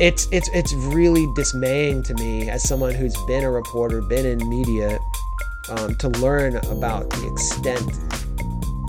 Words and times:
it's 0.00 0.26
it's 0.32 0.48
it's 0.54 0.72
really 0.72 1.26
dismaying 1.34 2.02
to 2.02 2.14
me 2.14 2.48
as 2.48 2.66
someone 2.66 2.94
who's 2.94 3.16
been 3.26 3.44
a 3.44 3.50
reporter, 3.50 4.00
been 4.00 4.24
in 4.24 4.48
media, 4.48 4.98
um, 5.68 5.94
to 5.96 6.08
learn 6.08 6.56
about 6.56 7.10
the 7.10 7.30
extent 7.30 7.86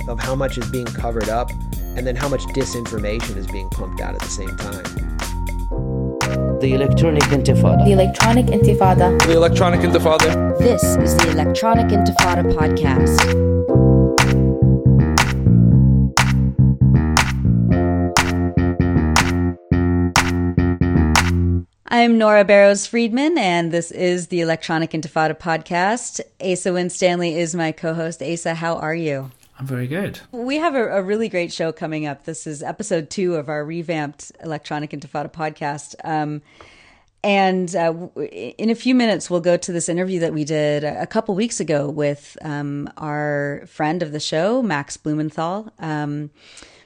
of 0.08 0.20
how 0.20 0.34
much 0.34 0.58
is 0.58 0.68
being 0.72 0.86
covered 0.86 1.28
up, 1.28 1.52
and 1.98 2.08
then 2.08 2.16
how 2.16 2.30
much 2.30 2.44
disinformation 2.56 3.36
is 3.36 3.46
being 3.48 3.70
pumped 3.70 4.02
out 4.02 4.16
at 4.16 4.22
the 4.22 4.28
same 4.28 4.56
time. 4.56 4.84
The 6.60 6.74
Electronic 6.74 7.24
Intifada. 7.24 7.84
The 7.84 7.92
Electronic 7.92 8.46
Intifada. 8.46 9.20
The 9.26 9.36
Electronic 9.36 9.82
Intifada. 9.82 10.58
This 10.60 10.84
is 10.84 11.18
the 11.18 11.32
Electronic 11.32 11.88
Intifada 11.88 12.54
podcast. 12.54 13.51
I'm 22.02 22.18
Nora 22.18 22.44
Barrows 22.44 22.88
Friedman, 22.88 23.38
and 23.38 23.72
this 23.72 23.92
is 23.92 24.30
the 24.30 24.42
Electronic 24.42 24.90
Intifada 24.90 25.38
podcast. 25.38 26.20
Asa 26.42 26.74
Winstanley 26.74 27.38
is 27.38 27.54
my 27.54 27.72
co 27.72 27.94
host. 27.94 28.24
Asa, 28.24 28.56
how 28.56 28.78
are 28.78 28.96
you? 28.96 29.30
I'm 29.60 29.68
very 29.68 29.86
good. 29.86 30.20
We 30.32 30.56
have 30.56 30.74
a, 30.74 30.98
a, 30.98 31.04
really 31.04 31.30
great 31.30 31.54
show 31.54 31.72
coming 31.72 32.08
up. 32.08 32.24
This 32.26 32.48
is 32.48 32.64
episode 32.64 33.12
two 33.12 33.36
of 33.36 33.50
our 33.50 33.64
revamped 33.64 34.32
Electronic 34.44 34.90
Intifada 34.90 35.32
podcast. 35.32 35.94
Um, 36.04 36.42
and 37.24 37.76
uh, 37.76 37.94
in 38.18 38.72
a 38.72 38.76
few 38.76 38.96
minutes, 38.96 39.30
we'll 39.30 39.40
go 39.40 39.56
to 39.58 39.72
this 39.72 39.88
interview 39.88 40.22
that 40.22 40.34
we 40.34 40.44
did 40.44 40.84
a 40.84 41.06
couple 41.06 41.36
weeks 41.36 41.60
ago 41.60 41.88
with 41.88 42.36
um, 42.42 42.90
our 42.98 43.62
friend 43.68 44.02
of 44.02 44.12
the 44.12 44.20
show, 44.20 44.64
Max 44.64 44.98
Blumenthal. 44.98 45.72
Um, 45.78 46.32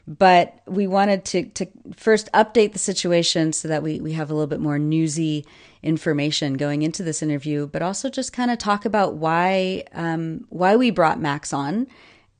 but 0.07 0.59
we 0.67 0.85
wanted 0.85 1.25
to, 1.25 1.45
to 1.45 1.67
first 1.95 2.31
update 2.31 2.73
the 2.73 2.79
situation 2.79 3.53
so 3.53 3.67
that 3.67 3.81
we, 3.81 3.99
we 3.99 4.13
have 4.13 4.29
a 4.29 4.33
little 4.33 4.47
bit 4.47 4.59
more 4.59 4.77
newsy 4.77 5.45
information 5.81 6.55
going 6.55 6.81
into 6.81 7.03
this 7.03 7.23
interview, 7.23 7.67
but 7.67 7.81
also 7.81 8.09
just 8.09 8.33
kind 8.33 8.51
of 8.51 8.57
talk 8.57 8.85
about 8.85 9.15
why 9.15 9.83
um, 9.93 10.45
why 10.49 10.75
we 10.75 10.89
brought 10.91 11.19
Max 11.19 11.53
on 11.53 11.87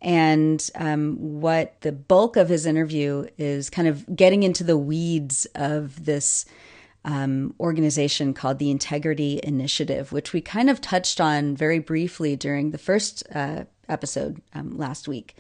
and 0.02 0.69
um, 0.75 1.16
what 1.17 1.80
the 1.81 1.91
bulk 1.91 2.38
of 2.38 2.49
his 2.49 2.66
interview 2.66 3.27
is 3.38 3.69
kind 3.69 3.88
of 3.88 4.16
getting 4.16 4.43
into 4.43 4.63
the 4.63 4.77
weeds 4.77 5.45
of 5.55 6.05
this 6.05 6.45
um, 7.05 7.53
organization 7.59 8.33
called 8.33 8.59
the 8.59 8.71
Integrity 8.71 9.39
Initiative, 9.43 10.11
which 10.11 10.33
we 10.33 10.41
kind 10.41 10.69
of 10.69 10.81
touched 10.81 11.21
on 11.21 11.55
very 11.55 11.80
briefly 11.80 12.36
during 12.36 12.71
the 12.71 12.77
first 12.77 13.23
uh, 13.33 13.66
episode 13.88 14.41
um, 14.53 14.77
last 14.77 15.08
week. 15.08 15.36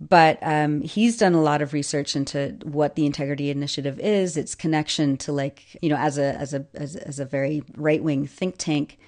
But 0.00 0.38
um, 0.42 0.80
he's 0.80 1.18
done 1.18 1.34
a 1.34 1.42
lot 1.42 1.62
of 1.62 1.72
research 1.72 2.16
into 2.16 2.58
what 2.64 2.96
the 2.96 3.06
Integrity 3.06 3.50
Initiative 3.50 3.98
is, 4.00 4.36
its 4.36 4.54
connection 4.54 5.16
to 5.18 5.32
like 5.32 5.78
you 5.80 5.88
know 5.88 5.96
as 5.96 6.18
a 6.18 6.34
as 6.34 6.52
a 6.52 6.66
as, 6.74 6.96
as 6.96 7.20
a 7.20 7.24
very 7.24 7.62
right 7.76 8.02
wing 8.02 8.26
think 8.26 8.56
tank, 8.58 8.98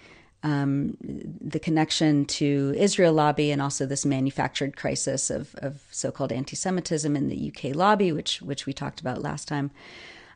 um, 0.44 0.96
the 1.00 1.58
connection 1.58 2.24
to 2.26 2.72
Israel 2.76 3.12
lobby, 3.12 3.50
and 3.50 3.60
also 3.60 3.84
this 3.84 4.06
manufactured 4.06 4.76
crisis 4.76 5.28
of 5.28 5.56
of 5.56 5.82
so 5.90 6.12
called 6.12 6.30
anti 6.30 6.54
Semitism 6.54 7.16
in 7.16 7.28
the 7.28 7.52
UK 7.52 7.74
lobby, 7.74 8.12
which 8.12 8.40
which 8.40 8.64
we 8.64 8.72
talked 8.72 9.00
about 9.00 9.20
last 9.20 9.48
time. 9.48 9.72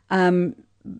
Um, 0.09 0.55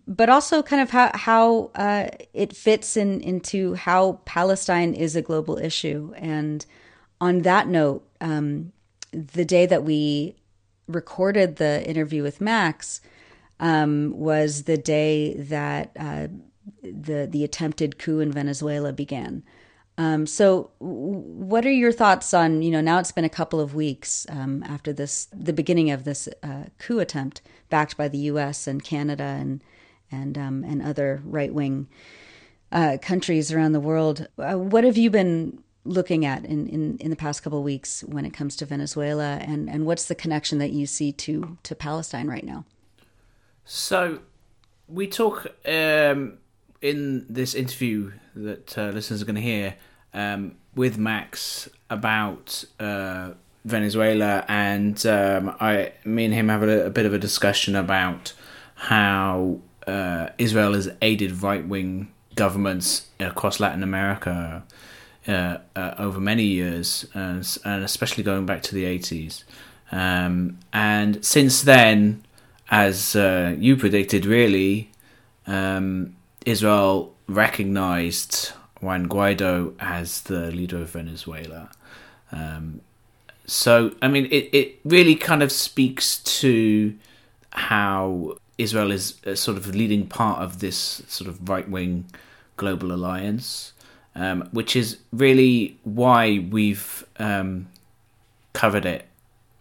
but 0.06 0.28
also 0.28 0.62
kind 0.62 0.80
of 0.80 0.90
how 0.90 1.10
how 1.14 1.70
uh, 1.74 2.08
it 2.32 2.56
fits 2.56 2.96
in 2.96 3.20
into 3.20 3.74
how 3.74 4.20
Palestine 4.24 4.94
is 4.94 5.16
a 5.16 5.22
global 5.22 5.58
issue. 5.58 6.12
And 6.16 6.64
on 7.20 7.42
that 7.42 7.68
note, 7.68 8.08
um, 8.20 8.72
the 9.12 9.44
day 9.44 9.66
that 9.66 9.84
we 9.84 10.36
recorded 10.88 11.56
the 11.56 11.86
interview 11.88 12.22
with 12.22 12.40
Max 12.40 13.00
um, 13.60 14.12
was 14.16 14.64
the 14.64 14.76
day 14.76 15.34
that 15.34 15.92
uh, 15.98 16.28
the 16.82 17.28
the 17.30 17.44
attempted 17.44 17.98
coup 17.98 18.20
in 18.20 18.32
Venezuela 18.32 18.92
began. 18.92 19.42
Um, 19.98 20.26
so, 20.26 20.70
what 20.78 21.66
are 21.66 21.72
your 21.72 21.92
thoughts 21.92 22.32
on 22.32 22.62
you 22.62 22.70
know 22.70 22.80
now 22.80 22.98
it's 22.98 23.12
been 23.12 23.24
a 23.24 23.28
couple 23.30 23.60
of 23.60 23.74
weeks 23.74 24.26
um, 24.30 24.62
after 24.64 24.92
this 24.92 25.28
the 25.32 25.52
beginning 25.52 25.90
of 25.90 26.04
this 26.04 26.28
uh, 26.42 26.64
coup 26.78 26.98
attempt 26.98 27.42
backed 27.70 27.96
by 27.96 28.08
the 28.08 28.18
U.S. 28.18 28.66
and 28.66 28.82
Canada 28.82 29.24
and 29.38 29.62
and 30.10 30.38
um, 30.38 30.64
and 30.64 30.82
other 30.82 31.22
right 31.24 31.52
wing 31.52 31.88
uh, 32.72 32.96
countries 33.00 33.52
around 33.52 33.72
the 33.72 33.80
world. 33.80 34.26
Uh, 34.38 34.54
what 34.54 34.84
have 34.84 34.96
you 34.96 35.10
been 35.10 35.61
looking 35.84 36.24
at 36.24 36.44
in, 36.44 36.66
in, 36.68 36.96
in 36.98 37.10
the 37.10 37.16
past 37.16 37.42
couple 37.42 37.58
of 37.58 37.64
weeks 37.64 38.02
when 38.04 38.24
it 38.24 38.32
comes 38.32 38.56
to 38.56 38.66
Venezuela, 38.66 39.38
and, 39.40 39.68
and 39.68 39.86
what's 39.86 40.04
the 40.06 40.14
connection 40.14 40.58
that 40.58 40.70
you 40.70 40.86
see 40.86 41.12
to 41.12 41.56
to 41.62 41.74
Palestine 41.74 42.28
right 42.28 42.44
now? 42.44 42.64
So, 43.64 44.20
we 44.88 45.06
talk 45.06 45.46
um, 45.66 46.38
in 46.80 47.26
this 47.28 47.54
interview 47.54 48.12
that 48.34 48.76
uh, 48.76 48.88
listeners 48.88 49.22
are 49.22 49.24
going 49.24 49.36
to 49.36 49.42
hear 49.42 49.76
um, 50.14 50.56
with 50.74 50.98
Max 50.98 51.68
about 51.90 52.64
uh, 52.80 53.32
Venezuela, 53.64 54.44
and 54.48 55.04
um, 55.06 55.54
I, 55.60 55.92
me 56.04 56.24
and 56.24 56.34
him 56.34 56.48
have 56.48 56.62
a, 56.62 56.86
a, 56.86 56.90
bit 56.90 57.06
of 57.06 57.14
a 57.14 57.18
discussion 57.18 57.76
about 57.76 58.32
how 58.74 59.60
uh, 59.86 60.30
Israel 60.38 60.74
has 60.74 60.90
aided 61.00 61.42
right 61.42 61.66
wing 61.66 62.12
governments 62.34 63.08
across 63.20 63.60
Latin 63.60 63.82
America 63.82 64.64
uh, 65.26 65.58
uh, 65.76 65.94
over 65.98 66.20
many 66.20 66.44
years, 66.44 67.06
and, 67.14 67.58
and, 67.64 67.84
especially 67.84 68.24
going 68.24 68.46
back 68.46 68.62
to 68.62 68.74
the 68.74 68.84
80s. 68.84 69.44
Um, 69.92 70.58
and 70.72 71.24
since 71.24 71.62
then, 71.62 72.24
as 72.70 73.14
uh, 73.14 73.54
you 73.58 73.76
predicted, 73.76 74.26
really, 74.26 74.90
um, 75.46 76.16
Israel 76.44 77.14
recognized 77.28 78.52
Juan 78.80 79.08
Guaido 79.08 79.74
as 79.78 80.22
the 80.22 80.50
leader 80.50 80.78
of 80.78 80.90
Venezuela. 80.90 81.70
Um, 82.32 82.80
so, 83.46 83.94
I 84.02 84.08
mean, 84.08 84.26
it, 84.26 84.48
it 84.52 84.80
really 84.84 85.14
kind 85.14 85.42
of 85.42 85.52
speaks 85.52 86.18
to 86.40 86.96
how 87.50 88.38
Israel 88.58 88.90
is 88.90 89.20
a 89.24 89.36
sort 89.36 89.56
of 89.56 89.74
leading 89.74 90.06
part 90.06 90.40
of 90.40 90.60
this 90.60 91.02
sort 91.06 91.28
of 91.28 91.48
right 91.48 91.68
wing 91.68 92.06
global 92.56 92.92
alliance 92.92 93.71
um, 94.14 94.48
which 94.52 94.76
is 94.76 94.98
really 95.12 95.78
why 95.84 96.46
we've 96.50 97.04
um, 97.18 97.68
covered 98.52 98.84
it 98.84 99.06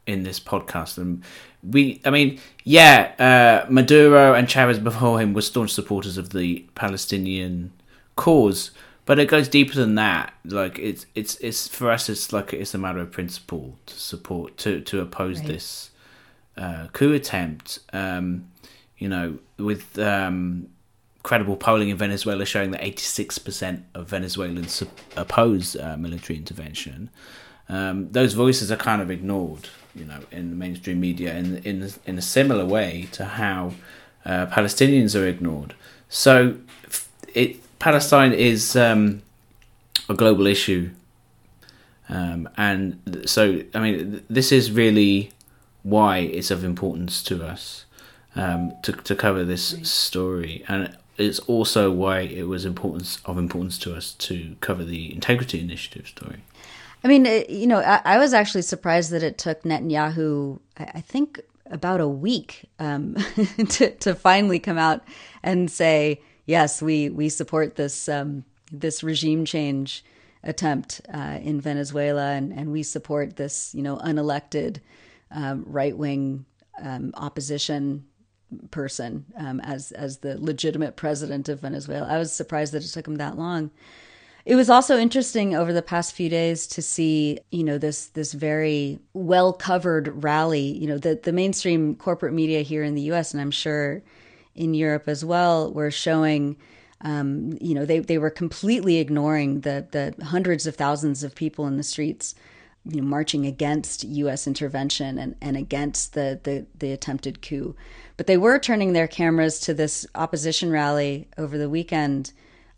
in 0.05 0.23
this 0.23 0.39
podcast. 0.39 0.97
And 0.97 1.23
we, 1.63 2.01
I 2.05 2.09
mean, 2.09 2.39
yeah, 2.63 3.63
uh, 3.65 3.71
Maduro 3.71 4.33
and 4.33 4.49
Chavez 4.49 4.79
before 4.79 5.19
him 5.19 5.33
were 5.33 5.41
staunch 5.41 5.71
supporters 5.71 6.17
of 6.17 6.31
the 6.31 6.65
Palestinian 6.75 7.71
cause, 8.15 8.71
but 9.05 9.19
it 9.19 9.27
goes 9.27 9.47
deeper 9.47 9.73
than 9.73 9.95
that. 9.95 10.33
Like 10.45 10.79
it's 10.79 11.05
it's 11.15 11.35
it's 11.39 11.67
for 11.67 11.91
us, 11.91 12.09
it's 12.09 12.33
like 12.33 12.53
it's 12.53 12.73
a 12.73 12.77
matter 12.77 12.99
of 12.99 13.11
principle 13.11 13.77
to 13.85 13.99
support 13.99 14.57
to 14.57 14.81
to 14.81 15.01
oppose 15.01 15.39
right. 15.39 15.47
this 15.47 15.91
uh, 16.57 16.87
coup 16.93 17.13
attempt. 17.13 17.79
Um, 17.93 18.47
you 18.97 19.09
know, 19.09 19.39
with 19.57 19.97
um, 19.97 20.67
credible 21.23 21.55
polling 21.55 21.89
in 21.89 21.97
Venezuela 21.97 22.45
showing 22.45 22.71
that 22.71 22.81
86% 22.81 23.83
of 23.93 24.07
Venezuelans 24.07 24.83
oppose 25.15 25.75
uh, 25.75 25.97
military 25.97 26.37
intervention. 26.37 27.09
Um, 27.69 28.11
those 28.11 28.33
voices 28.33 28.71
are 28.71 28.75
kind 28.75 29.01
of 29.01 29.09
ignored, 29.09 29.69
you 29.95 30.05
know, 30.05 30.19
in 30.31 30.49
the 30.49 30.55
mainstream 30.55 30.99
media 30.99 31.33
in 31.35 31.57
in 31.59 31.89
in 32.05 32.17
a 32.17 32.21
similar 32.21 32.65
way 32.65 33.07
to 33.13 33.23
how 33.23 33.73
uh, 34.25 34.47
Palestinians 34.47 35.19
are 35.19 35.25
ignored. 35.25 35.73
So, 36.09 36.57
it 37.33 37.57
Palestine 37.79 38.33
is 38.33 38.75
um, 38.75 39.21
a 40.09 40.13
global 40.13 40.47
issue, 40.47 40.89
um, 42.09 42.49
and 42.57 43.23
so 43.25 43.63
I 43.73 43.79
mean, 43.79 44.21
this 44.29 44.51
is 44.51 44.71
really 44.71 45.31
why 45.83 46.17
it's 46.17 46.51
of 46.51 46.63
importance 46.63 47.23
to 47.23 47.45
us 47.45 47.85
um, 48.35 48.73
to 48.83 48.91
to 48.91 49.15
cover 49.15 49.43
this 49.43 49.75
story. 49.89 50.63
And 50.67 50.97
it's 51.17 51.39
also 51.39 51.91
why 51.91 52.21
it 52.21 52.47
was 52.47 52.65
importance 52.65 53.19
of 53.25 53.37
importance 53.37 53.77
to 53.79 53.95
us 53.95 54.13
to 54.13 54.55
cover 54.61 54.83
the 54.83 55.13
integrity 55.13 55.59
initiative 55.59 56.07
story. 56.07 56.41
I 57.03 57.07
mean, 57.07 57.25
you 57.49 57.67
know, 57.67 57.79
I, 57.79 58.01
I 58.05 58.17
was 58.17 58.33
actually 58.33 58.61
surprised 58.61 59.11
that 59.11 59.23
it 59.23 59.37
took 59.37 59.63
Netanyahu, 59.63 60.59
I 60.77 61.01
think, 61.01 61.39
about 61.65 61.99
a 61.99 62.07
week 62.07 62.69
um, 62.79 63.15
to 63.69 63.91
to 63.91 64.13
finally 64.13 64.59
come 64.59 64.77
out 64.77 65.03
and 65.41 65.71
say, 65.71 66.21
yes, 66.45 66.81
we 66.81 67.09
we 67.09 67.29
support 67.29 67.75
this 67.75 68.07
um, 68.07 68.43
this 68.71 69.03
regime 69.03 69.45
change 69.45 70.03
attempt 70.43 71.01
uh, 71.13 71.39
in 71.41 71.61
Venezuela, 71.61 72.31
and, 72.31 72.51
and 72.51 72.71
we 72.71 72.83
support 72.83 73.35
this, 73.35 73.73
you 73.75 73.81
know, 73.81 73.97
unelected 73.97 74.79
um, 75.31 75.63
right 75.67 75.95
wing 75.95 76.45
um, 76.81 77.11
opposition 77.15 78.05
person 78.71 79.25
um, 79.37 79.59
as 79.61 79.91
as 79.91 80.19
the 80.19 80.39
legitimate 80.39 80.95
president 80.95 81.49
of 81.49 81.61
Venezuela. 81.61 82.07
I 82.07 82.17
was 82.17 82.31
surprised 82.31 82.73
that 82.73 82.83
it 82.83 82.87
took 82.87 83.07
him 83.07 83.15
that 83.15 83.37
long. 83.37 83.71
It 84.43 84.55
was 84.55 84.69
also 84.69 84.97
interesting 84.97 85.53
over 85.53 85.71
the 85.71 85.83
past 85.83 86.13
few 86.13 86.27
days 86.27 86.65
to 86.67 86.81
see, 86.81 87.39
you 87.51 87.63
know, 87.63 87.77
this 87.77 88.07
this 88.07 88.33
very 88.33 88.99
well 89.13 89.53
covered 89.53 90.23
rally. 90.23 90.77
You 90.77 90.87
know, 90.87 90.97
the 90.97 91.19
the 91.21 91.31
mainstream 91.31 91.95
corporate 91.95 92.33
media 92.33 92.61
here 92.61 92.83
in 92.83 92.95
the 92.95 93.01
U.S. 93.03 93.33
and 93.33 93.41
I'm 93.41 93.51
sure 93.51 94.01
in 94.55 94.73
Europe 94.73 95.07
as 95.07 95.23
well 95.23 95.71
were 95.71 95.91
showing. 95.91 96.57
Um, 97.03 97.57
you 97.59 97.73
know, 97.73 97.83
they, 97.83 97.97
they 97.97 98.19
were 98.19 98.29
completely 98.29 98.97
ignoring 98.97 99.61
the 99.61 99.87
the 99.91 100.23
hundreds 100.23 100.67
of 100.67 100.75
thousands 100.75 101.23
of 101.23 101.33
people 101.33 101.65
in 101.65 101.77
the 101.77 101.83
streets, 101.83 102.35
you 102.85 103.01
know, 103.01 103.07
marching 103.07 103.45
against 103.45 104.03
U.S. 104.03 104.47
intervention 104.47 105.17
and, 105.17 105.35
and 105.41 105.55
against 105.55 106.13
the, 106.13 106.39
the 106.43 106.65
the 106.77 106.91
attempted 106.91 107.41
coup. 107.41 107.75
But 108.17 108.27
they 108.27 108.37
were 108.37 108.59
turning 108.59 108.93
their 108.93 109.07
cameras 109.07 109.59
to 109.61 109.73
this 109.73 110.05
opposition 110.15 110.71
rally 110.71 111.27
over 111.37 111.57
the 111.57 111.69
weekend 111.69 112.33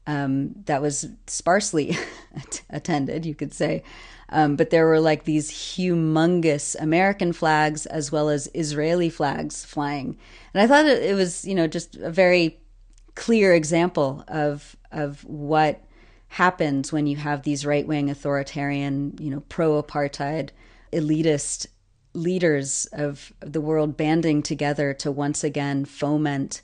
um, 0.05 0.53
that 0.65 0.81
was 0.81 1.07
sparsely 1.27 1.97
attended, 2.69 3.25
you 3.25 3.35
could 3.35 3.53
say. 3.53 3.83
Um, 4.29 4.55
but 4.55 4.71
there 4.71 4.87
were 4.87 4.99
like 4.99 5.25
these 5.25 5.51
humongous 5.51 6.75
American 6.79 7.33
flags 7.33 7.85
as 7.85 8.11
well 8.11 8.29
as 8.29 8.49
Israeli 8.53 9.09
flags 9.09 9.63
flying. 9.63 10.17
And 10.53 10.61
I 10.61 10.67
thought 10.67 10.85
it, 10.85 11.15
was, 11.15 11.45
you 11.45 11.55
know, 11.55 11.67
just 11.67 11.95
a 11.97 12.09
very 12.09 12.59
clear 13.15 13.53
example 13.53 14.23
of 14.27 14.75
of 14.91 15.23
what 15.23 15.83
happens 16.33 16.91
when 16.91 17.05
you 17.05 17.15
have 17.15 17.43
these 17.43 17.63
right 17.63 17.85
wing 17.85 18.09
authoritarian, 18.09 19.15
you 19.19 19.29
know, 19.29 19.41
pro 19.49 19.81
apartheid, 19.81 20.49
elitist 20.91 21.67
leaders 22.13 22.87
of 22.91 23.31
the 23.39 23.61
world 23.61 23.95
banding 23.95 24.41
together 24.41 24.95
to 24.95 25.11
once 25.11 25.43
again 25.43 25.85
foment 25.85 26.63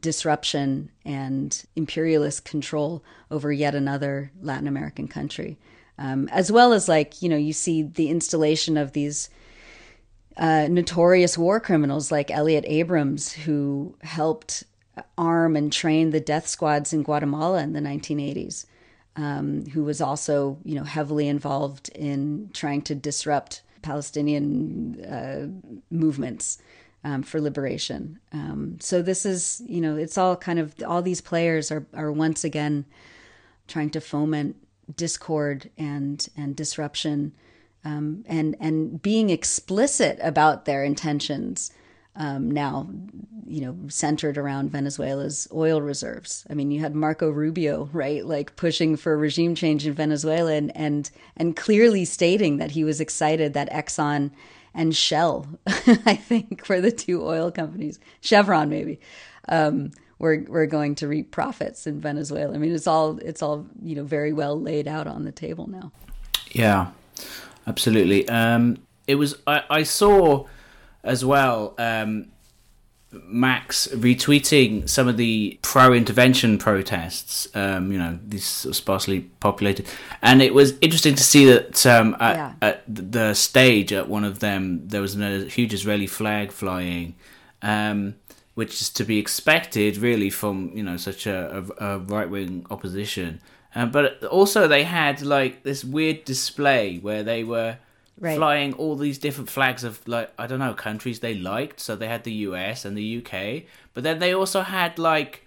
disruption 0.00 0.90
and 1.04 1.66
imperialist 1.76 2.46
control 2.46 3.04
over 3.30 3.52
yet 3.52 3.74
another 3.74 4.32
Latin 4.40 4.66
American 4.66 5.06
country. 5.06 5.58
Um, 5.98 6.26
as 6.32 6.50
well 6.50 6.72
as, 6.72 6.88
like, 6.88 7.20
you 7.20 7.28
know, 7.28 7.36
you 7.36 7.52
see 7.52 7.82
the 7.82 8.08
installation 8.08 8.78
of 8.78 8.92
these 8.92 9.28
uh, 10.38 10.68
notorious 10.70 11.36
war 11.36 11.60
criminals 11.60 12.10
like 12.10 12.30
Elliot 12.30 12.64
Abrams, 12.66 13.30
who 13.30 13.94
helped 14.00 14.64
arm 15.18 15.54
and 15.54 15.70
train 15.70 16.10
the 16.10 16.20
death 16.20 16.46
squads 16.46 16.94
in 16.94 17.02
Guatemala 17.02 17.62
in 17.62 17.74
the 17.74 17.80
1980s, 17.80 18.64
um, 19.16 19.66
who 19.66 19.84
was 19.84 20.00
also, 20.00 20.58
you 20.64 20.74
know, 20.74 20.84
heavily 20.84 21.28
involved 21.28 21.88
in 21.90 22.50
trying 22.52 22.82
to 22.82 22.94
disrupt 22.94 23.62
Palestinian 23.82 25.04
uh, 25.04 25.46
movements 25.90 26.58
um, 27.04 27.22
for 27.22 27.40
liberation. 27.40 28.18
Um, 28.32 28.78
so 28.80 29.00
this 29.00 29.24
is, 29.24 29.62
you 29.66 29.80
know, 29.80 29.96
it's 29.96 30.18
all 30.18 30.36
kind 30.36 30.58
of 30.58 30.74
all 30.86 31.02
these 31.02 31.20
players 31.20 31.70
are 31.70 31.86
are 31.94 32.12
once 32.12 32.44
again 32.44 32.84
trying 33.68 33.90
to 33.90 34.00
foment 34.00 34.56
discord 34.96 35.70
and 35.78 36.28
and 36.36 36.56
disruption, 36.56 37.32
um, 37.84 38.24
and 38.26 38.56
and 38.60 39.00
being 39.02 39.30
explicit 39.30 40.18
about 40.20 40.64
their 40.64 40.84
intentions. 40.84 41.72
Um, 42.16 42.50
now, 42.50 42.88
you 43.46 43.60
know, 43.60 43.76
centered 43.88 44.38
around 44.38 44.70
Venezuela's 44.70 45.46
oil 45.52 45.80
reserves. 45.80 46.46
I 46.50 46.54
mean, 46.54 46.70
you 46.70 46.80
had 46.80 46.94
Marco 46.94 47.30
Rubio, 47.30 47.88
right, 47.92 48.24
like 48.24 48.56
pushing 48.56 48.96
for 48.96 49.16
regime 49.16 49.54
change 49.54 49.86
in 49.86 49.92
Venezuela, 49.92 50.52
and 50.52 50.76
and 50.76 51.10
and 51.36 51.56
clearly 51.56 52.04
stating 52.04 52.56
that 52.56 52.72
he 52.72 52.84
was 52.84 53.00
excited 53.00 53.54
that 53.54 53.70
Exxon 53.70 54.30
and 54.74 54.94
Shell, 54.94 55.46
I 55.66 56.16
think, 56.16 56.68
were 56.68 56.80
the 56.80 56.92
two 56.92 57.26
oil 57.26 57.50
companies, 57.50 57.98
Chevron 58.20 58.68
maybe, 58.68 59.00
um, 59.48 59.92
we're 60.18 60.44
we're 60.48 60.66
going 60.66 60.94
to 60.96 61.08
reap 61.08 61.30
profits 61.30 61.86
in 61.86 62.00
Venezuela. 62.00 62.54
I 62.54 62.58
mean, 62.58 62.74
it's 62.74 62.86
all 62.86 63.18
it's 63.18 63.42
all 63.42 63.66
you 63.82 63.96
know 63.96 64.04
very 64.04 64.32
well 64.32 64.60
laid 64.60 64.88
out 64.88 65.06
on 65.06 65.24
the 65.24 65.32
table 65.32 65.66
now. 65.66 65.92
Yeah, 66.50 66.88
absolutely. 67.66 68.28
Um, 68.28 68.78
it 69.06 69.16
was 69.16 69.36
I, 69.46 69.62
I 69.68 69.82
saw 69.82 70.46
as 71.06 71.24
well. 71.24 71.74
Um, 71.78 72.26
Max 73.28 73.88
retweeting 73.92 74.88
some 74.88 75.08
of 75.08 75.16
the 75.16 75.58
pro-intervention 75.62 76.58
protests, 76.58 77.48
um, 77.54 77.90
you 77.90 77.98
know, 77.98 78.18
these 78.26 78.44
sort 78.44 78.72
of 78.72 78.76
sparsely 78.76 79.20
populated, 79.40 79.86
and 80.20 80.42
it 80.42 80.52
was 80.52 80.74
interesting 80.80 81.14
to 81.14 81.22
see 81.22 81.44
that 81.46 81.86
um, 81.86 82.16
at, 82.20 82.36
Yeah. 82.36 82.52
at 82.60 82.82
the 82.88 83.32
stage 83.34 83.92
at 83.92 84.08
one 84.08 84.24
of 84.24 84.40
them 84.40 84.88
there 84.88 85.00
was 85.00 85.18
a 85.18 85.44
huge 85.46 85.72
Israeli 85.72 86.06
flag 86.08 86.50
flying, 86.52 87.14
um, 87.62 88.16
which 88.54 88.82
is 88.82 88.90
to 88.90 89.04
be 89.04 89.18
expected, 89.18 89.96
really, 89.96 90.28
from 90.28 90.72
you 90.74 90.82
know 90.82 90.96
such 90.98 91.26
a, 91.26 91.64
a, 91.78 91.86
a 91.86 91.98
right-wing 92.00 92.66
opposition. 92.70 93.40
Uh, 93.74 93.86
but 93.86 94.22
also 94.24 94.66
they 94.68 94.82
had 94.84 95.22
like 95.22 95.62
this 95.62 95.84
weird 95.84 96.24
display 96.24 96.98
where 96.98 97.22
they 97.22 97.44
were 97.44 97.76
Right. 98.18 98.36
flying 98.36 98.72
all 98.74 98.96
these 98.96 99.18
different 99.18 99.50
flags 99.50 99.84
of 99.84 100.00
like 100.08 100.32
I 100.38 100.46
don't 100.46 100.58
know 100.58 100.72
countries 100.74 101.20
they 101.20 101.34
liked. 101.34 101.80
So 101.80 101.96
they 101.96 102.08
had 102.08 102.24
the 102.24 102.32
US 102.32 102.84
and 102.84 102.96
the 102.96 103.18
UK, 103.18 103.64
but 103.92 104.04
then 104.04 104.18
they 104.20 104.32
also 104.32 104.62
had 104.62 104.98
like 104.98 105.46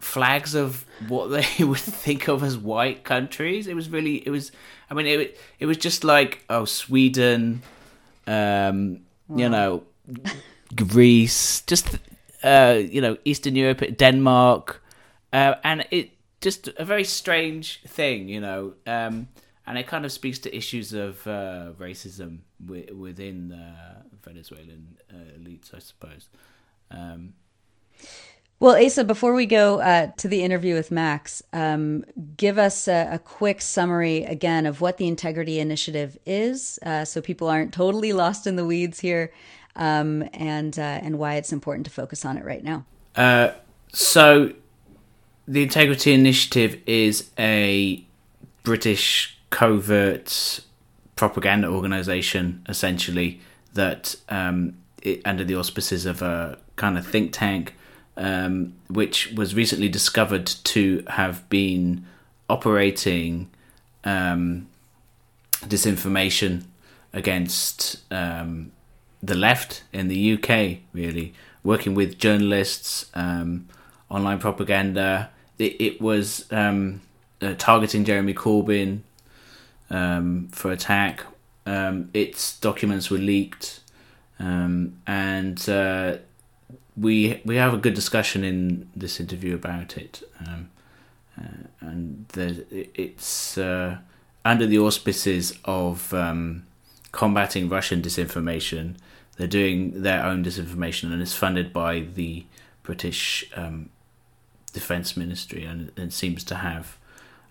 flags 0.00 0.54
of 0.54 0.84
what 1.08 1.28
they 1.58 1.64
would 1.64 1.78
think 1.78 2.28
of 2.28 2.42
as 2.42 2.56
white 2.56 3.04
countries. 3.04 3.66
It 3.66 3.74
was 3.74 3.90
really 3.90 4.26
it 4.26 4.30
was 4.30 4.50
I 4.90 4.94
mean 4.94 5.06
it 5.06 5.38
it 5.58 5.66
was 5.66 5.76
just 5.76 6.04
like 6.04 6.44
oh 6.48 6.64
Sweden, 6.64 7.62
um, 8.26 9.00
you 9.34 9.48
know, 9.48 9.82
Greece, 10.74 11.62
just 11.66 11.98
uh, 12.42 12.80
you 12.80 13.00
know 13.00 13.16
Eastern 13.24 13.56
Europe, 13.56 13.82
Denmark, 13.96 14.82
uh, 15.32 15.54
and 15.64 15.86
it 15.90 16.10
just 16.40 16.68
a 16.78 16.84
very 16.84 17.04
strange 17.04 17.82
thing, 17.86 18.28
you 18.28 18.40
know. 18.40 18.74
Um, 18.86 19.28
and 19.66 19.78
it 19.78 19.86
kind 19.86 20.04
of 20.04 20.12
speaks 20.12 20.38
to 20.40 20.56
issues 20.56 20.92
of 20.92 21.26
uh, 21.26 21.72
racism 21.78 22.38
wi- 22.64 22.92
within 22.92 23.52
uh, 23.52 24.02
Venezuelan 24.22 24.96
uh, 25.10 25.38
elites, 25.38 25.74
I 25.74 25.80
suppose. 25.80 26.28
Um, 26.90 27.34
Well, 28.58 28.82
Asa, 28.82 29.04
before 29.04 29.34
we 29.34 29.44
go 29.44 29.80
uh, 29.80 30.12
to 30.16 30.28
the 30.28 30.42
interview 30.42 30.74
with 30.74 30.90
Max, 30.90 31.42
um, 31.52 32.04
give 32.38 32.56
us 32.56 32.88
a, 32.88 33.08
a 33.12 33.18
quick 33.18 33.60
summary 33.60 34.24
again 34.24 34.64
of 34.64 34.80
what 34.80 34.96
the 34.96 35.06
Integrity 35.06 35.60
Initiative 35.60 36.16
is, 36.24 36.78
uh, 36.82 37.04
so 37.04 37.20
people 37.20 37.48
aren't 37.48 37.74
totally 37.74 38.14
lost 38.14 38.46
in 38.46 38.56
the 38.56 38.64
weeds 38.64 39.00
here, 39.00 39.30
um, 39.74 40.24
and 40.32 40.78
uh, 40.78 40.82
and 41.04 41.18
why 41.18 41.34
it's 41.34 41.52
important 41.52 41.84
to 41.84 41.92
focus 41.92 42.24
on 42.24 42.38
it 42.38 42.44
right 42.44 42.64
now. 42.64 42.86
Uh, 43.14 43.50
so, 43.92 44.52
the 45.46 45.62
Integrity 45.62 46.14
Initiative 46.14 46.80
is 46.86 47.30
a 47.38 48.02
British 48.62 49.35
covert 49.56 50.60
propaganda 51.16 51.66
organization, 51.66 52.62
essentially, 52.68 53.40
that 53.72 54.14
um, 54.28 54.76
it, 55.00 55.22
under 55.24 55.44
the 55.44 55.56
auspices 55.56 56.04
of 56.04 56.20
a 56.20 56.58
kind 56.76 56.98
of 56.98 57.06
think 57.06 57.32
tank, 57.32 57.72
um, 58.18 58.74
which 58.88 59.32
was 59.32 59.54
recently 59.54 59.88
discovered 59.88 60.44
to 60.44 61.02
have 61.06 61.48
been 61.48 62.04
operating 62.50 63.48
um, 64.04 64.68
disinformation 65.62 66.64
against 67.14 68.02
um, 68.12 68.70
the 69.22 69.34
left 69.34 69.84
in 69.90 70.08
the 70.08 70.34
UK, 70.34 70.80
really, 70.92 71.32
working 71.64 71.94
with 71.94 72.18
journalists, 72.18 73.06
um, 73.14 73.66
online 74.10 74.38
propaganda. 74.38 75.30
It, 75.58 75.80
it 75.80 76.00
was 76.02 76.44
um, 76.50 77.00
uh, 77.40 77.54
targeting 77.56 78.04
Jeremy 78.04 78.34
Corbyn 78.34 79.00
um, 79.90 80.48
for 80.52 80.70
attack. 80.72 81.24
Um, 81.64 82.10
its 82.14 82.58
documents 82.60 83.10
were 83.10 83.18
leaked, 83.18 83.80
um, 84.38 85.00
and 85.06 85.68
uh, 85.68 86.18
we 86.96 87.40
we 87.44 87.56
have 87.56 87.74
a 87.74 87.78
good 87.78 87.94
discussion 87.94 88.44
in 88.44 88.88
this 88.94 89.20
interview 89.20 89.54
about 89.54 89.96
it. 89.96 90.22
Um, 90.46 90.70
uh, 91.38 91.68
and 91.80 92.26
the, 92.28 92.64
it's 92.94 93.58
uh, 93.58 93.98
under 94.44 94.66
the 94.66 94.78
auspices 94.78 95.58
of 95.64 96.14
um, 96.14 96.66
combating 97.12 97.68
Russian 97.68 98.00
disinformation. 98.00 98.96
They're 99.36 99.46
doing 99.46 100.02
their 100.02 100.24
own 100.24 100.44
disinformation, 100.44 101.12
and 101.12 101.20
it's 101.20 101.34
funded 101.34 101.72
by 101.72 102.00
the 102.00 102.46
British 102.82 103.44
um, 103.54 103.90
Defence 104.72 105.16
Ministry, 105.16 105.64
and 105.64 105.90
it 105.96 106.12
seems 106.12 106.44
to 106.44 106.54
have, 106.54 106.96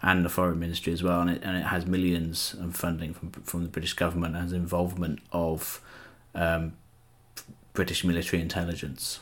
and 0.05 0.23
the 0.23 0.29
Foreign 0.29 0.59
Ministry 0.59 0.93
as 0.93 1.01
well, 1.01 1.19
and 1.19 1.31
it 1.31 1.41
and 1.43 1.57
it 1.57 1.63
has 1.63 1.85
millions 1.87 2.55
of 2.61 2.75
funding 2.75 3.13
from 3.13 3.31
from 3.31 3.63
the 3.63 3.69
British 3.69 3.93
government, 3.93 4.35
and 4.35 4.43
has 4.43 4.53
involvement 4.53 5.19
of 5.31 5.81
um, 6.35 6.73
British 7.73 8.05
military 8.05 8.41
intelligence. 8.41 9.19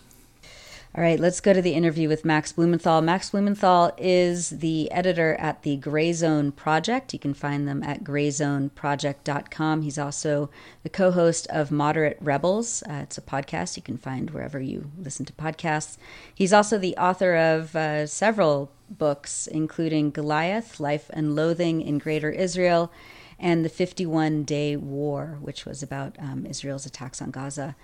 All 0.96 1.04
right, 1.04 1.20
let's 1.20 1.40
go 1.40 1.54
to 1.54 1.62
the 1.62 1.74
interview 1.74 2.08
with 2.08 2.24
Max 2.24 2.52
Blumenthal. 2.52 3.02
Max 3.02 3.32
Blumenthal 3.32 3.94
is 3.98 4.52
the 4.52 4.92
editor 4.92 5.34
at 5.40 5.64
the 5.64 5.80
Grayzone 5.80 6.56
Project. 6.56 7.14
You 7.14 7.20
can 7.20 7.34
find 7.34 7.68
them 7.68 7.82
at 7.82 8.04
grayzoneproject.com. 8.04 9.82
He's 9.82 9.98
also 9.98 10.52
the 10.84 10.90
co 10.90 11.10
host 11.10 11.48
of 11.48 11.72
Moderate 11.72 12.18
Rebels. 12.22 12.84
Uh, 12.84 13.00
it's 13.04 13.18
a 13.18 13.22
podcast 13.22 13.76
you 13.76 13.82
can 13.82 13.98
find 13.98 14.30
wherever 14.30 14.60
you 14.60 14.92
listen 15.00 15.26
to 15.26 15.34
podcasts. 15.34 15.98
He's 16.36 16.54
also 16.54 16.78
the 16.78 16.96
author 16.98 17.36
of 17.38 17.76
uh, 17.76 18.06
several 18.06 18.70
books, 18.98 19.48
including 19.48 20.12
Goliath 20.12 20.80
Life 20.80 21.10
and 21.14 21.36
Loathing 21.36 21.82
in 21.82 21.98
Greater 21.98 22.30
Israel 22.30 22.92
and 23.40 23.66
the 23.66 23.70
51 23.70 24.44
Day 24.44 24.76
War, 24.76 25.38
which 25.42 25.66
was 25.66 25.84
about 25.84 26.16
um, 26.20 26.46
Israel's 26.46 26.86
attacks 26.86 27.22
on 27.22 27.32
Gaza 27.32 27.76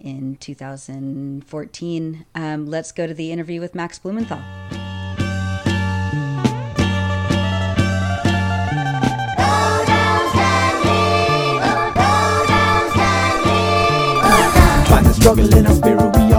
in 0.00 0.36
2014. 0.36 2.26
Um, 2.34 2.66
let's 2.66 2.92
go 2.92 3.06
to 3.06 3.14
the 3.14 3.30
interview 3.30 3.60
with 3.60 3.74
Max 3.74 3.98
Blumenthal. 3.98 4.40
Find 14.88 15.06
the 15.06 15.14
struggle 15.14 15.54
in 15.54 15.66
our 15.66 15.74
spirit, 15.74 16.31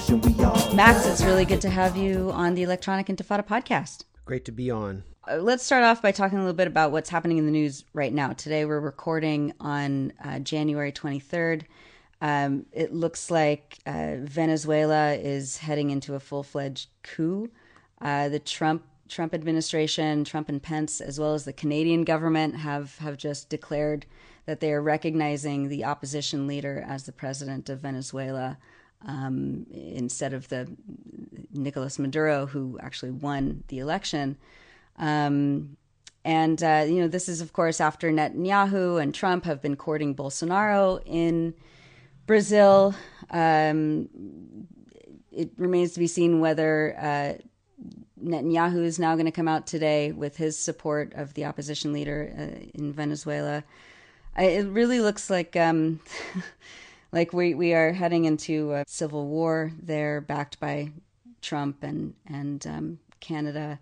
oppression, 0.00 0.36
we 0.38 0.44
all. 0.44 0.74
Max, 0.74 1.06
it's 1.06 1.22
really 1.22 1.44
good 1.44 1.60
to 1.60 1.70
have 1.70 1.96
you 1.96 2.30
on 2.32 2.54
the 2.54 2.62
Electronic 2.62 3.06
Intifada 3.06 3.46
podcast. 3.46 4.04
Great 4.24 4.44
to 4.46 4.52
be 4.52 4.70
on. 4.70 5.04
Uh, 5.28 5.36
let's 5.36 5.64
start 5.64 5.84
off 5.84 6.00
by 6.00 6.12
talking 6.12 6.38
a 6.38 6.40
little 6.40 6.54
bit 6.54 6.66
about 6.66 6.92
what's 6.92 7.10
happening 7.10 7.38
in 7.38 7.44
the 7.44 7.52
news 7.52 7.84
right 7.92 8.12
now. 8.12 8.32
Today, 8.32 8.64
we're 8.64 8.80
recording 8.80 9.52
on 9.60 10.12
uh, 10.24 10.38
January 10.38 10.92
23rd. 10.92 11.62
Um, 12.22 12.66
it 12.72 12.92
looks 12.92 13.30
like 13.30 13.78
uh, 13.86 14.16
Venezuela 14.20 15.12
is 15.14 15.58
heading 15.58 15.90
into 15.90 16.14
a 16.14 16.20
full 16.20 16.42
fledged 16.42 16.88
coup. 17.02 17.50
Uh, 18.00 18.28
the 18.28 18.38
Trump 18.38 18.84
Trump 19.08 19.34
administration, 19.34 20.24
Trump 20.24 20.48
and 20.48 20.62
Pence, 20.62 21.00
as 21.00 21.18
well 21.18 21.34
as 21.34 21.44
the 21.44 21.52
Canadian 21.52 22.04
government, 22.04 22.56
have 22.56 22.96
have 22.98 23.16
just 23.16 23.48
declared 23.48 24.06
that 24.46 24.60
they 24.60 24.72
are 24.72 24.82
recognizing 24.82 25.68
the 25.68 25.84
opposition 25.84 26.46
leader 26.46 26.84
as 26.86 27.04
the 27.04 27.12
president 27.12 27.68
of 27.68 27.80
Venezuela 27.80 28.58
um, 29.06 29.66
instead 29.70 30.32
of 30.32 30.48
the 30.48 30.68
Nicolas 31.52 31.98
Maduro, 31.98 32.46
who 32.46 32.78
actually 32.80 33.12
won 33.12 33.64
the 33.68 33.78
election. 33.78 34.36
Um, 34.98 35.76
and 36.24 36.62
uh, 36.62 36.84
you 36.86 37.00
know, 37.00 37.08
this 37.08 37.28
is 37.28 37.40
of 37.40 37.52
course 37.52 37.80
after 37.80 38.10
Netanyahu 38.10 39.02
and 39.02 39.14
Trump 39.14 39.44
have 39.44 39.62
been 39.62 39.76
courting 39.76 40.14
Bolsonaro 40.14 41.00
in 41.06 41.54
Brazil. 42.26 42.94
Um, 43.30 44.08
it 45.32 45.50
remains 45.56 45.92
to 45.92 46.00
be 46.00 46.06
seen 46.06 46.40
whether 46.40 46.94
uh, 46.98 47.32
Netanyahu 48.22 48.84
is 48.84 48.98
now 48.98 49.14
going 49.14 49.26
to 49.26 49.32
come 49.32 49.48
out 49.48 49.66
today 49.66 50.12
with 50.12 50.36
his 50.36 50.58
support 50.58 51.14
of 51.14 51.34
the 51.34 51.46
opposition 51.46 51.92
leader 51.92 52.34
uh, 52.36 52.68
in 52.74 52.92
Venezuela. 52.92 53.64
I, 54.36 54.44
it 54.44 54.66
really 54.66 55.00
looks 55.00 55.30
like 55.30 55.56
um, 55.56 56.00
like 57.12 57.32
we 57.32 57.54
we 57.54 57.74
are 57.74 57.92
heading 57.92 58.24
into 58.24 58.72
a 58.72 58.84
civil 58.86 59.26
war 59.26 59.72
there, 59.80 60.20
backed 60.20 60.60
by 60.60 60.92
Trump 61.42 61.82
and 61.82 62.14
and 62.26 62.66
um, 62.66 62.98
Canada 63.20 63.78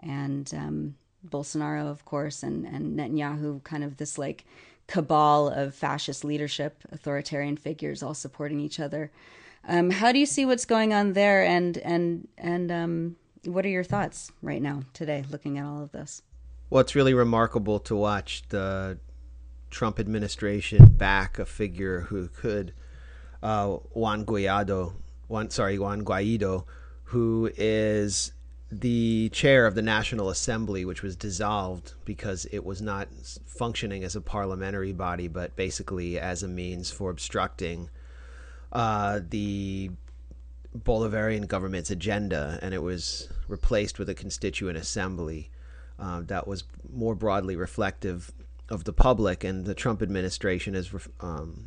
and 0.00 0.52
um, 0.54 0.94
Bolsonaro, 1.28 1.90
of 1.90 2.04
course, 2.04 2.42
and 2.42 2.66
and 2.66 2.98
Netanyahu, 2.98 3.62
kind 3.64 3.84
of 3.84 3.96
this 3.96 4.18
like 4.18 4.44
cabal 4.86 5.48
of 5.48 5.74
fascist 5.74 6.24
leadership, 6.24 6.82
authoritarian 6.92 7.56
figures, 7.56 8.02
all 8.02 8.14
supporting 8.14 8.60
each 8.60 8.78
other. 8.80 9.10
Um, 9.66 9.90
how 9.90 10.12
do 10.12 10.18
you 10.18 10.26
see 10.26 10.44
what's 10.44 10.66
going 10.66 10.92
on 10.92 11.14
there, 11.14 11.42
and 11.42 11.78
and 11.78 12.28
and 12.36 12.70
um, 12.70 13.16
what 13.44 13.64
are 13.64 13.70
your 13.70 13.84
thoughts 13.84 14.30
right 14.42 14.60
now 14.60 14.82
today, 14.92 15.24
looking 15.30 15.58
at 15.58 15.64
all 15.64 15.82
of 15.82 15.92
this? 15.92 16.22
Well, 16.70 16.80
it's 16.80 16.94
really 16.94 17.14
remarkable 17.14 17.78
to 17.80 17.94
watch 17.94 18.42
the 18.48 18.98
Trump 19.74 19.98
administration 19.98 20.86
back 20.86 21.36
a 21.36 21.44
figure 21.44 22.02
who 22.02 22.28
could, 22.28 22.72
uh, 23.42 23.70
Juan 23.92 24.24
Guaido, 24.24 24.94
Juan, 25.26 25.50
sorry, 25.50 25.80
Juan 25.80 26.04
Guaido, 26.04 26.64
who 27.06 27.50
is 27.56 28.32
the 28.70 29.28
chair 29.30 29.66
of 29.66 29.74
the 29.74 29.82
National 29.82 30.30
Assembly, 30.30 30.84
which 30.84 31.02
was 31.02 31.16
dissolved 31.16 31.94
because 32.04 32.46
it 32.52 32.64
was 32.64 32.80
not 32.80 33.08
functioning 33.44 34.04
as 34.04 34.14
a 34.14 34.20
parliamentary 34.20 34.92
body, 34.92 35.26
but 35.26 35.56
basically 35.56 36.20
as 36.20 36.44
a 36.44 36.48
means 36.48 36.92
for 36.92 37.10
obstructing 37.10 37.90
uh, 38.72 39.18
the 39.28 39.90
Bolivarian 40.78 41.48
government's 41.48 41.90
agenda, 41.90 42.60
and 42.62 42.72
it 42.72 42.82
was 42.82 43.28
replaced 43.48 43.98
with 43.98 44.08
a 44.08 44.14
constituent 44.14 44.78
assembly 44.78 45.50
uh, 45.98 46.20
that 46.22 46.46
was 46.46 46.62
more 46.92 47.16
broadly 47.16 47.56
reflective 47.56 48.32
of 48.68 48.84
the 48.84 48.92
public. 48.92 49.44
And 49.44 49.64
the 49.64 49.74
Trump 49.74 50.02
administration 50.02 50.74
has 50.74 50.90
um, 51.20 51.66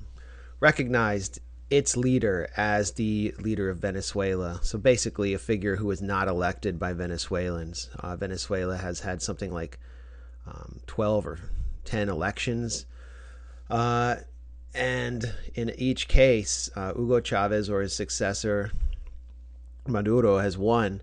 recognized 0.59 1.39
its 1.69 1.97
leader 1.97 2.49
as 2.55 2.93
the 2.93 3.33
leader 3.39 3.69
of 3.69 3.79
Venezuela. 3.79 4.59
So 4.63 4.77
basically, 4.77 5.33
a 5.33 5.39
figure 5.39 5.75
who 5.75 5.87
was 5.87 6.01
not 6.01 6.27
elected 6.27 6.79
by 6.79 6.93
Venezuelans. 6.93 7.89
Uh, 7.99 8.15
Venezuela 8.15 8.77
has 8.77 9.01
had 9.01 9.21
something 9.21 9.51
like 9.51 9.79
um, 10.47 10.79
12 10.87 11.27
or 11.27 11.39
10 11.83 12.09
elections. 12.09 12.85
Uh, 13.69 14.17
and 14.73 15.33
in 15.55 15.71
each 15.77 16.07
case, 16.07 16.69
uh, 16.75 16.93
Hugo 16.93 17.19
Chavez 17.19 17.69
or 17.69 17.81
his 17.81 17.95
successor, 17.95 18.71
Maduro, 19.85 20.37
has 20.37 20.57
won. 20.57 21.01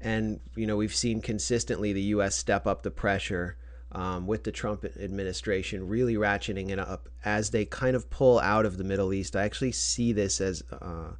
And, 0.00 0.40
you 0.54 0.66
know, 0.66 0.76
we've 0.76 0.94
seen 0.94 1.22
consistently 1.22 1.92
the 1.92 2.02
U.S. 2.02 2.36
step 2.36 2.66
up 2.66 2.82
the 2.82 2.90
pressure 2.90 3.56
um, 3.94 4.26
with 4.26 4.44
the 4.44 4.52
Trump 4.52 4.84
administration 4.84 5.88
really 5.88 6.14
ratcheting 6.14 6.70
it 6.70 6.78
up 6.78 7.08
as 7.24 7.50
they 7.50 7.64
kind 7.64 7.94
of 7.94 8.10
pull 8.10 8.38
out 8.40 8.66
of 8.66 8.76
the 8.76 8.84
Middle 8.84 9.12
East. 9.12 9.36
I 9.36 9.44
actually 9.44 9.72
see 9.72 10.12
this 10.12 10.40
as 10.40 10.62
uh, 10.72 11.12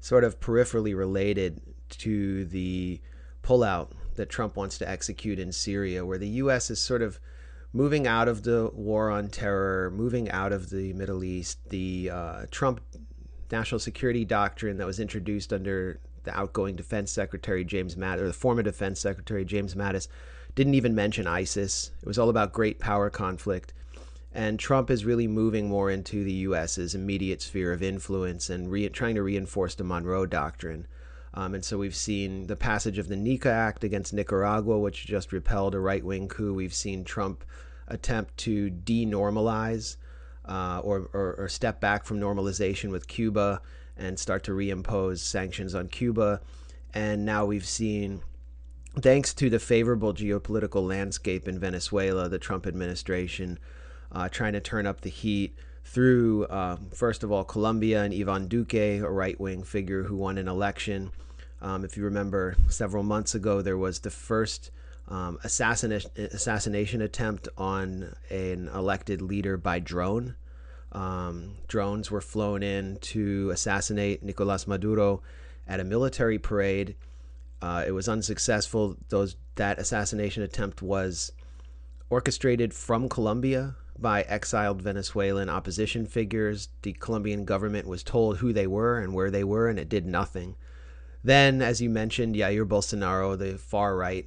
sort 0.00 0.24
of 0.24 0.40
peripherally 0.40 0.96
related 0.96 1.60
to 1.88 2.44
the 2.46 3.00
pullout 3.42 3.90
that 4.14 4.28
Trump 4.28 4.56
wants 4.56 4.78
to 4.78 4.88
execute 4.88 5.38
in 5.38 5.52
Syria, 5.52 6.04
where 6.04 6.18
the 6.18 6.28
U.S. 6.28 6.70
is 6.70 6.78
sort 6.78 7.02
of 7.02 7.18
moving 7.72 8.06
out 8.06 8.28
of 8.28 8.42
the 8.42 8.70
war 8.74 9.10
on 9.10 9.28
terror, 9.28 9.90
moving 9.90 10.30
out 10.30 10.52
of 10.52 10.70
the 10.70 10.92
Middle 10.92 11.24
East. 11.24 11.58
The 11.70 12.10
uh, 12.12 12.46
Trump 12.50 12.80
national 13.50 13.78
security 13.78 14.24
doctrine 14.24 14.76
that 14.78 14.86
was 14.86 15.00
introduced 15.00 15.52
under 15.52 16.00
the 16.24 16.36
outgoing 16.38 16.76
Defense 16.76 17.10
Secretary 17.10 17.64
James 17.64 17.96
Mattis, 17.96 18.20
or 18.20 18.26
the 18.28 18.32
former 18.32 18.62
Defense 18.62 19.00
Secretary 19.00 19.44
James 19.44 19.74
Mattis, 19.74 20.08
didn't 20.54 20.74
even 20.74 20.94
mention 20.94 21.26
ISIS. 21.26 21.90
It 22.00 22.06
was 22.06 22.18
all 22.18 22.28
about 22.28 22.52
great 22.52 22.78
power 22.78 23.10
conflict. 23.10 23.72
And 24.34 24.58
Trump 24.58 24.90
is 24.90 25.04
really 25.04 25.26
moving 25.26 25.68
more 25.68 25.90
into 25.90 26.24
the 26.24 26.32
U.S.'s 26.32 26.94
immediate 26.94 27.42
sphere 27.42 27.72
of 27.72 27.82
influence 27.82 28.48
and 28.48 28.70
re- 28.70 28.88
trying 28.88 29.14
to 29.16 29.22
reinforce 29.22 29.74
the 29.74 29.84
Monroe 29.84 30.26
Doctrine. 30.26 30.86
Um, 31.34 31.54
and 31.54 31.64
so 31.64 31.78
we've 31.78 31.94
seen 31.94 32.46
the 32.46 32.56
passage 32.56 32.98
of 32.98 33.08
the 33.08 33.16
NICA 33.16 33.50
Act 33.50 33.84
against 33.84 34.12
Nicaragua, 34.12 34.78
which 34.78 35.06
just 35.06 35.32
repelled 35.32 35.74
a 35.74 35.80
right 35.80 36.04
wing 36.04 36.28
coup. 36.28 36.54
We've 36.54 36.74
seen 36.74 37.04
Trump 37.04 37.44
attempt 37.88 38.36
to 38.38 38.70
denormalize 38.70 39.96
uh, 40.46 40.80
or, 40.82 41.08
or, 41.12 41.34
or 41.38 41.48
step 41.48 41.80
back 41.80 42.04
from 42.04 42.20
normalization 42.20 42.90
with 42.90 43.08
Cuba 43.08 43.60
and 43.96 44.18
start 44.18 44.44
to 44.44 44.52
reimpose 44.52 45.18
sanctions 45.18 45.74
on 45.74 45.88
Cuba. 45.88 46.40
And 46.94 47.24
now 47.24 47.46
we've 47.46 47.66
seen 47.66 48.22
thanks 48.98 49.32
to 49.34 49.48
the 49.48 49.58
favorable 49.58 50.12
geopolitical 50.12 50.86
landscape 50.86 51.48
in 51.48 51.58
Venezuela, 51.58 52.28
the 52.28 52.38
Trump 52.38 52.66
administration 52.66 53.58
uh, 54.10 54.28
trying 54.28 54.52
to 54.52 54.60
turn 54.60 54.86
up 54.86 55.00
the 55.00 55.10
heat 55.10 55.56
through, 55.84 56.44
uh, 56.44 56.76
first 56.92 57.22
of 57.22 57.32
all, 57.32 57.44
Colombia 57.44 58.02
and 58.02 58.14
Ivan 58.14 58.46
Duque, 58.46 58.74
a 58.74 59.00
right 59.00 59.38
wing 59.40 59.62
figure 59.62 60.04
who 60.04 60.16
won 60.16 60.38
an 60.38 60.48
election. 60.48 61.10
Um, 61.60 61.84
if 61.84 61.96
you 61.96 62.04
remember, 62.04 62.56
several 62.68 63.02
months 63.02 63.34
ago, 63.34 63.62
there 63.62 63.76
was 63.76 64.00
the 64.00 64.10
first 64.10 64.70
um, 65.08 65.38
assassination, 65.44 66.10
assassination 66.16 67.02
attempt 67.02 67.48
on 67.56 68.14
an 68.30 68.68
elected 68.74 69.22
leader 69.22 69.56
by 69.56 69.78
drone. 69.78 70.36
Um, 70.92 71.56
drones 71.68 72.10
were 72.10 72.20
flown 72.20 72.62
in 72.62 72.98
to 73.00 73.50
assassinate 73.50 74.22
Nicolas 74.22 74.66
Maduro 74.66 75.22
at 75.66 75.80
a 75.80 75.84
military 75.84 76.38
parade. 76.38 76.94
Uh, 77.62 77.84
it 77.86 77.92
was 77.92 78.08
unsuccessful. 78.08 78.96
Those 79.08 79.36
that 79.54 79.78
assassination 79.78 80.42
attempt 80.42 80.82
was 80.82 81.30
orchestrated 82.10 82.74
from 82.74 83.08
Colombia 83.08 83.76
by 83.98 84.22
exiled 84.22 84.82
Venezuelan 84.82 85.48
opposition 85.48 86.04
figures. 86.04 86.68
The 86.82 86.92
Colombian 86.94 87.44
government 87.44 87.86
was 87.86 88.02
told 88.02 88.38
who 88.38 88.52
they 88.52 88.66
were 88.66 88.98
and 88.98 89.14
where 89.14 89.30
they 89.30 89.44
were, 89.44 89.68
and 89.68 89.78
it 89.78 89.88
did 89.88 90.06
nothing. 90.06 90.56
Then, 91.22 91.62
as 91.62 91.80
you 91.80 91.88
mentioned, 91.88 92.34
Jair 92.34 92.66
Bolsonaro, 92.66 93.38
the 93.38 93.56
far 93.56 93.96
right 93.96 94.26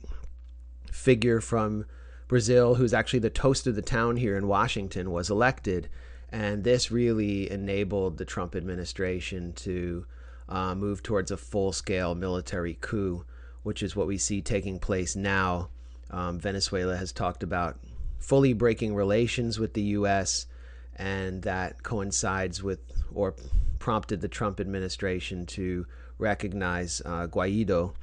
figure 0.89 1.41
from 1.41 1.85
Brazil, 2.29 2.75
who's 2.75 2.93
actually 2.93 3.19
the 3.19 3.29
toast 3.29 3.67
of 3.67 3.75
the 3.75 3.81
town 3.81 4.15
here 4.15 4.37
in 4.37 4.47
Washington, 4.47 5.11
was 5.11 5.29
elected. 5.29 5.89
And 6.29 6.63
this 6.63 6.89
really 6.89 7.51
enabled 7.51 8.17
the 8.17 8.25
Trump 8.25 8.55
administration 8.55 9.51
to 9.53 10.05
uh, 10.47 10.75
move 10.75 11.01
towards 11.03 11.31
a 11.31 11.37
full 11.37 11.71
scale 11.71 12.15
military 12.15 12.77
coup, 12.81 13.25
which 13.63 13.81
is 13.81 13.95
what 13.95 14.07
we 14.07 14.17
see 14.17 14.41
taking 14.41 14.79
place 14.79 15.15
now. 15.15 15.69
Um, 16.11 16.39
Venezuela 16.39 16.95
has 16.95 17.11
talked 17.11 17.43
about 17.43 17.77
fully 18.19 18.53
breaking 18.53 18.95
relations 18.95 19.59
with 19.59 19.73
the 19.73 19.81
U.S., 19.81 20.47
and 20.95 21.41
that 21.41 21.83
coincides 21.83 22.63
with 22.63 22.79
or 23.13 23.35
prompted 23.79 24.21
the 24.21 24.27
Trump 24.27 24.59
administration 24.59 25.45
to 25.45 25.85
recognize 26.17 27.01
uh, 27.05 27.27
Guaido 27.27 27.93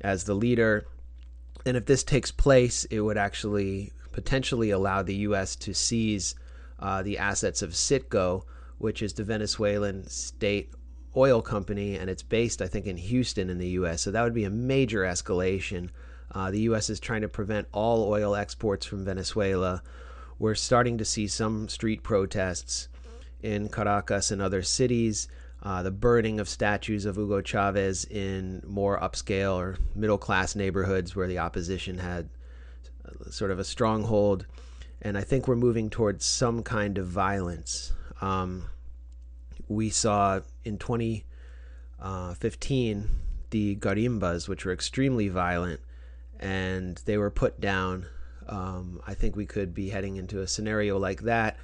as 0.00 0.24
the 0.24 0.34
leader. 0.34 0.86
And 1.64 1.76
if 1.76 1.86
this 1.86 2.04
takes 2.04 2.30
place, 2.30 2.84
it 2.86 3.00
would 3.00 3.16
actually 3.16 3.92
potentially 4.12 4.70
allow 4.70 5.02
the 5.02 5.14
U.S. 5.16 5.56
to 5.56 5.74
seize 5.74 6.34
uh, 6.78 7.02
the 7.02 7.18
assets 7.18 7.62
of 7.62 7.70
Citgo, 7.70 8.44
which 8.78 9.02
is 9.02 9.14
the 9.14 9.24
Venezuelan 9.24 10.06
state 10.08 10.70
oil 11.16 11.42
company, 11.42 11.96
and 11.96 12.10
it's 12.10 12.22
based, 12.22 12.60
I 12.60 12.66
think, 12.66 12.86
in 12.86 12.96
Houston 12.96 13.50
in 13.50 13.58
the 13.58 13.68
U.S. 13.68 14.02
So 14.02 14.10
that 14.10 14.22
would 14.22 14.34
be 14.34 14.44
a 14.44 14.50
major 14.50 15.02
escalation. 15.02 15.90
Uh, 16.32 16.50
the 16.50 16.60
U.S. 16.60 16.90
is 16.90 17.00
trying 17.00 17.22
to 17.22 17.28
prevent 17.28 17.68
all 17.72 18.08
oil 18.08 18.34
exports 18.34 18.86
from 18.86 19.04
Venezuela. 19.04 19.82
We're 20.38 20.54
starting 20.54 20.98
to 20.98 21.04
see 21.04 21.28
some 21.28 21.68
street 21.68 22.02
protests 22.02 22.88
in 23.42 23.68
Caracas 23.68 24.30
and 24.30 24.42
other 24.42 24.62
cities. 24.62 25.28
Uh, 25.62 25.82
the 25.82 25.90
burning 25.90 26.40
of 26.40 26.48
statues 26.48 27.06
of 27.06 27.16
Hugo 27.16 27.40
Chavez 27.40 28.04
in 28.04 28.62
more 28.66 28.98
upscale 29.00 29.54
or 29.54 29.78
middle 29.94 30.18
class 30.18 30.54
neighborhoods 30.54 31.16
where 31.16 31.26
the 31.26 31.38
opposition 31.38 31.98
had 31.98 32.28
uh, 33.06 33.30
sort 33.30 33.50
of 33.50 33.58
a 33.58 33.64
stronghold. 33.64 34.44
And 35.00 35.16
I 35.16 35.22
think 35.22 35.46
we're 35.46 35.56
moving 35.56 35.88
towards 35.88 36.24
some 36.24 36.62
kind 36.62 36.98
of 36.98 37.06
violence. 37.06 37.92
Um, 38.20 38.66
we 39.74 39.90
saw 39.90 40.40
in 40.64 40.78
2015 40.78 43.08
the 43.50 43.76
guarimbas, 43.76 44.48
which 44.48 44.64
were 44.64 44.72
extremely 44.72 45.28
violent, 45.28 45.80
and 46.40 47.00
they 47.04 47.16
were 47.16 47.30
put 47.30 47.60
down. 47.60 48.06
Um, 48.48 49.00
I 49.06 49.14
think 49.14 49.36
we 49.36 49.46
could 49.46 49.72
be 49.72 49.90
heading 49.90 50.16
into 50.16 50.40
a 50.40 50.46
scenario 50.46 50.98
like 50.98 51.22
that. 51.22 51.56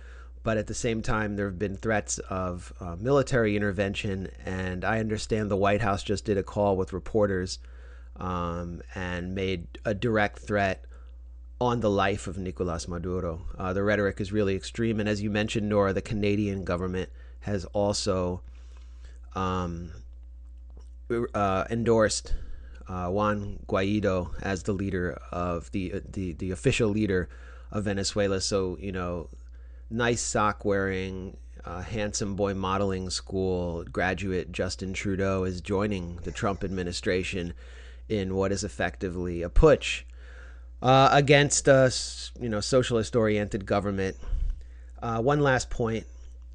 But 0.42 0.56
at 0.56 0.68
the 0.68 0.74
same 0.74 1.02
time, 1.02 1.36
there 1.36 1.46
have 1.46 1.58
been 1.58 1.76
threats 1.76 2.18
of 2.18 2.72
uh, 2.80 2.96
military 2.98 3.56
intervention, 3.56 4.28
and 4.46 4.84
I 4.84 4.98
understand 4.98 5.50
the 5.50 5.56
White 5.56 5.82
House 5.82 6.02
just 6.02 6.24
did 6.24 6.38
a 6.38 6.42
call 6.42 6.78
with 6.78 6.94
reporters 6.94 7.58
um, 8.16 8.80
and 8.94 9.34
made 9.34 9.66
a 9.84 9.92
direct 9.92 10.38
threat 10.38 10.86
on 11.60 11.80
the 11.80 11.90
life 11.90 12.26
of 12.26 12.38
Nicolas 12.38 12.88
Maduro. 12.88 13.42
Uh, 13.58 13.74
the 13.74 13.82
rhetoric 13.82 14.18
is 14.18 14.32
really 14.32 14.56
extreme, 14.56 14.98
and 14.98 15.08
as 15.08 15.20
you 15.20 15.28
mentioned, 15.28 15.68
Nora, 15.68 15.92
the 15.92 16.00
Canadian 16.00 16.64
government 16.64 17.10
has 17.40 17.64
also 17.66 18.40
um, 19.34 19.90
uh, 21.34 21.64
endorsed 21.70 22.34
uh, 22.88 23.08
Juan 23.08 23.58
Guaido 23.68 24.30
as 24.42 24.64
the 24.64 24.72
leader 24.72 25.18
of 25.30 25.70
the, 25.72 26.02
the 26.10 26.32
the 26.34 26.50
official 26.50 26.88
leader 26.88 27.28
of 27.70 27.84
Venezuela. 27.84 28.40
So 28.40 28.76
you 28.80 28.92
know, 28.92 29.28
nice 29.90 30.20
sock 30.20 30.64
wearing, 30.64 31.36
uh, 31.64 31.82
handsome 31.82 32.34
boy 32.36 32.54
modeling 32.54 33.10
school 33.10 33.84
graduate 33.84 34.52
Justin 34.52 34.92
Trudeau 34.92 35.44
is 35.44 35.60
joining 35.60 36.16
the 36.24 36.32
Trump 36.32 36.64
administration 36.64 37.54
in 38.08 38.34
what 38.34 38.50
is 38.50 38.64
effectively 38.64 39.42
a 39.42 39.48
putsch 39.48 40.02
uh, 40.82 41.08
against 41.12 41.68
a 41.68 41.92
you 42.40 42.48
know 42.48 42.60
socialist 42.60 43.14
oriented 43.14 43.66
government. 43.66 44.16
Uh, 45.02 45.20
one 45.20 45.40
last 45.40 45.70
point, 45.70 46.06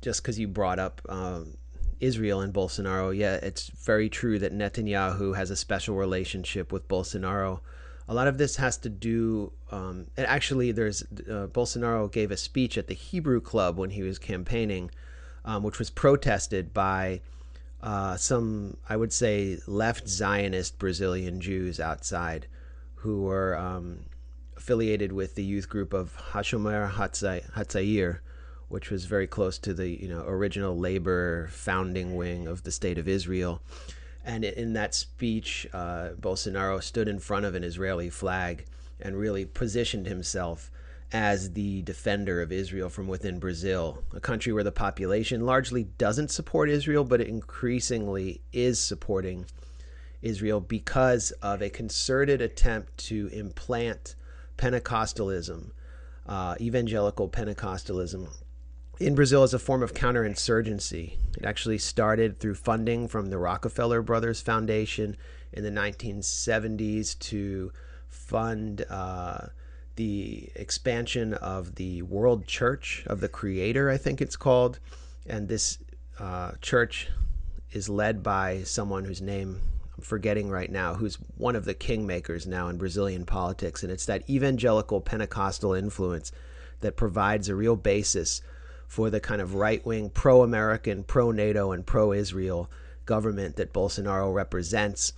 just 0.06 0.22
because 0.22 0.38
you 0.38 0.48
brought 0.48 0.78
up 0.78 1.02
um, 1.10 1.58
Israel 2.00 2.42
and 2.42 2.54
Bolsonaro, 2.54 3.18
yeah, 3.18 3.38
it's 3.42 3.70
very 3.70 4.08
true 4.08 4.38
that 4.38 4.54
Netanyahu 4.54 5.36
has 5.36 5.50
a 5.50 5.56
special 5.56 5.96
relationship 5.96 6.72
with 6.72 6.88
Bolsonaro. 6.88 7.62
A 8.08 8.14
lot 8.14 8.28
of 8.28 8.38
this 8.38 8.58
has 8.58 8.78
to 8.78 8.90
do, 8.90 9.52
um, 9.72 10.06
and 10.16 10.28
actually, 10.28 10.72
there's 10.72 11.02
uh, 11.02 11.48
Bolsonaro 11.48 12.10
gave 12.12 12.30
a 12.30 12.38
speech 12.38 12.78
at 12.78 12.86
the 12.86 12.94
Hebrew 12.94 13.42
Club 13.42 13.80
when 13.80 13.90
he 13.90 14.04
was 14.04 14.20
campaigning, 14.20 14.92
um, 15.44 15.64
which 15.64 15.80
was 15.80 15.90
protested 15.90 16.72
by 16.72 17.22
uh, 17.82 18.16
some, 18.16 18.78
I 18.88 18.98
would 18.98 19.12
say, 19.12 19.58
left 19.66 20.08
Zionist 20.08 20.78
Brazilian 20.78 21.42
Jews 21.42 21.80
outside 21.80 22.46
who 22.94 23.24
were 23.24 23.58
um, 23.58 24.06
affiliated 24.56 25.12
with 25.12 25.34
the 25.34 25.44
youth 25.44 25.68
group 25.68 25.94
of 25.94 26.16
Hashomer 26.32 26.92
Hatzair, 26.92 28.20
which 28.68 28.90
was 28.90 29.06
very 29.06 29.28
close 29.28 29.58
to 29.60 29.74
the 29.74 29.90
you 29.90 30.08
know 30.08 30.24
original 30.26 30.78
labor 30.78 31.48
founding 31.52 32.16
wing 32.16 32.48
of 32.48 32.64
the 32.64 32.72
state 32.72 32.98
of 32.98 33.08
Israel. 33.08 33.62
And 34.24 34.44
in 34.44 34.74
that 34.74 34.96
speech, 34.96 35.68
uh, 35.72 36.10
Bolsonaro 36.20 36.82
stood 36.82 37.08
in 37.08 37.20
front 37.20 37.46
of 37.46 37.54
an 37.54 37.64
Israeli 37.64 38.10
flag 38.10 38.66
and 39.00 39.16
really 39.16 39.46
positioned 39.46 40.08
himself 40.08 40.72
as 41.12 41.54
the 41.54 41.82
defender 41.84 42.42
of 42.42 42.52
Israel 42.52 42.90
from 42.90 43.08
within 43.08 43.40
Brazil, 43.40 44.04
a 44.14 44.20
country 44.20 44.52
where 44.52 44.64
the 44.64 44.72
population 44.72 45.46
largely 45.46 45.84
doesn't 45.84 46.32
support 46.32 46.70
Israel, 46.70 47.04
but 47.04 47.22
increasingly 47.22 48.42
is 48.52 48.80
supporting 48.80 49.46
Israel 50.22 50.60
because 50.60 51.32
of 51.44 51.62
a 51.62 51.70
concerted 51.70 52.42
attempt 52.42 52.98
to 52.98 53.28
implant 53.32 54.16
Pentecostalism, 54.58 55.70
uh, 56.26 56.56
evangelical 56.60 57.30
Pentecostalism, 57.30 58.28
in 59.00 59.16
Brazil 59.16 59.44
as 59.44 59.54
a 59.54 59.60
form 59.60 59.84
of 59.84 59.94
counterinsurgency. 59.94 61.18
It 61.38 61.46
actually 61.46 61.78
started 61.78 62.40
through 62.40 62.56
funding 62.56 63.08
from 63.08 63.30
the 63.30 63.38
Rockefeller 63.38 64.02
Brothers 64.02 64.42
Foundation 64.42 65.18
in 65.52 65.64
the 65.64 65.72
1970s 65.72 67.18
to 67.20 67.72
fund 68.08 68.86
uh, 68.90 69.48
the 69.96 70.50
expansion 70.56 71.34
of 71.36 71.76
the 71.76 72.02
World 72.04 72.48
Church 72.48 73.04
of 73.08 73.20
the 73.20 73.30
Creator, 73.30 73.90
I 73.90 73.98
think 73.98 74.22
it's 74.22 74.36
called. 74.36 74.80
And 75.26 75.48
this 75.48 75.80
uh, 76.20 76.52
church 76.62 77.10
is 77.72 77.90
led 77.90 78.24
by 78.24 78.64
someone 78.64 79.06
whose 79.06 79.22
name 79.22 79.62
I'm 79.98 80.04
forgetting 80.04 80.50
right 80.50 80.72
now, 80.72 80.94
who's 80.94 81.18
one 81.38 81.56
of 81.56 81.66
the 81.66 81.76
kingmakers 81.76 82.48
now 82.48 82.68
in 82.68 82.78
Brazilian 82.78 83.26
politics. 83.26 83.84
And 83.84 83.92
it's 83.92 84.06
that 84.06 84.30
evangelical 84.30 85.02
Pentecostal 85.02 85.74
influence 85.74 86.32
that 86.82 86.98
provides 86.98 87.48
a 87.48 87.56
real 87.56 87.76
basis 87.76 88.42
for 88.88 89.10
the 89.10 89.20
kind 89.20 89.42
of 89.42 89.56
right 89.56 89.86
wing, 89.86 90.10
pro 90.10 90.42
American, 90.42 91.04
pro 91.04 91.32
NATO, 91.32 91.72
and 91.72 91.86
pro 91.86 92.12
Israel 92.14 92.70
government 93.06 93.56
that 93.56 93.74
Bolsonaro 93.74 94.34
represents. 94.34 95.14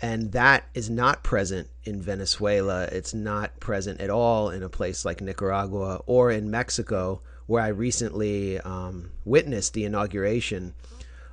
And 0.00 0.32
that 0.32 0.64
is 0.74 0.90
not 0.90 1.22
present 1.22 1.68
in 1.84 2.02
Venezuela. 2.02 2.84
It's 2.84 3.14
not 3.14 3.60
present 3.60 4.00
at 4.00 4.10
all 4.10 4.50
in 4.50 4.62
a 4.62 4.68
place 4.68 5.04
like 5.04 5.20
Nicaragua 5.20 6.02
or 6.06 6.30
in 6.30 6.50
Mexico, 6.50 7.22
where 7.46 7.62
I 7.62 7.68
recently 7.68 8.58
um, 8.60 9.10
witnessed 9.24 9.74
the 9.74 9.84
inauguration 9.84 10.74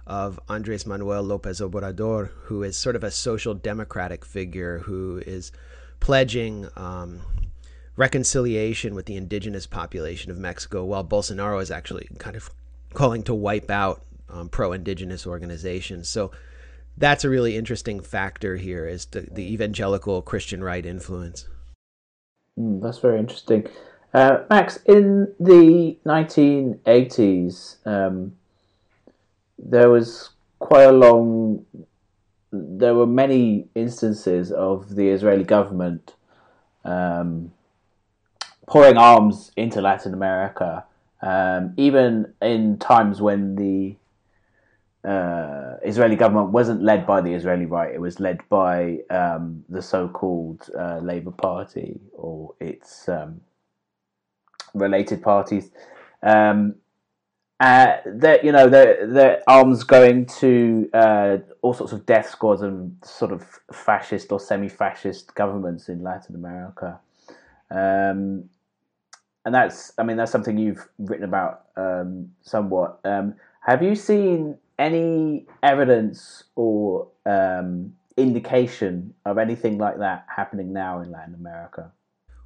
of 0.05 0.39
Andres 0.49 0.85
Manuel 0.85 1.23
Lopez 1.23 1.61
Obrador, 1.61 2.29
who 2.43 2.63
is 2.63 2.75
sort 2.75 2.95
of 2.95 3.03
a 3.03 3.11
social 3.11 3.53
democratic 3.53 4.25
figure 4.25 4.79
who 4.79 5.21
is 5.25 5.51
pledging 5.99 6.67
um, 6.75 7.21
reconciliation 7.99 8.95
with 8.95 9.07
the 9.07 9.17
indigenous 9.17 9.67
population 9.67 10.31
of 10.31 10.37
Mexico, 10.37 10.85
while 10.85 11.03
Bolsonaro 11.03 11.61
is 11.61 11.69
actually 11.69 12.07
kind 12.17 12.37
of 12.37 12.49
calling 12.93 13.21
to 13.23 13.33
wipe 13.33 13.69
out 13.69 14.01
um, 14.29 14.47
pro 14.47 14.71
indigenous 14.71 15.27
organizations. 15.27 16.07
So 16.07 16.31
that's 16.97 17.25
a 17.25 17.29
really 17.29 17.57
interesting 17.57 17.99
factor 17.99 18.55
here 18.55 18.87
is 18.87 19.07
the, 19.07 19.27
the 19.29 19.51
evangelical 19.53 20.21
Christian 20.21 20.63
right 20.63 20.85
influence. 20.85 21.49
Mm, 22.57 22.81
that's 22.81 22.99
very 22.99 23.19
interesting. 23.19 23.67
Uh, 24.13 24.43
Max, 24.49 24.77
in 24.85 25.33
the 25.37 25.97
1980s, 26.05 27.85
um, 27.85 28.33
there 29.57 29.89
was 29.89 30.29
quite 30.59 30.83
a 30.83 30.93
long. 30.93 31.65
There 32.53 32.95
were 32.95 33.05
many 33.05 33.67
instances 33.75 34.53
of 34.53 34.95
the 34.95 35.09
Israeli 35.09 35.43
government 35.43 36.15
um, 36.85 37.51
pouring 38.69 38.97
arms 38.97 39.51
into 39.57 39.81
Latin 39.81 40.13
America, 40.13 40.85
um, 41.21 41.73
even 41.75 42.33
in 42.39 42.77
times 42.77 43.19
when 43.19 43.55
the 43.55 43.95
uh, 45.09 45.77
Israeli 45.83 46.15
government 46.15 46.51
wasn't 46.51 46.83
led 46.83 47.07
by 47.07 47.19
the 47.19 47.33
Israeli 47.33 47.65
right; 47.65 47.93
it 47.93 47.99
was 47.99 48.19
led 48.19 48.47
by 48.47 48.99
um, 49.09 49.65
the 49.69 49.81
so-called 49.81 50.69
uh, 50.77 50.99
Labour 50.99 51.31
Party 51.31 51.99
or 52.13 52.53
its 52.59 53.09
um, 53.09 53.41
related 54.75 55.23
parties. 55.23 55.71
Um, 56.21 56.75
uh, 57.59 57.97
that 58.05 58.45
you 58.45 58.51
know, 58.51 58.69
the 58.69 59.09
the 59.11 59.43
arms 59.47 59.83
going 59.83 60.27
to 60.27 60.89
uh, 60.93 61.37
all 61.63 61.73
sorts 61.73 61.91
of 61.91 62.05
death 62.05 62.29
squads 62.29 62.61
and 62.61 62.95
sort 63.03 63.31
of 63.31 63.43
fascist 63.73 64.31
or 64.31 64.39
semi-fascist 64.39 65.33
governments 65.33 65.89
in 65.89 66.03
Latin 66.03 66.35
America, 66.35 66.99
um, 67.71 68.45
and 69.49 69.55
that's 69.55 69.93
I 69.97 70.03
mean 70.03 70.15
that's 70.15 70.31
something 70.31 70.59
you've 70.59 70.87
written 70.99 71.23
about 71.23 71.63
um, 71.75 72.29
somewhat. 72.43 72.99
Um, 73.03 73.33
have 73.61 73.81
you 73.81 73.95
seen 73.95 74.59
any 74.77 75.47
evidence 75.63 76.43
or 76.55 77.07
um, 77.25 77.91
indication 78.15 79.11
of 79.25 79.39
anything 79.39 79.79
like 79.79 79.97
that 79.97 80.27
happening 80.27 80.71
now 80.71 81.01
in 81.01 81.11
Latin 81.11 81.33
America? 81.33 81.91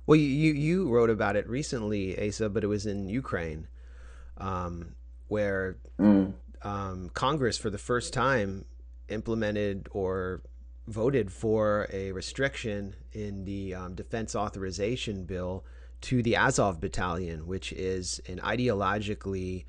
Well, 0.08 0.16
you 0.16 0.54
you 0.54 0.90
wrote 0.90 1.10
about 1.10 1.36
it 1.36 1.46
recently, 1.50 2.18
Asa, 2.26 2.48
but 2.48 2.64
it 2.64 2.68
was 2.68 2.86
in 2.86 3.10
Ukraine. 3.10 3.68
Um, 4.38 4.96
where 5.28 5.76
mm. 6.00 6.32
um, 6.62 7.12
Congress, 7.14 7.58
for 7.58 7.70
the 7.70 7.78
first 7.78 8.14
time, 8.14 8.64
implemented 9.10 9.90
or 9.92 10.42
voted 10.88 11.34
for 11.34 11.90
a 11.92 12.14
restriction 12.14 12.96
in 13.12 13.44
the 13.44 13.76
um, 13.76 13.94
defense 13.94 14.38
authorization 14.38 15.26
bill 15.26 15.66
to 16.04 16.22
the 16.22 16.36
Azov 16.36 16.82
battalion, 16.82 17.48
which 17.48 17.72
is 17.72 18.22
an 18.28 18.40
ideologically 18.40 19.64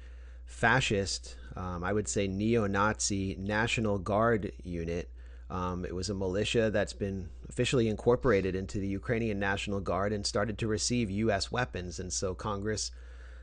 fascist, 0.47 1.37
um, 1.55 1.85
I 1.85 1.93
would 1.93 2.09
say 2.09 2.27
neo 2.27 2.67
Nazi 2.67 3.37
National 3.39 3.99
Guard 3.99 4.53
unit. 4.63 5.11
Um, 5.49 5.85
it 5.85 5.95
was 5.95 6.11
a 6.11 6.15
militia 6.15 6.71
that's 6.71 6.93
been 6.93 7.29
officially 7.49 7.89
incorporated 7.89 8.57
into 8.57 8.79
the 8.79 8.89
Ukrainian 8.89 9.39
National 9.39 9.79
Guard 9.79 10.13
and 10.13 10.27
started 10.27 10.59
to 10.59 10.67
receive 10.67 11.09
U.S. 11.09 11.53
weapons. 11.53 12.01
And 12.01 12.13
so 12.13 12.35
Congress, 12.35 12.91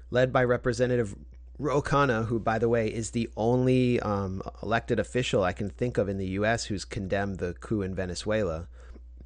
led 0.10 0.34
by 0.34 0.44
Representative 0.44 1.16
Ro 1.58 1.82
Khanna, 1.82 2.26
who, 2.26 2.40
by 2.40 2.60
the 2.60 2.68
way, 2.68 2.88
is 2.88 3.12
the 3.12 3.30
only 3.38 4.02
um, 4.02 4.42
elected 4.62 5.00
official 5.00 5.44
I 5.44 5.54
can 5.54 5.70
think 5.70 5.98
of 5.98 6.10
in 6.10 6.18
the 6.18 6.28
U.S. 6.32 6.66
who's 6.66 6.84
condemned 6.84 7.38
the 7.38 7.54
coup 7.54 7.84
in 7.84 7.96
Venezuela 7.96 8.68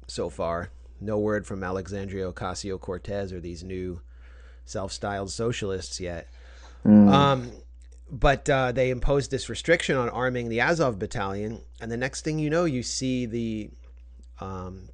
so 0.06 0.30
far. 0.30 0.70
No 1.00 1.18
word 1.18 1.46
from 1.46 1.62
Alexandria 1.62 2.32
Ocasio 2.32 2.80
Cortez 2.80 3.32
or 3.32 3.40
these 3.40 3.62
new 3.62 4.00
self 4.64 4.92
styled 4.92 5.30
socialists 5.30 6.00
yet. 6.00 6.28
Um, 6.84 7.50
but 8.10 8.48
uh, 8.48 8.72
they 8.72 8.90
imposed 8.90 9.30
this 9.30 9.48
restriction 9.48 9.96
on 9.96 10.08
arming 10.08 10.48
the 10.48 10.60
Azov 10.60 10.98
battalion. 10.98 11.60
And 11.80 11.90
the 11.90 11.96
next 11.96 12.22
thing 12.22 12.38
you 12.38 12.50
know, 12.50 12.64
you 12.64 12.82
see 12.82 13.26
the 13.26 13.70
um, 14.40 14.88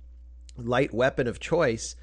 light 0.56 0.94
weapon 0.94 1.26
of 1.26 1.38
choice 1.38 1.94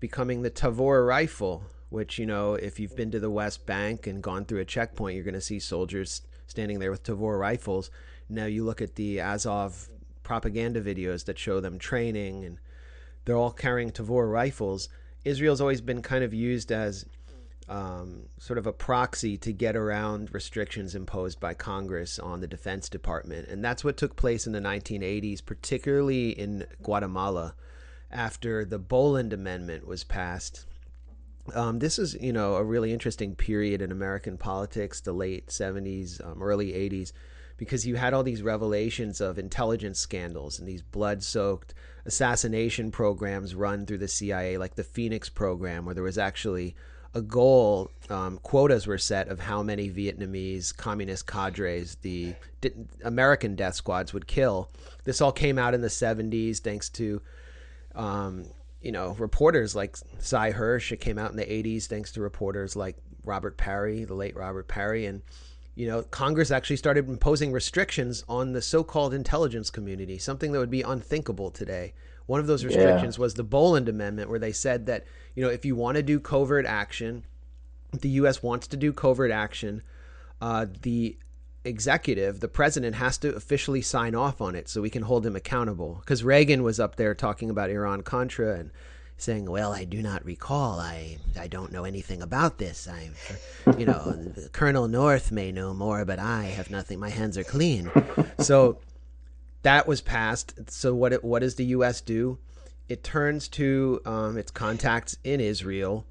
becoming 0.00 0.42
the 0.42 0.50
Tavor 0.50 1.06
rifle, 1.06 1.64
which, 1.88 2.18
you 2.18 2.26
know, 2.26 2.54
if 2.54 2.80
you've 2.80 2.96
been 2.96 3.10
to 3.12 3.20
the 3.20 3.30
West 3.30 3.64
Bank 3.66 4.06
and 4.06 4.22
gone 4.22 4.44
through 4.44 4.60
a 4.60 4.64
checkpoint, 4.64 5.14
you're 5.14 5.24
going 5.24 5.34
to 5.34 5.40
see 5.40 5.60
soldiers 5.60 6.22
standing 6.46 6.78
there 6.78 6.90
with 6.90 7.04
Tavor 7.04 7.38
rifles. 7.38 7.90
Now 8.28 8.46
you 8.46 8.64
look 8.64 8.82
at 8.82 8.96
the 8.96 9.20
Azov 9.20 9.88
propaganda 10.24 10.82
videos 10.82 11.24
that 11.26 11.38
show 11.38 11.60
them 11.60 11.78
training 11.78 12.44
and 12.44 12.58
they're 13.26 13.36
all 13.36 13.50
carrying 13.50 13.90
Tavor 13.90 14.30
rifles. 14.30 14.88
Israel's 15.24 15.60
always 15.60 15.80
been 15.80 16.00
kind 16.00 16.24
of 16.24 16.32
used 16.32 16.72
as 16.72 17.04
um, 17.68 18.22
sort 18.38 18.58
of 18.58 18.66
a 18.66 18.72
proxy 18.72 19.36
to 19.38 19.52
get 19.52 19.76
around 19.76 20.32
restrictions 20.32 20.94
imposed 20.94 21.40
by 21.40 21.52
Congress 21.52 22.18
on 22.18 22.40
the 22.40 22.46
Defense 22.46 22.88
Department. 22.88 23.48
And 23.48 23.64
that's 23.64 23.82
what 23.82 23.96
took 23.96 24.14
place 24.14 24.46
in 24.46 24.52
the 24.52 24.60
1980s, 24.60 25.44
particularly 25.44 26.30
in 26.30 26.64
Guatemala 26.82 27.54
after 28.10 28.64
the 28.64 28.78
Boland 28.78 29.32
Amendment 29.32 29.86
was 29.86 30.04
passed. 30.04 30.64
Um, 31.54 31.80
this 31.80 31.98
is, 31.98 32.14
you 32.20 32.32
know, 32.32 32.54
a 32.54 32.64
really 32.64 32.92
interesting 32.92 33.34
period 33.34 33.82
in 33.82 33.90
American 33.90 34.38
politics, 34.38 35.00
the 35.00 35.12
late 35.12 35.48
70s, 35.48 36.24
um, 36.24 36.40
early 36.40 36.72
80s, 36.72 37.12
because 37.56 37.86
you 37.86 37.96
had 37.96 38.12
all 38.12 38.22
these 38.22 38.42
revelations 38.42 39.20
of 39.20 39.38
intelligence 39.38 39.98
scandals 39.98 40.58
and 40.58 40.68
these 40.68 40.82
blood 40.82 41.22
soaked 41.22 41.74
assassination 42.04 42.90
programs 42.90 43.54
run 43.54 43.86
through 43.86 43.98
the 43.98 44.08
CIA, 44.08 44.58
like 44.58 44.74
the 44.74 44.84
Phoenix 44.84 45.28
program, 45.28 45.84
where 45.84 45.94
there 45.94 46.04
was 46.04 46.18
actually 46.18 46.74
a 47.14 47.22
goal, 47.22 47.90
um, 48.10 48.38
quotas 48.42 48.86
were 48.86 48.98
set 48.98 49.28
of 49.28 49.40
how 49.40 49.62
many 49.62 49.90
Vietnamese 49.90 50.76
communist 50.76 51.26
cadres 51.26 51.96
the 52.02 52.34
American 53.02 53.54
death 53.54 53.74
squads 53.74 54.12
would 54.12 54.26
kill. 54.26 54.70
This 55.04 55.22
all 55.22 55.32
came 55.32 55.58
out 55.58 55.72
in 55.72 55.80
the 55.80 55.88
70s 55.88 56.58
thanks 56.58 56.90
to, 56.90 57.22
um, 57.94 58.44
you 58.82 58.92
know, 58.92 59.16
reporters 59.18 59.74
like 59.74 59.96
Sy 60.18 60.52
Hersh. 60.52 60.92
It 60.92 61.00
came 61.00 61.18
out 61.18 61.30
in 61.30 61.38
the 61.38 61.44
80s 61.44 61.86
thanks 61.86 62.12
to 62.12 62.20
reporters 62.20 62.76
like 62.76 62.96
Robert 63.24 63.56
Parry, 63.56 64.04
the 64.04 64.14
late 64.14 64.36
Robert 64.36 64.68
Parry. 64.68 65.06
And, 65.06 65.22
you 65.76 65.86
know, 65.86 66.02
Congress 66.02 66.50
actually 66.50 66.76
started 66.76 67.06
imposing 67.06 67.52
restrictions 67.52 68.24
on 68.28 68.54
the 68.54 68.62
so 68.62 68.82
called 68.82 69.12
intelligence 69.12 69.68
community, 69.68 70.16
something 70.16 70.50
that 70.52 70.58
would 70.58 70.70
be 70.70 70.80
unthinkable 70.80 71.50
today. 71.50 71.92
One 72.24 72.40
of 72.40 72.46
those 72.46 72.64
restrictions 72.64 73.18
was 73.18 73.34
the 73.34 73.44
Boland 73.44 73.88
Amendment, 73.88 74.30
where 74.30 74.38
they 74.38 74.52
said 74.52 74.86
that, 74.86 75.04
you 75.34 75.44
know, 75.44 75.50
if 75.50 75.64
you 75.66 75.76
want 75.76 75.96
to 75.96 76.02
do 76.02 76.18
covert 76.18 76.64
action, 76.64 77.24
if 77.92 78.00
the 78.00 78.08
U.S. 78.08 78.42
wants 78.42 78.66
to 78.68 78.76
do 78.76 78.92
covert 78.92 79.30
action, 79.30 79.82
uh, 80.40 80.66
the 80.80 81.18
executive, 81.64 82.40
the 82.40 82.48
president, 82.48 82.96
has 82.96 83.18
to 83.18 83.34
officially 83.34 83.82
sign 83.82 84.14
off 84.14 84.40
on 84.40 84.56
it 84.56 84.68
so 84.70 84.80
we 84.80 84.90
can 84.90 85.02
hold 85.02 85.26
him 85.26 85.36
accountable. 85.36 85.98
Because 86.00 86.24
Reagan 86.24 86.62
was 86.62 86.80
up 86.80 86.96
there 86.96 87.14
talking 87.14 87.50
about 87.50 87.70
Iran 87.70 88.02
Contra 88.02 88.58
and 88.58 88.70
saying, 89.18 89.50
"Well, 89.50 89.72
I 89.72 89.84
do 89.84 90.02
not 90.02 90.24
recall. 90.24 90.78
I 90.80 91.18
I 91.38 91.48
don't 91.48 91.72
know 91.72 91.84
anything 91.84 92.22
about 92.22 92.58
this. 92.58 92.88
I, 92.88 93.10
you 93.78 93.86
know, 93.86 94.32
Colonel 94.52 94.88
North 94.88 95.32
may 95.32 95.52
know 95.52 95.74
more, 95.74 96.04
but 96.04 96.18
I 96.18 96.44
have 96.44 96.70
nothing. 96.70 96.98
My 96.98 97.10
hands 97.10 97.38
are 97.38 97.44
clean." 97.44 97.90
So 98.38 98.78
that 99.62 99.86
was 99.88 100.00
passed. 100.00 100.70
So 100.70 100.94
what 100.94 101.12
it, 101.12 101.24
what 101.24 101.40
does 101.40 101.56
the 101.56 101.64
U.S. 101.66 102.00
do? 102.00 102.38
It 102.88 103.02
turns 103.02 103.48
to 103.48 104.00
um, 104.04 104.38
its 104.38 104.50
contacts 104.50 105.16
in 105.24 105.40
Israel 105.40 106.06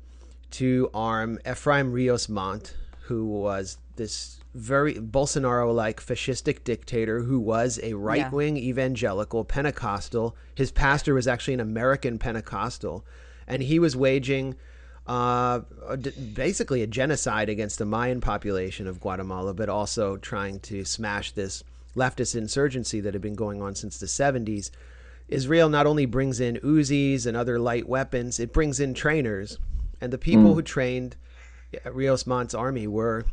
to 0.51 0.89
arm 0.93 1.39
Ephraim 1.49 1.91
Rios 1.91 2.27
Montt, 2.27 2.75
who 3.03 3.25
was 3.25 3.77
this 3.95 4.39
very 4.55 4.93
Bolsonaro-like 4.95 6.01
fascistic 6.01 6.63
dictator 6.63 7.21
who 7.21 7.39
was 7.39 7.77
a 7.83 7.93
right-wing 7.93 8.55
evangelical 8.55 9.43
Pentecostal. 9.43 10.35
His 10.55 10.71
pastor 10.71 11.13
was 11.13 11.27
actually 11.27 11.55
an 11.55 11.59
American 11.59 12.17
Pentecostal, 12.17 13.05
and 13.47 13.61
he 13.61 13.79
was 13.79 13.97
waging 13.97 14.55
uh, 15.07 15.59
basically 16.33 16.81
a 16.81 16.87
genocide 16.87 17.49
against 17.49 17.77
the 17.77 17.85
Mayan 17.85 18.21
population 18.21 18.87
of 18.87 19.01
Guatemala, 19.01 19.53
but 19.53 19.67
also 19.67 20.15
trying 20.17 20.61
to 20.61 20.85
smash 20.85 21.33
this 21.33 21.63
leftist 21.95 22.35
insurgency 22.35 23.01
that 23.01 23.13
had 23.13 23.21
been 23.21 23.35
going 23.35 23.61
on 23.61 23.75
since 23.75 23.99
the 23.99 24.05
70s. 24.05 24.71
Israel 25.27 25.69
not 25.69 25.85
only 25.85 26.05
brings 26.05 26.39
in 26.39 26.57
Uzis 26.57 27.25
and 27.25 27.35
other 27.35 27.59
light 27.59 27.89
weapons, 27.89 28.39
it 28.39 28.53
brings 28.53 28.79
in 28.79 28.93
trainers. 28.93 29.57
And 29.99 30.13
the 30.13 30.17
people 30.17 30.53
who 30.53 30.61
trained 30.61 31.15
Rios 31.85 32.25
Montt's 32.25 32.53
army 32.53 32.87
were 32.87 33.25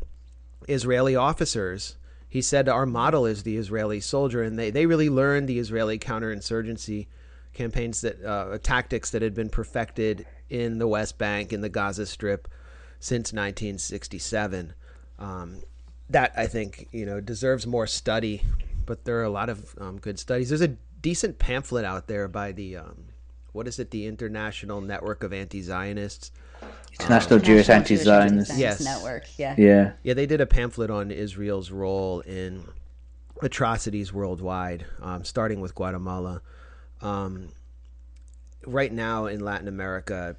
Israeli 0.68 1.16
officers. 1.16 1.96
He 2.29 2.40
said 2.40 2.68
our 2.68 2.87
model 2.87 3.27
is 3.27 3.42
the 3.42 3.57
Israeli 3.57 4.01
soldier, 4.01 4.42
and 4.42 4.59
they, 4.59 4.70
they 4.70 4.87
really 4.87 5.11
learned 5.11 5.48
the 5.48 5.59
Israeli 5.59 5.98
counterinsurgency 5.98 7.07
campaigns 7.53 8.01
that 8.01 8.25
uh, 8.25 8.59
tactics 8.62 9.11
that 9.11 9.22
had 9.22 9.35
been 9.35 9.51
perfected 9.51 10.27
in 10.48 10.79
the 10.79 10.88
West 10.88 11.18
Bank, 11.18 11.53
in 11.53 11.61
the 11.61 11.68
Gaza 11.68 12.07
Strip, 12.07 12.48
since 13.01 13.33
1967. 13.33 14.72
Um, 15.18 15.62
that 16.11 16.33
I 16.37 16.46
think 16.46 16.88
you 16.92 17.07
know 17.07 17.20
deserves 17.20 17.66
more 17.66 17.87
study, 17.87 18.42
but 18.87 19.05
there 19.05 19.18
are 19.18 19.25
a 19.25 19.31
lot 19.31 19.48
of 19.48 19.75
um, 19.79 19.98
good 19.98 20.18
studies. 20.18 20.48
There's 20.48 20.61
a 20.61 20.77
decent 21.01 21.38
pamphlet 21.38 21.85
out 21.85 22.07
there 22.07 22.29
by 22.29 22.53
the 22.53 22.77
um, 22.77 23.05
what 23.53 23.69
is 23.69 23.79
it, 23.79 23.91
the 23.91 24.07
International 24.07 24.81
Network 24.81 25.23
of 25.23 25.33
Anti-Zionists. 25.33 26.31
International 26.99 27.38
Jewish 27.38 27.69
National 27.69 27.99
Anti-Zionists. 27.99 28.59
Yes. 28.59 28.81
Network. 28.81 29.25
Yeah. 29.38 29.55
Yeah. 29.59 29.93
Yeah, 30.03 30.15
they 30.15 30.27
did 30.27 30.41
a 30.41 30.47
pamphlet 30.47 30.91
on 30.91 31.11
Israel's 31.11 31.71
role 31.71 32.21
in 32.21 32.65
atrocities 33.43 34.12
worldwide, 34.12 34.87
um, 35.01 35.25
starting 35.25 35.61
with 35.61 35.75
Guatemala. 35.75 36.43
Um, 37.01 37.49
right 38.67 38.93
now 38.93 39.27
in 39.27 39.41
Latin 39.41 39.69
America, 39.69 40.37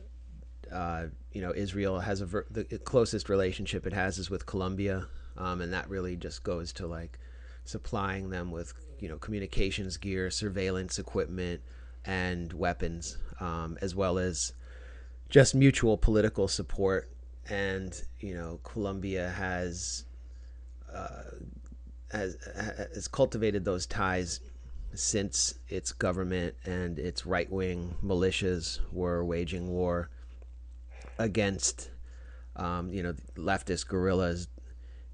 uh, 0.71 1.05
you 1.31 1.41
know, 1.41 1.53
Israel 1.53 1.99
has 1.99 2.21
a 2.21 2.25
ver- 2.25 2.45
the 2.49 2.63
closest 2.63 3.29
relationship 3.29 3.85
it 3.85 3.93
has 3.93 4.17
is 4.17 4.29
with 4.29 4.45
Colombia, 4.45 5.07
um, 5.37 5.61
and 5.61 5.73
that 5.73 5.89
really 5.89 6.15
just 6.15 6.43
goes 6.43 6.71
to 6.73 6.87
like 6.87 7.19
supplying 7.65 8.29
them 8.29 8.51
with 8.51 8.73
you 8.99 9.09
know 9.09 9.17
communications 9.17 9.97
gear, 9.97 10.29
surveillance 10.29 10.99
equipment, 10.99 11.61
and 12.05 12.51
weapons, 12.53 13.17
um, 13.39 13.77
as 13.81 13.95
well 13.95 14.17
as 14.17 14.53
just 15.29 15.55
mutual 15.55 15.97
political 15.97 16.47
support. 16.47 17.09
And 17.49 17.99
you 18.19 18.33
know, 18.33 18.59
Colombia 18.63 19.29
has 19.29 20.05
uh, 20.93 21.23
has 22.11 22.37
has 22.93 23.07
cultivated 23.07 23.65
those 23.65 23.85
ties 23.85 24.39
since 24.93 25.55
its 25.69 25.91
government 25.91 26.55
and 26.65 26.99
its 26.99 27.25
right 27.25 27.51
wing 27.51 27.95
militias 28.03 28.79
were 28.91 29.25
waging 29.25 29.67
war 29.69 30.09
against 31.17 31.89
um, 32.55 32.93
you 32.93 33.01
know 33.01 33.13
leftist 33.35 33.87
guerrillas 33.87 34.47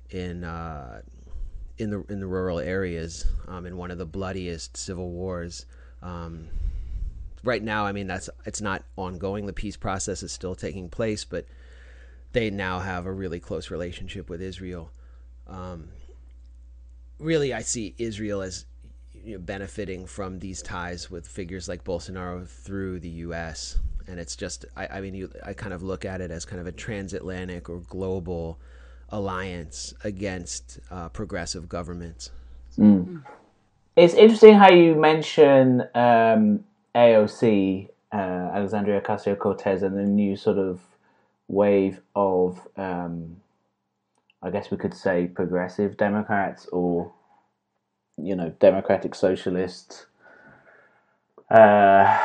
in 0.09 0.43
uh, 0.43 1.01
in 1.77 1.89
the 1.89 2.03
in 2.09 2.19
the 2.19 2.27
rural 2.27 2.59
areas 2.59 3.25
um, 3.47 3.65
in 3.65 3.77
one 3.77 3.91
of 3.91 3.97
the 3.97 4.05
bloodiest 4.05 4.75
civil 4.75 5.11
wars. 5.11 5.65
Um, 6.01 6.49
right 7.43 7.63
now, 7.63 7.85
I 7.85 7.91
mean 7.91 8.07
that's 8.07 8.29
it's 8.45 8.61
not 8.61 8.83
ongoing. 8.97 9.45
The 9.45 9.53
peace 9.53 9.77
process 9.77 10.23
is 10.23 10.31
still 10.31 10.55
taking 10.55 10.89
place, 10.89 11.25
but 11.25 11.45
they 12.33 12.49
now 12.49 12.79
have 12.79 13.05
a 13.05 13.11
really 13.11 13.39
close 13.39 13.71
relationship 13.71 14.29
with 14.29 14.41
Israel. 14.41 14.91
Um, 15.47 15.89
really, 17.19 17.53
I 17.53 17.61
see 17.61 17.95
Israel 17.97 18.41
as 18.41 18.65
you 19.23 19.33
know, 19.33 19.39
benefiting 19.39 20.05
from 20.07 20.39
these 20.39 20.61
ties 20.61 21.11
with 21.11 21.27
figures 21.27 21.67
like 21.67 21.83
Bolsonaro 21.83 22.47
through 22.47 22.99
the 22.99 23.09
U.S. 23.09 23.79
And 24.07 24.19
it's 24.19 24.35
just, 24.35 24.65
I, 24.75 24.87
I 24.87 25.01
mean, 25.01 25.13
you, 25.15 25.31
I 25.45 25.53
kind 25.53 25.73
of 25.73 25.83
look 25.83 26.05
at 26.05 26.21
it 26.21 26.31
as 26.31 26.45
kind 26.45 26.61
of 26.61 26.67
a 26.67 26.71
transatlantic 26.71 27.69
or 27.69 27.79
global 27.81 28.59
alliance 29.09 29.93
against 30.03 30.79
uh, 30.91 31.09
progressive 31.09 31.69
governments. 31.69 32.31
It's 33.95 34.13
interesting 34.13 34.55
how 34.55 34.71
you 34.71 34.95
mention 34.95 35.83
um, 35.95 36.63
AOC, 36.95 37.89
uh, 38.11 38.15
Alexandria 38.15 39.01
Ocasio 39.01 39.37
Cortez, 39.37 39.83
and 39.83 39.97
the 39.97 40.03
new 40.03 40.35
sort 40.35 40.57
of 40.57 40.79
wave 41.47 42.01
of 42.15 42.67
um, 42.77 43.37
I 44.41 44.49
guess 44.49 44.71
we 44.71 44.77
could 44.77 44.93
say 44.93 45.27
progressive 45.27 45.97
Democrats 45.97 46.65
or 46.67 47.11
you 48.17 48.35
know 48.35 48.53
democratic 48.59 49.15
socialists, 49.15 50.05
uh, 51.49 52.17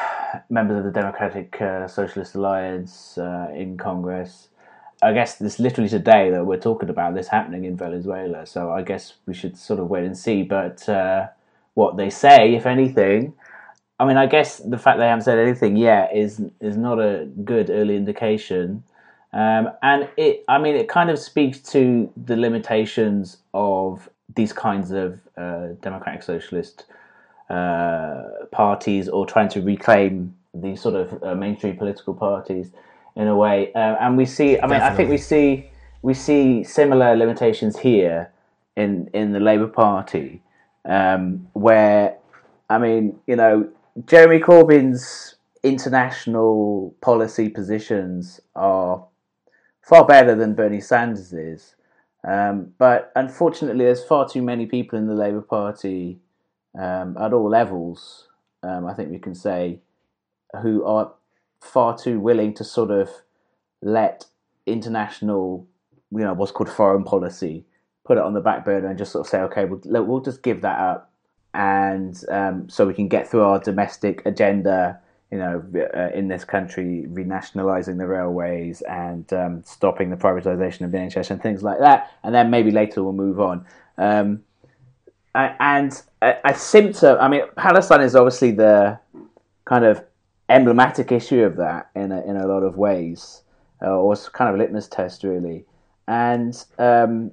members 0.49 0.79
of 0.79 0.85
the 0.85 0.91
Democratic 0.91 1.61
uh, 1.61 1.89
Socialist 1.89 2.35
Alliance 2.35 3.19
uh, 3.19 3.49
in 3.55 3.77
Congress. 3.77 4.49
I 5.03 5.13
guess 5.13 5.37
this 5.37 5.59
literally 5.59 5.91
today 5.91 6.31
that 6.31 6.47
we're 6.47 6.61
talking 6.61 6.89
about 6.89 7.15
this 7.15 7.29
happening 7.29 7.65
in 7.65 7.77
Venezuela. 7.77 8.47
So 8.47 8.71
I 8.71 8.83
guess 8.83 9.15
we 9.27 9.35
should 9.35 9.57
sort 9.57 9.81
of 9.81 9.89
wait 9.89 10.05
and 10.05 10.17
see. 10.17 10.43
But 10.45 10.89
uh, 10.89 11.29
what 11.75 11.97
they 11.97 12.11
say, 12.11 12.55
if 12.55 12.65
anything, 12.65 13.35
I 14.01 14.07
mean, 14.07 14.17
I 14.17 14.27
guess 14.27 14.59
the 14.59 14.79
fact 14.79 14.99
they 14.99 15.07
haven't 15.07 15.23
said 15.25 15.39
anything 15.39 15.77
yet 15.77 16.15
is 16.15 16.43
is 16.61 16.77
not 16.77 16.99
a 16.99 17.27
good 17.45 17.71
early 17.71 17.97
indication. 17.97 18.83
Um, 19.33 19.71
and 19.83 20.09
it, 20.17 20.45
I 20.47 20.59
mean, 20.59 20.77
it 20.77 20.89
kind 20.89 21.11
of 21.11 21.19
speaks 21.19 21.59
to 21.73 22.11
the 22.17 22.37
limitations 22.37 23.39
of 23.53 24.09
these 24.37 24.53
kinds 24.53 24.93
of 24.93 25.19
uh, 25.37 25.69
democratic 25.81 26.23
socialist 26.23 26.85
uh, 27.51 28.23
parties 28.53 29.09
or 29.09 29.27
trying 29.27 29.49
to 29.51 29.61
reclaim 29.61 30.35
these 30.55 30.81
sort 30.81 30.95
of 30.95 31.23
uh, 31.23 31.35
mainstream 31.35 31.77
political 31.77 32.15
parties 32.15 32.71
in 33.17 33.27
a 33.27 33.37
way. 33.37 33.73
Uh, 33.75 33.97
and 34.01 34.17
we 34.17 34.25
see, 34.25 34.59
I 34.59 34.67
mean, 34.67 34.81
I 34.81 34.95
think 34.95 35.11
we 35.11 35.19
see 35.19 35.71
we 36.03 36.15
see 36.15 36.65
similar 36.65 37.17
limitations 37.17 37.79
here 37.79 38.31
in 38.77 39.09
in 39.13 39.33
the 39.33 39.41
Labour 39.41 39.69
Party, 39.69 40.43
um, 40.85 41.49
where 41.53 42.17
I 42.71 42.79
mean, 42.79 43.19
you 43.27 43.37
know, 43.37 43.69
Jeremy 44.07 44.41
Corbyn's 44.41 45.37
international 45.63 46.95
policy 47.01 47.49
positions 47.49 48.41
are 48.55 49.07
far 49.83 50.05
better 50.07 50.35
than 50.35 50.55
Bernie 50.55 50.81
Sanders's. 50.81 51.77
Um, 52.27 52.73
but 52.79 53.13
unfortunately, 53.15 53.85
there's 53.85 54.05
far 54.05 54.29
too 54.29 54.43
many 54.43 54.67
people 54.67 54.99
in 54.99 55.07
the 55.07 55.15
Labour 55.15 55.43
Party 55.43 56.19
um, 56.79 57.17
at 57.21 57.33
all 57.33 57.49
levels, 57.49 58.29
um, 58.63 58.87
I 58.87 58.95
think 58.95 59.11
we 59.11 59.19
can 59.19 59.35
say, 59.35 59.81
who 60.63 60.85
are 60.85 61.13
far 61.61 61.97
too 61.97 62.19
willing 62.19 62.55
to 62.55 62.65
sort 62.65 62.91
of 62.91 63.11
let 63.83 64.25
international, 64.67 65.67
you 66.11 66.21
know, 66.21 66.33
what's 66.33 66.53
called 66.53 66.71
foreign 66.71 67.05
policy, 67.05 67.65
put 68.05 68.19
it 68.19 68.25
on 68.25 68.35
the 68.35 68.41
back 68.41 68.65
burner 68.65 68.89
and 68.89 68.99
just 68.99 69.13
sort 69.13 69.27
of 69.27 69.31
say, 69.31 69.41
okay, 69.41 69.65
we'll, 69.67 70.05
we'll 70.05 70.21
just 70.21 70.43
give 70.43 70.63
that 70.63 70.79
up. 70.79 71.13
And 71.55 72.23
um, 72.29 72.69
so 72.69 72.87
we 72.87 72.95
can 72.95 73.09
get 73.09 73.29
through 73.29 73.43
our 73.43 73.59
domestic 73.61 74.27
agenda 74.27 75.01
you 75.35 75.41
know, 75.41 75.65
uh, 75.97 76.17
in 76.17 76.29
this 76.29 76.45
country, 76.45 77.07
renationalising 77.09 77.99
the 77.99 78.07
railways 78.07 78.83
and 78.83 79.33
um, 79.33 79.65
stopping 79.65 80.09
the 80.09 80.17
privatisation 80.17 80.83
of 80.83 80.93
the 80.93 80.99
NHS 80.99 81.33
and 81.33 81.43
things 81.43 81.61
like 81.61 81.81
that, 81.81 82.13
and 82.23 82.33
then 82.33 82.51
maybe 82.51 82.71
later 82.71 83.03
we'll 83.03 83.15
move 83.15 83.41
on. 83.41 83.67
Um, 83.99 84.45
and 85.35 86.01
a, 86.23 86.35
a, 86.45 86.55
symptom, 86.55 87.19
I 87.21 87.27
mean, 87.27 87.43
Palestine 87.57 88.03
is 88.03 88.15
obviously 88.15 88.53
the 88.53 88.97
kind 89.65 89.85
of 89.85 90.05
emblematic 90.49 91.11
issue 91.11 91.43
of 91.43 91.57
that 91.57 91.91
in 91.97 92.13
a, 92.13 92.23
in 92.23 92.37
a 92.37 92.47
lot 92.47 92.63
of 92.63 92.77
ways, 92.77 93.43
uh, 93.83 93.87
or 93.87 94.15
kind 94.15 94.49
of 94.49 94.55
a 94.55 94.59
litmus 94.59 94.87
test, 94.87 95.25
really. 95.25 95.65
And 96.07 96.65
um, 96.79 97.33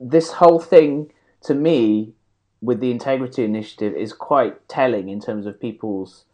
this 0.00 0.32
whole 0.32 0.58
thing, 0.58 1.12
to 1.42 1.54
me, 1.54 2.14
with 2.62 2.80
the 2.80 2.90
Integrity 2.90 3.44
Initiative, 3.44 3.94
is 3.94 4.12
quite 4.12 4.68
telling 4.68 5.08
in 5.08 5.20
terms 5.20 5.44
of 5.46 5.60
people's 5.60 6.24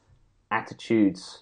attitudes 0.51 1.41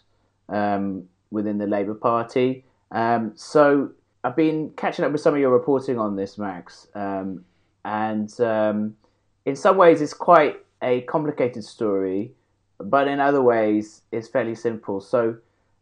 um, 0.49 1.09
within 1.31 1.59
the 1.59 1.67
Labour 1.67 1.95
Party. 1.95 2.65
Um, 2.93 3.33
so 3.35 3.91
I've 4.25 4.37
been 4.37 4.71
catching 4.77 5.05
up 5.05 5.13
with 5.13 5.21
some 5.21 5.35
of 5.35 5.41
your 5.41 5.51
reporting 5.51 5.99
on 5.99 6.17
this, 6.17 6.39
Max, 6.39 6.87
um, 6.95 7.45
and 7.85 8.41
um, 8.41 8.97
in 9.45 9.57
some 9.57 9.77
ways 9.77 10.01
it's 10.01 10.15
quite 10.15 10.57
a 10.83 11.03
complicated 11.03 11.65
story, 11.65 12.33
but 12.79 13.09
in 13.09 13.21
other 13.21 13.43
ways 13.43 14.03
it's 14.13 14.29
fairly 14.29 14.55
simple. 14.55 15.01
So 15.01 15.37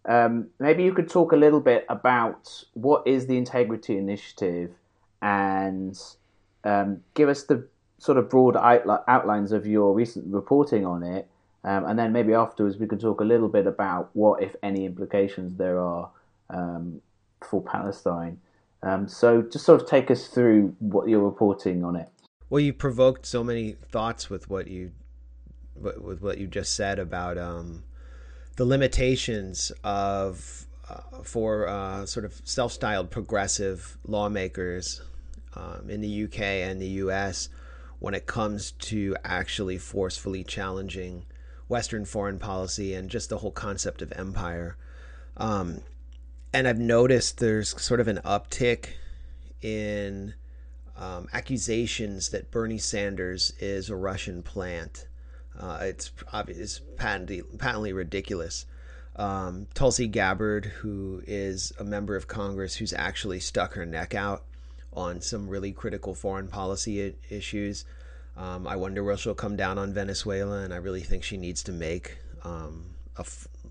um, 0.06 0.48
maybe 0.58 0.82
you 0.82 0.92
could 0.92 1.08
talk 1.08 1.32
a 1.32 1.36
little 1.36 1.60
bit 1.60 1.84
about 1.88 2.64
what 2.74 3.06
is 3.06 3.26
the 3.26 3.36
Integrity 3.36 3.96
Initiative 3.96 4.70
and 5.22 5.98
um, 6.64 7.00
give 7.14 7.28
us 7.28 7.44
the 7.44 7.66
sort 8.04 8.18
of 8.18 8.28
broad 8.28 8.54
outlines 8.56 9.50
of 9.50 9.66
your 9.66 9.94
recent 9.94 10.26
reporting 10.32 10.84
on 10.84 11.02
it 11.02 11.26
um, 11.64 11.86
and 11.86 11.98
then 11.98 12.12
maybe 12.12 12.34
afterwards 12.34 12.76
we 12.76 12.86
can 12.86 12.98
talk 12.98 13.20
a 13.22 13.24
little 13.24 13.48
bit 13.48 13.66
about 13.66 14.10
what, 14.12 14.42
if 14.42 14.54
any, 14.62 14.84
implications 14.84 15.56
there 15.56 15.78
are 15.80 16.10
um, 16.50 17.00
for 17.42 17.62
Palestine. 17.62 18.38
Um, 18.82 19.08
so 19.08 19.40
just 19.40 19.64
sort 19.64 19.80
of 19.80 19.88
take 19.88 20.10
us 20.10 20.26
through 20.26 20.76
what 20.78 21.08
you're 21.08 21.24
reporting 21.24 21.82
on 21.82 21.96
it. 21.96 22.10
Well, 22.50 22.60
you 22.60 22.74
provoked 22.74 23.24
so 23.24 23.42
many 23.42 23.72
thoughts 23.72 24.28
with 24.28 24.50
what 24.50 24.68
you 24.68 24.92
with 25.76 26.20
what 26.20 26.38
you 26.38 26.46
just 26.46 26.76
said 26.76 27.00
about 27.00 27.36
um, 27.36 27.82
the 28.56 28.64
limitations 28.64 29.72
of 29.82 30.66
uh, 30.88 31.22
for 31.24 31.66
uh, 31.66 32.06
sort 32.06 32.26
of 32.26 32.40
self-styled 32.44 33.10
progressive 33.10 33.96
lawmakers 34.06 35.00
um, 35.56 35.88
in 35.88 36.00
the 36.00 36.24
UK 36.24 36.40
and 36.40 36.80
the 36.80 37.00
US 37.02 37.48
when 37.98 38.14
it 38.14 38.26
comes 38.26 38.72
to 38.72 39.16
actually 39.24 39.78
forcefully 39.78 40.44
challenging 40.44 41.24
Western 41.68 42.04
foreign 42.04 42.38
policy 42.38 42.94
and 42.94 43.11
just 43.11 43.30
the 43.30 43.38
whole 43.38 43.50
concept 43.50 44.02
of 44.02 44.12
empire. 44.12 44.76
Um, 45.37 45.80
and 46.52 46.68
I've 46.68 46.78
noticed 46.78 47.38
there's 47.38 47.80
sort 47.80 48.00
of 48.00 48.09
an 48.09 48.20
uptick 48.24 48.90
in 49.62 50.35
um, 50.96 51.28
accusations 51.33 52.28
that 52.30 52.50
Bernie 52.50 52.78
Sanders 52.78 53.52
is 53.59 53.90
a 53.90 53.96
Russian 53.96 54.42
plant. 54.42 55.07
Uh, 55.59 55.78
it's 55.83 56.12
obvious, 56.33 56.80
patently, 56.96 57.42
patently 57.59 57.92
ridiculous. 57.92 58.66
Um, 59.16 59.66
Tulsi 59.74 60.09
Gabbard, 60.09 60.66
who 60.66 61.22
is 61.26 61.72
a 61.78 61.85
member 61.85 62.16
of 62.16 62.26
Congress 62.26 62.76
who's 62.76 62.92
actually 62.92 63.40
stuck 63.40 63.74
her 63.74 63.87
neck 63.87 64.14
out 64.14 64.44
on 64.94 65.20
some 65.20 65.48
really 65.48 65.72
critical 65.72 66.14
foreign 66.14 66.48
policy 66.48 67.04
I- 67.04 67.14
issues, 67.30 67.85
um, 68.37 68.66
I 68.66 68.76
wonder 68.76 69.04
where 69.04 69.16
she'll 69.16 69.35
come 69.35 69.57
down 69.57 69.78
on 69.78 69.92
Venezuela, 69.92 70.62
and 70.62 70.74
I 70.74 70.76
really 70.76 71.02
think 71.02 71.22
she 71.22 71.37
needs 71.37 71.62
to 71.64 71.72
make 71.72 72.18
um, 72.42 72.94
a, 73.16 73.24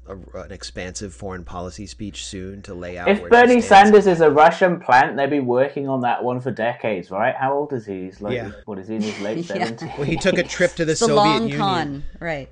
a, 0.08 0.40
an 0.40 0.52
expansive 0.52 1.14
foreign 1.14 1.44
policy 1.44 1.86
speech 1.86 2.26
soon 2.26 2.62
to 2.64 2.74
lay 2.74 2.98
out. 2.98 3.10
If 3.10 3.28
Bernie 3.30 3.60
Sanders 3.60 4.08
is 4.08 4.22
a 4.22 4.30
Russian 4.30 4.80
plant, 4.80 5.18
they've 5.18 5.30
been 5.30 5.46
working 5.46 5.90
on 5.90 6.02
that 6.02 6.24
one 6.24 6.40
for 6.40 6.52
decades, 6.52 7.12
right? 7.12 7.36
How 7.36 7.54
old 7.54 7.74
is 7.74 7.86
he? 7.86 8.04
He's 8.06 8.22
like, 8.22 8.36
yeah. 8.36 8.52
what 8.66 8.80
is 8.80 8.88
he 8.88 8.96
in 8.96 9.02
his 9.02 9.20
late 9.20 9.46
seventies? 9.46 9.90
Well, 9.98 10.08
he 10.08 10.16
took 10.16 10.38
a 10.38 10.44
trip 10.44 10.72
to 10.76 10.86
the, 10.86 10.92
the 10.92 10.96
Soviet 10.96 11.16
long 11.16 11.42
Union. 11.44 11.60
Con, 11.60 12.04
right? 12.20 12.50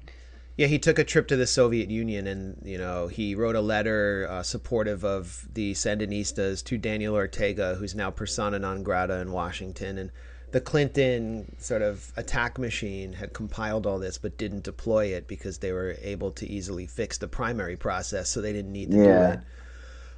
Yeah, 0.58 0.68
he 0.68 0.80
took 0.80 1.00
a 1.00 1.04
trip 1.04 1.28
to 1.30 1.36
the 1.36 1.48
Soviet 1.48 1.90
Union, 1.90 2.28
and 2.28 2.62
you 2.64 2.78
know 2.78 3.08
he 3.08 3.36
wrote 3.36 3.56
a 3.56 3.62
letter 3.62 4.28
uh, 4.30 4.44
supportive 4.44 5.04
of 5.04 5.48
the 5.54 5.74
Sandinistas 5.74 6.64
to 6.66 6.78
Daniel 6.78 7.16
Ortega, 7.16 7.76
who's 7.76 7.96
now 7.96 8.12
persona 8.12 8.60
non 8.60 8.84
grata 8.84 9.20
in 9.20 9.32
Washington, 9.32 9.98
and 9.98 10.12
the 10.52 10.62
Clinton 10.62 11.56
sort 11.60 11.82
of 11.82 12.12
attack 12.18 12.58
machine 12.58 13.14
had 13.14 13.34
compiled 13.34 13.88
all 13.88 14.00
this 14.00 14.18
but 14.18 14.38
didn't 14.38 14.64
deploy 14.64 15.06
it 15.06 15.26
because 15.28 15.60
they 15.60 15.72
were 15.72 15.96
able 16.02 16.32
to 16.32 16.50
easily 16.50 16.86
fix 16.86 17.18
the 17.18 17.28
primary 17.28 17.78
process, 17.78 18.30
so 18.30 18.42
they 18.42 18.54
didn't 18.54 18.74
need 18.74 18.92
to 18.92 18.98
yeah. 18.98 19.04
do 19.04 19.34
it. 19.34 19.40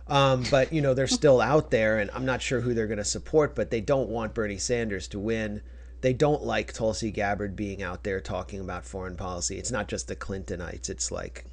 Um, 0.08 0.44
but 0.52 0.74
you 0.74 0.82
know 0.82 0.94
they're 0.94 1.08
still 1.08 1.40
out 1.40 1.72
there, 1.72 2.00
and 2.00 2.12
I'm 2.12 2.26
not 2.26 2.42
sure 2.42 2.60
who 2.60 2.74
they're 2.74 2.88
going 2.88 2.98
to 2.98 3.06
support. 3.06 3.56
But 3.56 3.70
they 3.70 3.82
don't 3.82 4.10
want 4.10 4.34
Bernie 4.34 4.58
Sanders 4.58 5.08
to 5.10 5.20
win. 5.20 5.62
They 6.04 6.14
don't 6.14 6.44
like 6.44 6.74
Tulsi 6.74 7.10
Gabbard 7.12 7.56
being 7.56 7.82
out 7.82 8.04
there 8.04 8.22
talking 8.22 8.60
about 8.60 8.86
foreign 8.86 9.18
policy. 9.18 9.58
It's 9.58 9.72
not 9.72 9.88
just 9.88 10.08
the 10.08 10.16
Clintonites. 10.16 10.90
It's 10.90 11.12
like 11.12 11.46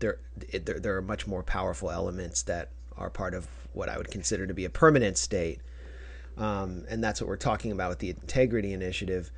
there 0.00 0.18
there, 0.52 0.80
there 0.80 0.96
are 0.96 1.02
much 1.02 1.26
more 1.26 1.44
powerful 1.44 1.90
elements 1.90 2.42
that 2.42 2.70
are 2.96 3.10
part 3.10 3.34
of 3.34 3.46
what 3.72 3.88
I 3.88 3.96
would 3.96 4.10
consider 4.10 4.46
to 4.46 4.54
be 4.54 4.64
a 4.64 4.70
permanent 4.70 5.18
state 5.18 5.60
um, 6.36 6.84
and 6.88 7.02
that's 7.02 7.20
what 7.20 7.28
we're 7.28 7.36
talking 7.36 7.72
about 7.72 7.90
with 7.90 7.98
the 8.00 8.10
integrity 8.10 8.72
initiative. 8.72 9.30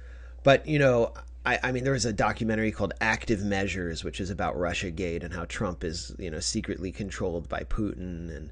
But 0.43 0.67
you 0.67 0.79
know, 0.79 1.13
I, 1.45 1.59
I 1.63 1.73
mean, 1.73 1.85
there 1.85 1.93
was 1.93 2.05
a 2.05 2.13
documentary 2.13 2.73
called 2.73 2.95
Active 3.01 3.45
Measures, 3.45 4.05
which 4.05 4.21
is 4.21 4.31
about 4.31 4.59
Russia 4.59 4.91
Gate 4.91 5.23
and 5.23 5.35
how 5.35 5.45
Trump 5.47 5.85
is 5.85 6.15
you 6.19 6.31
know 6.31 6.41
secretly 6.41 6.93
controlled 6.93 7.49
by 7.49 7.61
Putin, 7.61 8.35
and 8.35 8.51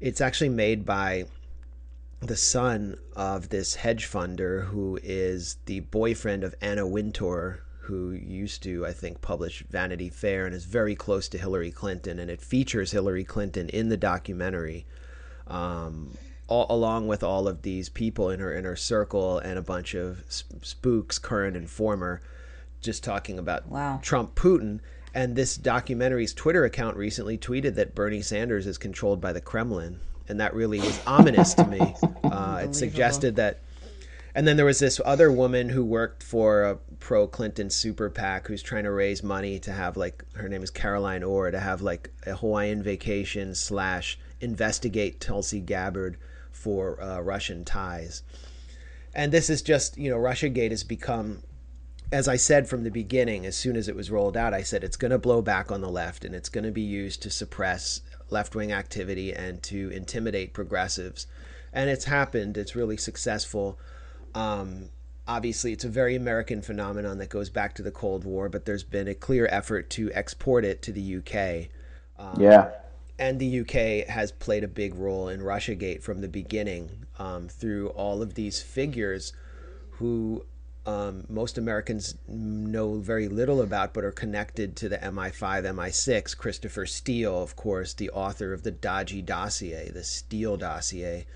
it's 0.00 0.20
actually 0.20 0.50
made 0.50 0.84
by 0.84 1.24
the 2.20 2.36
son 2.36 2.98
of 3.16 3.48
this 3.48 3.76
hedge 3.76 4.06
funder 4.06 4.66
who 4.66 4.98
is 5.02 5.56
the 5.64 5.80
boyfriend 5.80 6.44
of 6.44 6.54
Anna 6.60 6.86
Wintour, 6.86 7.62
who 7.80 8.12
used 8.12 8.62
to, 8.62 8.86
I 8.86 8.92
think, 8.92 9.22
publish 9.22 9.64
Vanity 9.70 10.10
Fair 10.10 10.46
and 10.46 10.54
is 10.54 10.64
very 10.64 10.94
close 10.94 11.28
to 11.28 11.38
Hillary 11.38 11.70
Clinton, 11.70 12.18
and 12.18 12.30
it 12.30 12.42
features 12.42 12.92
Hillary 12.92 13.24
Clinton 13.24 13.68
in 13.70 13.88
the 13.88 13.96
documentary. 13.96 14.86
Um, 15.46 16.16
all, 16.46 16.66
along 16.68 17.06
with 17.06 17.22
all 17.22 17.48
of 17.48 17.62
these 17.62 17.88
people 17.88 18.28
in 18.28 18.40
her 18.40 18.54
inner 18.54 18.76
circle 18.76 19.38
and 19.38 19.58
a 19.58 19.62
bunch 19.62 19.94
of 19.94 20.22
spooks, 20.28 21.18
current 21.18 21.56
and 21.56 21.70
former, 21.70 22.20
just 22.80 23.02
talking 23.02 23.38
about 23.38 23.68
wow. 23.68 23.98
Trump 24.02 24.34
Putin. 24.34 24.80
And 25.14 25.34
this 25.34 25.56
documentary's 25.56 26.34
Twitter 26.34 26.64
account 26.64 26.96
recently 26.96 27.38
tweeted 27.38 27.74
that 27.76 27.94
Bernie 27.94 28.22
Sanders 28.22 28.66
is 28.66 28.78
controlled 28.78 29.20
by 29.20 29.32
the 29.32 29.40
Kremlin. 29.40 30.00
And 30.30 30.40
that 30.40 30.54
really 30.54 30.78
was 30.78 30.98
ominous 31.06 31.54
to 31.54 31.66
me. 31.66 31.94
Uh, 32.30 32.60
it 32.62 32.76
suggested 32.76 33.34
that. 33.34 33.58
And 34.36 34.46
then 34.46 34.56
there 34.56 34.64
was 34.64 34.78
this 34.78 35.00
other 35.04 35.32
woman 35.32 35.68
who 35.68 35.84
worked 35.84 36.22
for 36.22 36.62
a 36.62 36.76
pro 37.00 37.26
Clinton 37.26 37.70
super 37.70 38.08
PAC 38.08 38.46
who's 38.46 38.62
trying 38.62 38.84
to 38.84 38.92
raise 38.92 39.24
money 39.24 39.58
to 39.58 39.72
have 39.72 39.96
like 39.96 40.24
her 40.34 40.48
name 40.48 40.62
is 40.62 40.70
Caroline 40.70 41.24
Orr 41.24 41.50
to 41.50 41.58
have 41.58 41.82
like 41.82 42.12
a 42.24 42.36
Hawaiian 42.36 42.84
vacation 42.84 43.56
slash 43.56 44.16
investigate 44.40 45.20
Tulsi 45.20 45.58
Gabbard 45.58 46.18
for 46.52 47.02
uh, 47.02 47.18
Russian 47.18 47.64
ties. 47.64 48.22
And 49.12 49.32
this 49.32 49.50
is 49.50 49.60
just 49.60 49.98
you 49.98 50.08
know 50.08 50.18
RussiaGate 50.18 50.70
has 50.70 50.84
become 50.84 51.42
as 52.12 52.28
I 52.28 52.36
said 52.36 52.68
from 52.68 52.84
the 52.84 52.90
beginning, 52.90 53.44
as 53.44 53.56
soon 53.56 53.76
as 53.76 53.88
it 53.88 53.96
was 53.96 54.10
rolled 54.10 54.36
out, 54.36 54.54
I 54.54 54.62
said 54.62 54.84
it's 54.84 54.96
going 54.96 55.12
to 55.12 55.18
blow 55.18 55.42
back 55.42 55.72
on 55.72 55.80
the 55.80 55.90
left 55.90 56.24
and 56.24 56.34
it's 56.34 56.48
going 56.48 56.64
to 56.64 56.70
be 56.70 56.80
used 56.80 57.22
to 57.22 57.30
suppress 57.30 58.02
left 58.32 58.54
wing 58.54 58.72
activity 58.72 59.32
and 59.32 59.62
to 59.64 59.90
intimidate 59.90 60.52
progressives. 60.52 61.26
And 61.72 61.88
it's 61.90 62.04
happened, 62.06 62.56
it's 62.56 62.74
really 62.74 62.96
successful. 62.96 63.78
Um, 64.34 64.90
obviously, 65.28 65.72
it's 65.72 65.84
a 65.84 65.88
very 65.88 66.16
American 66.16 66.62
phenomenon 66.62 67.18
that 67.18 67.28
goes 67.28 67.50
back 67.50 67.74
to 67.76 67.82
the 67.82 67.90
Cold 67.90 68.24
War, 68.24 68.48
but 68.48 68.64
there's 68.64 68.84
been 68.84 69.08
a 69.08 69.14
clear 69.14 69.46
effort 69.50 69.90
to 69.90 70.10
export 70.12 70.64
it 70.64 70.82
to 70.82 70.92
the 70.92 71.16
UK. 71.18 71.68
Um, 72.18 72.40
Yeah. 72.40 72.70
and 73.18 73.38
the 73.38 73.60
UK 73.60 74.08
has 74.08 74.32
played 74.32 74.64
a 74.64 74.68
big 74.68 74.94
role 74.94 75.28
in 75.28 75.40
RussiaGate 75.40 76.02
from 76.02 76.20
the 76.22 76.28
beginning 76.28 77.06
um, 77.18 77.48
through 77.48 77.88
all 77.90 78.22
of 78.22 78.34
these 78.34 78.62
figures 78.62 79.32
who 79.92 80.44
um, 80.86 81.24
most 81.28 81.58
Americans 81.58 82.16
know 82.26 82.98
very 82.98 83.28
little 83.28 83.60
about 83.60 83.92
but 83.92 84.04
are 84.04 84.12
connected 84.12 84.76
to 84.76 84.88
the 84.88 84.98
MI5, 84.98 85.64
MI6. 85.64 86.36
Christopher 86.36 86.86
Steele, 86.86 87.42
of 87.42 87.54
course, 87.54 87.92
the 87.92 88.10
author 88.10 88.52
of 88.52 88.62
the 88.62 88.70
Dodgy 88.70 89.20
dossier, 89.20 89.90
the 89.90 90.02
Steele 90.02 90.56
dossier, 90.56 91.26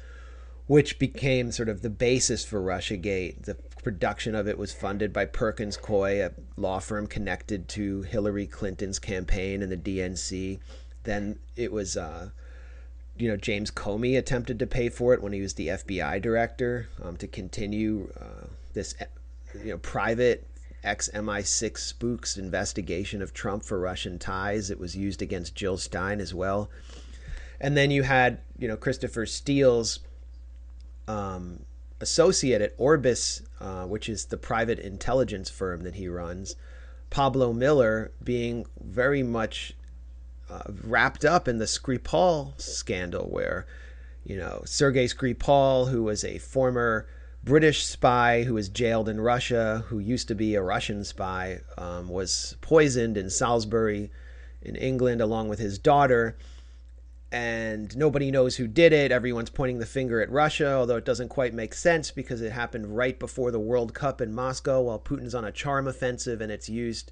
which 0.67 0.99
became 0.99 1.53
sort 1.53 1.69
of 1.69 1.83
the 1.83 1.91
basis 1.91 2.45
for 2.45 2.61
RussiaGate. 2.61 3.43
The 3.45 3.57
production 3.83 4.35
of 4.35 4.49
it 4.49 4.57
was 4.57 4.73
funded 4.73 5.13
by 5.13 5.27
Perkins 5.27 5.77
Coie, 5.77 6.25
a 6.25 6.33
law 6.57 6.79
firm 6.79 7.07
connected 7.07 7.69
to 7.69 8.03
Hillary 8.03 8.47
Clinton's 8.47 8.99
campaign 8.99 9.63
and 9.63 9.71
the 9.71 9.77
DNC. 9.77 10.59
Then 11.03 11.39
it 11.55 11.71
was, 11.71 11.99
uh, 11.99 12.31
you 13.19 13.29
know, 13.29 13.37
James 13.37 13.71
Comey 13.71 14.17
attempted 14.17 14.59
to 14.59 14.67
pay 14.67 14.89
for 14.89 15.13
it 15.13 15.23
when 15.23 15.35
he 15.35 15.43
was 15.43 15.53
the 15.53 15.69
FBI 15.69 16.23
director 16.23 16.89
um, 17.03 17.19
to 17.19 17.27
continue 17.27 18.11
uh, 18.19 18.47
this, 18.73 18.95
you 19.63 19.71
know, 19.71 19.79
private 19.79 20.47
ex 20.83 21.09
MI6 21.15 21.79
spooks 21.79 22.37
investigation 22.37 23.23
of 23.23 23.33
Trump 23.33 23.65
for 23.65 23.79
Russian 23.79 24.19
ties. 24.19 24.71
It 24.71 24.79
was 24.79 24.97
used 24.97 25.23
against 25.23 25.55
Jill 25.55 25.79
Stein 25.79 26.21
as 26.21 26.35
well. 26.35 26.71
And 27.61 27.77
then 27.77 27.91
you 27.91 28.03
had, 28.03 28.41
you 28.59 28.69
know, 28.69 28.77
Christopher 28.77 29.27
Steele's 29.27 30.01
um, 31.09 31.65
associate 32.01 32.61
at 32.61 32.75
Orbis, 32.77 33.43
uh, 33.61 33.85
which 33.85 34.09
is 34.09 34.27
the 34.27 34.37
private 34.37 34.79
intelligence 34.79 35.49
firm 35.49 35.83
that 35.83 35.95
he 35.95 36.09
runs, 36.09 36.57
Pablo 37.11 37.53
Miller 37.53 38.13
being 38.23 38.67
very 38.81 39.23
much 39.23 39.75
uh, 40.51 40.63
wrapped 40.83 41.25
up 41.25 41.49
in 41.49 41.59
the 41.59 41.65
Skripal 41.65 42.61
scandal, 42.61 43.29
where 43.31 43.67
you 44.25 44.37
know 44.37 44.63
Sergei 44.65 45.07
Skripal, 45.07 45.91
who 45.91 46.03
was 46.03 46.25
a 46.25 46.39
former 46.39 47.07
British 47.45 47.85
spy 47.85 48.43
who 48.45 48.55
was 48.55 48.69
jailed 48.69 49.09
in 49.09 49.21
Russia, 49.21 49.85
who 49.89 49.99
used 49.99 50.29
to 50.29 50.35
be 50.35 50.55
a 50.55 50.63
Russian 50.63 51.05
spy, 51.05 51.61
um, 51.77 52.09
was 52.09 52.57
poisoned 52.61 53.17
in 53.17 53.29
Salisbury, 53.29 54.11
in 54.63 54.77
England, 54.77 55.21
along 55.21 55.49
with 55.49 55.59
his 55.59 55.79
daughter 55.79 56.37
and 57.35 57.97
nobody 57.97 58.31
knows 58.31 58.55
who 58.55 58.69
did 58.69 58.93
it. 58.93 59.11
Everyone's 59.11 59.51
pointing 59.51 59.81
the 59.81 59.87
finger 59.87 60.21
at 60.21 60.31
Russia, 60.31 60.75
although 60.75 60.99
it 60.99 61.05
doesn't 61.05 61.31
quite 61.31 61.53
make 61.53 61.75
sense 61.75 62.13
because 62.13 62.41
it 62.41 62.53
happened 62.53 62.97
right 62.97 63.19
before 63.19 63.51
the 63.51 63.59
World 63.59 63.93
Cup 63.93 64.21
in 64.21 64.33
Moscow 64.33 64.83
while 64.83 65.01
Putin's 65.01 65.35
on 65.35 65.45
a 65.45 65.51
charm 65.51 65.89
offensive 65.89 66.41
and 66.41 66.53
it's 66.53 66.69
used 66.69 67.11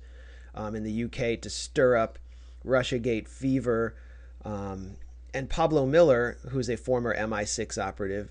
um, 0.54 0.76
in 0.76 0.84
the 0.84 1.04
UK 1.04 1.40
to 1.40 1.50
stir 1.50 1.96
up 1.96 2.20
Russiagate 2.64 3.26
fever. 3.26 3.96
Um, 4.44 4.92
and 5.34 5.50
Pablo 5.50 5.86
Miller, 5.86 6.38
who's 6.50 6.70
a 6.70 6.76
former 6.76 7.16
MI6 7.16 7.84
operative, 7.84 8.30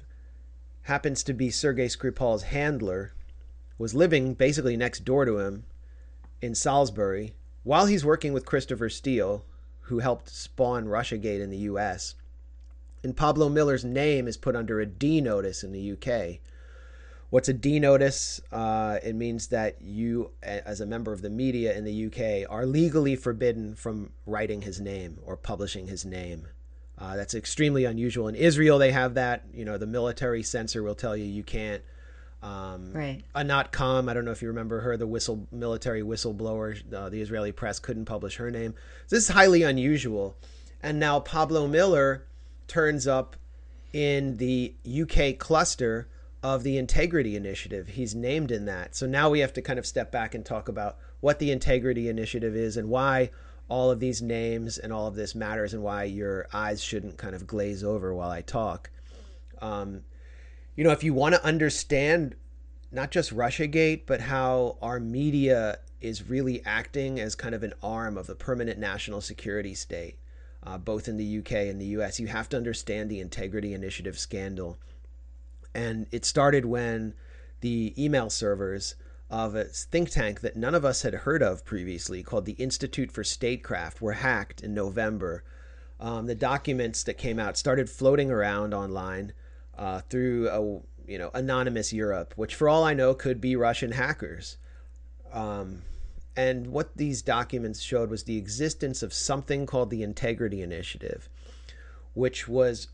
happens 0.84 1.24
to 1.24 1.34
be 1.34 1.50
Sergei 1.50 1.88
Skripal's 1.88 2.44
handler, 2.44 3.14
was 3.78 3.96
living 3.96 4.34
basically 4.34 4.78
next 4.78 5.06
door 5.06 5.26
to 5.26 5.40
him 5.40 5.64
in 6.42 6.56
Salisbury 6.56 7.34
while 7.64 7.86
he's 7.86 8.06
working 8.06 8.34
with 8.34 8.46
Christopher 8.46 8.90
Steele, 8.90 9.46
who 9.82 10.00
helped 10.00 10.30
spawn 10.30 10.86
Russiagate 10.86 11.42
in 11.42 11.50
the 11.50 11.58
US. 11.58 12.16
And 13.04 13.18
Pablo 13.18 13.50
Miller's 13.50 13.84
name 13.86 14.28
is 14.28 14.38
put 14.38 14.56
under 14.56 14.80
a 14.80 14.86
D 14.86 15.22
notice 15.22 15.64
in 15.64 15.72
the 15.72 15.92
UK. 15.92 16.40
What's 17.30 17.50
a 17.50 17.54
D 17.54 17.80
notice? 17.80 18.42
Uh, 18.52 19.00
it 19.04 19.16
means 19.16 19.48
that 19.48 19.82
you, 19.82 20.32
as 20.44 20.82
a 20.82 20.86
member 20.86 21.14
of 21.14 21.22
the 21.22 21.30
media 21.30 21.76
in 21.76 21.86
the 21.86 22.06
UK, 22.08 22.50
are 22.52 22.66
legally 22.66 23.16
forbidden 23.16 23.76
from 23.76 24.12
writing 24.26 24.62
his 24.62 24.80
name 24.82 25.18
or 25.24 25.38
publishing 25.38 25.88
his 25.88 26.06
name. 26.06 26.48
Uh, 27.02 27.16
that's 27.16 27.34
extremely 27.34 27.86
unusual. 27.86 28.28
In 28.28 28.36
Israel, 28.36 28.78
they 28.78 28.92
have 28.92 29.16
that. 29.16 29.44
You 29.54 29.66
know, 29.66 29.78
the 29.78 29.88
military 29.88 30.44
censor 30.44 30.84
will 30.84 30.96
tell 30.96 31.18
you 31.18 31.26
you 31.26 31.44
can't. 31.44 31.82
Um, 32.44 32.94
Right. 32.94 33.24
Anat 33.36 33.72
Kam, 33.72 34.08
I 34.08 34.14
don't 34.14 34.26
know 34.26 34.32
if 34.32 34.42
you 34.42 34.48
remember 34.48 34.82
her, 34.82 34.98
the 34.98 35.08
whistle 35.08 35.48
military 35.52 36.02
whistleblower. 36.04 36.82
Uh, 36.94 37.10
the 37.10 37.22
Israeli 37.22 37.52
press 37.52 37.80
couldn't 37.80 38.06
publish 38.06 38.38
her 38.38 38.52
name. 38.52 38.76
This 39.10 39.24
is 39.24 39.30
highly 39.30 39.64
unusual. 39.64 40.38
And 40.84 41.00
now 41.00 41.20
Pablo 41.20 41.68
Miller 41.68 42.26
turns 42.68 43.08
up 43.08 43.36
in 43.94 44.38
the 44.38 44.74
UK 44.88 45.38
cluster 45.38 46.08
of 46.44 46.64
the 46.64 46.78
Integrity 46.78 47.36
Initiative. 47.36 47.90
He's 47.90 48.16
named 48.16 48.52
in 48.52 48.66
that. 48.66 48.96
So 48.96 49.06
now 49.06 49.30
we 49.30 49.40
have 49.40 49.54
to 49.54 49.62
kind 49.62 49.78
of 49.78 49.86
step 49.86 50.12
back 50.12 50.34
and 50.34 50.44
talk 50.46 50.68
about 50.68 50.98
what 51.20 51.40
the 51.40 51.52
Integrity 51.52 52.10
Initiative 52.10 52.56
is 52.56 52.78
and 52.78 52.90
why 52.90 53.30
all 53.72 53.90
of 53.90 54.02
these 54.02 54.22
names 54.22 54.78
and 54.78 54.92
all 54.92 55.08
of 55.08 55.16
this 55.16 55.34
matters 55.34 55.74
and 55.74 55.82
why 55.82 56.04
your 56.04 56.46
eyes 56.52 56.84
shouldn't 56.84 57.18
kind 57.18 57.34
of 57.34 57.48
glaze 57.48 57.86
over 57.86 58.14
while 58.14 58.30
I 58.30 58.42
talk. 58.42 58.90
Um, 59.62 60.02
you 60.76 60.84
know, 60.84 60.92
if 60.92 61.06
you 61.06 61.14
want 61.14 61.36
to 61.36 61.46
understand 61.46 62.36
not 62.92 63.12
just 63.12 63.34
Russiagate, 63.34 64.02
but 64.06 64.20
how 64.20 64.76
our 64.82 65.00
media 65.00 65.80
is 66.02 66.30
really 66.30 66.62
acting 66.66 67.18
as 67.18 67.34
kind 67.34 67.56
of 67.56 67.64
an 67.64 67.74
arm 67.82 68.18
of 68.18 68.28
the 68.28 68.36
permanent 68.36 68.78
national 68.78 69.22
security 69.22 69.74
state, 69.74 70.18
uh, 70.64 70.78
both 70.78 71.08
in 71.08 71.16
the 71.16 71.40
UK 71.40 71.54
and 71.70 71.80
the 71.80 71.86
US, 71.98 72.20
you 72.20 72.28
have 72.28 72.50
to 72.50 72.58
understand 72.58 73.10
the 73.10 73.22
Integrity 73.22 73.74
Initiative 73.74 74.20
scandal. 74.20 74.80
And 75.74 76.08
it 76.12 76.26
started 76.26 76.66
when 76.66 77.14
the 77.62 77.94
email 77.98 78.30
servers 78.30 78.96
of 79.32 79.56
a 79.56 79.64
think 79.64 80.10
tank 80.10 80.42
that 80.42 80.58
none 80.58 80.76
of 80.76 80.84
us 80.84 81.04
had 81.04 81.14
heard 81.14 81.42
of 81.42 81.64
previously, 81.64 82.22
called 82.22 82.46
the 82.46 82.52
Institute 82.54 83.12
for 83.12 83.24
Statecraft, 83.24 84.02
were 84.02 84.14
hacked 84.14 84.62
in 84.62 84.74
November. 84.74 85.44
Um, 86.02 86.26
the 86.26 86.36
documents 86.36 87.02
that 87.04 87.18
came 87.18 87.40
out 87.40 87.58
started 87.58 87.90
floating 87.90 88.30
around 88.30 88.74
online 88.74 89.32
uh, 89.78 90.02
through 90.02 90.50
a 90.50 90.60
you 91.10 91.18
know 91.18 91.32
anonymous 91.34 91.94
Europe, 91.94 92.34
which 92.36 92.56
for 92.56 92.68
all 92.68 92.84
I 92.84 92.94
know 92.94 93.14
could 93.14 93.40
be 93.40 93.56
Russian 93.56 93.94
hackers. 93.94 94.58
Um, 95.32 95.84
and 96.36 96.68
what 96.68 96.98
these 96.98 97.22
documents 97.22 97.82
showed 97.82 98.10
was 98.10 98.24
the 98.24 98.38
existence 98.38 99.02
of 99.02 99.14
something 99.14 99.66
called 99.66 99.90
the 99.90 100.04
Integrity 100.04 100.62
Initiative, 100.62 101.30
which 102.14 102.48
was 102.48 102.88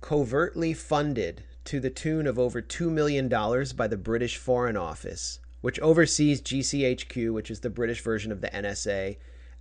covertly 0.00 0.74
funded 0.74 1.44
to 1.64 1.80
the 1.80 1.90
tune 1.90 2.26
of 2.26 2.38
over 2.38 2.60
$2 2.60 2.90
million 2.90 3.28
by 3.28 3.86
the 3.86 3.96
British 3.96 4.36
Foreign 4.36 4.76
Office, 4.76 5.40
which 5.64 5.80
oversees 5.80 6.42
GCHQ, 6.42 7.32
which 7.32 7.50
is 7.50 7.60
the 7.60 7.70
British 7.70 8.02
version 8.02 8.30
of 8.30 8.42
the 8.42 8.48
NSA, 8.48 9.16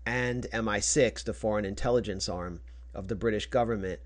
and 0.05 0.45
MI6, 0.51 1.23
the 1.23 1.33
foreign 1.33 1.63
intelligence 1.63 2.27
arm 2.27 2.59
of 2.93 3.07
the 3.07 3.15
British 3.15 3.45
government, 3.45 4.01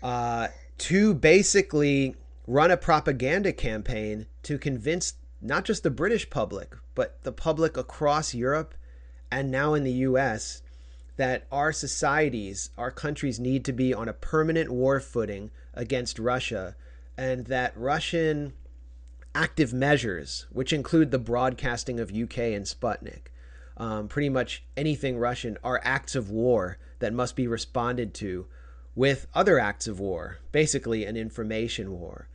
uh, 0.00 0.46
to 0.78 1.14
basically 1.14 2.14
run 2.46 2.70
a 2.70 2.76
propaganda 2.76 3.52
campaign 3.52 4.26
to 4.44 4.58
convince 4.58 5.14
not 5.42 5.64
just 5.64 5.82
the 5.82 5.90
British 5.90 6.30
public, 6.30 6.76
but 6.94 7.20
the 7.24 7.32
public 7.32 7.76
across 7.76 8.32
Europe 8.32 8.72
and 9.28 9.50
now 9.50 9.74
in 9.74 9.82
the 9.82 9.90
US 9.90 10.62
that 11.16 11.48
our 11.50 11.72
societies, 11.72 12.70
our 12.78 12.92
countries 12.92 13.40
need 13.40 13.64
to 13.64 13.72
be 13.72 13.92
on 13.92 14.08
a 14.08 14.12
permanent 14.12 14.70
war 14.70 15.00
footing 15.00 15.50
against 15.74 16.20
Russia, 16.20 16.76
and 17.16 17.46
that 17.46 17.76
Russian 17.76 18.52
active 19.34 19.72
measures, 19.72 20.46
which 20.50 20.72
include 20.72 21.10
the 21.10 21.18
broadcasting 21.18 22.00
of 22.00 22.10
UK 22.10 22.38
and 22.38 22.64
Sputnik, 22.64 23.28
um, 23.76 24.08
pretty 24.08 24.28
much 24.28 24.64
anything 24.76 25.18
Russian, 25.18 25.56
are 25.62 25.80
acts 25.84 26.14
of 26.14 26.30
war 26.30 26.78
that 26.98 27.12
must 27.12 27.36
be 27.36 27.46
responded 27.46 28.14
to 28.14 28.46
with 28.94 29.28
other 29.34 29.60
acts 29.60 29.86
of 29.86 30.00
war, 30.00 30.38
basically 30.50 31.04
an 31.04 31.16
information 31.16 31.92
war. 31.92 32.28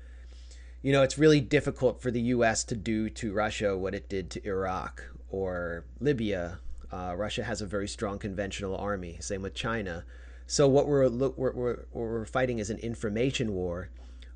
You 0.82 0.92
know, 0.92 1.04
it's 1.04 1.18
really 1.18 1.42
difficult 1.42 2.02
for 2.02 2.12
the 2.12 2.22
US 2.22 2.64
to 2.66 2.76
do 2.76 3.10
to 3.10 3.34
Russia 3.34 3.78
what 3.78 3.94
it 3.94 4.08
did 4.10 4.30
to 4.32 4.48
Iraq 4.48 5.04
or 5.30 5.86
Libya. 6.00 6.60
Uh, 6.92 7.16
Russia 7.18 7.44
has 7.44 7.62
a 7.62 7.66
very 7.66 7.88
strong 7.88 8.20
conventional 8.20 8.78
army, 8.78 9.18
same 9.20 9.42
with 9.42 9.54
China. 9.54 10.06
So 10.46 10.68
what 10.68 10.88
we're 10.88 11.08
look 11.08 11.38
we're, 11.38 11.86
we're 11.92 12.26
fighting 12.26 12.60
is 12.60 12.70
an 12.70 12.78
information 12.80 13.54
war, 13.54 13.90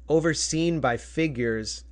overseen 0.09 0.79
by 0.79 0.97
figures 0.97 1.83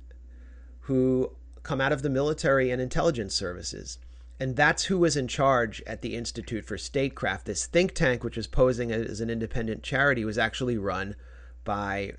who 0.86 1.32
come 1.64 1.80
out 1.80 1.92
of 1.92 2.02
the 2.02 2.10
military 2.10 2.70
and 2.70 2.80
intelligence 2.80 3.34
services. 3.34 3.98
And 4.38 4.54
that's 4.54 4.84
who 4.84 4.98
was 4.98 5.16
in 5.16 5.26
charge 5.26 5.82
at 5.84 6.00
the 6.00 6.14
Institute 6.14 6.64
for 6.64 6.78
Statecraft. 6.78 7.46
This 7.46 7.66
think 7.66 7.92
tank, 7.92 8.22
which 8.22 8.36
was 8.36 8.46
posing 8.46 8.92
as 8.92 9.20
an 9.20 9.28
independent 9.28 9.82
charity, 9.82 10.24
was 10.24 10.38
actually 10.38 10.78
run 10.78 11.16
by 11.64 12.12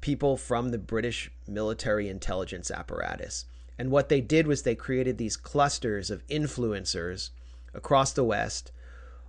people 0.00 0.36
from 0.36 0.68
the 0.68 0.78
British 0.78 1.32
military 1.48 2.08
intelligence 2.08 2.70
apparatus. 2.70 3.46
And 3.76 3.90
what 3.90 4.08
they 4.08 4.20
did 4.20 4.46
was 4.46 4.62
they 4.62 4.76
created 4.76 5.18
these 5.18 5.36
clusters 5.36 6.08
of 6.08 6.26
influencers 6.28 7.30
across 7.74 8.12
the 8.12 8.24
West, 8.24 8.70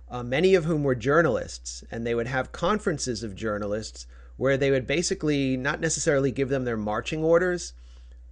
uh, 0.08 0.22
many 0.22 0.54
of 0.54 0.64
whom 0.64 0.84
were 0.84 0.94
journalists. 0.94 1.82
And 1.90 2.06
they 2.06 2.14
would 2.14 2.28
have 2.28 2.52
conferences 2.52 3.24
of 3.24 3.34
journalists 3.34 4.06
where 4.36 4.56
they 4.56 4.70
would 4.70 4.86
basically 4.86 5.56
not 5.56 5.80
necessarily 5.80 6.30
give 6.30 6.50
them 6.50 6.64
their 6.64 6.76
marching 6.76 7.24
orders, 7.24 7.72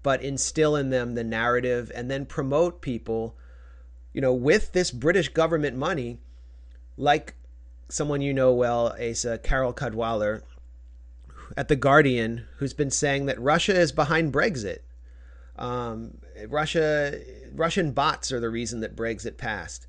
but 0.02 0.22
instill 0.22 0.76
in 0.76 0.90
them 0.90 1.14
the 1.14 1.24
narrative 1.24 1.90
and 1.94 2.10
then 2.10 2.26
promote 2.26 2.80
people, 2.80 3.36
you 4.12 4.20
know, 4.20 4.34
with 4.34 4.72
this 4.72 4.90
British 4.90 5.28
government 5.28 5.76
money, 5.76 6.18
like 6.96 7.34
someone 7.88 8.20
you 8.20 8.32
know 8.32 8.52
well, 8.52 8.96
Asa 9.00 9.38
Carole 9.38 9.74
Cadwalladr 9.74 10.42
at 11.56 11.68
The 11.68 11.76
Guardian, 11.76 12.46
who's 12.56 12.72
been 12.72 12.90
saying 12.90 13.26
that 13.26 13.40
Russia 13.40 13.78
is 13.78 13.92
behind 13.92 14.32
Brexit. 14.32 14.78
Um, 15.56 16.18
Russia, 16.48 17.20
Russian 17.54 17.92
bots 17.92 18.32
are 18.32 18.40
the 18.40 18.50
reason 18.50 18.80
that 18.80 18.96
Brexit 18.96 19.36
passed. 19.36 19.86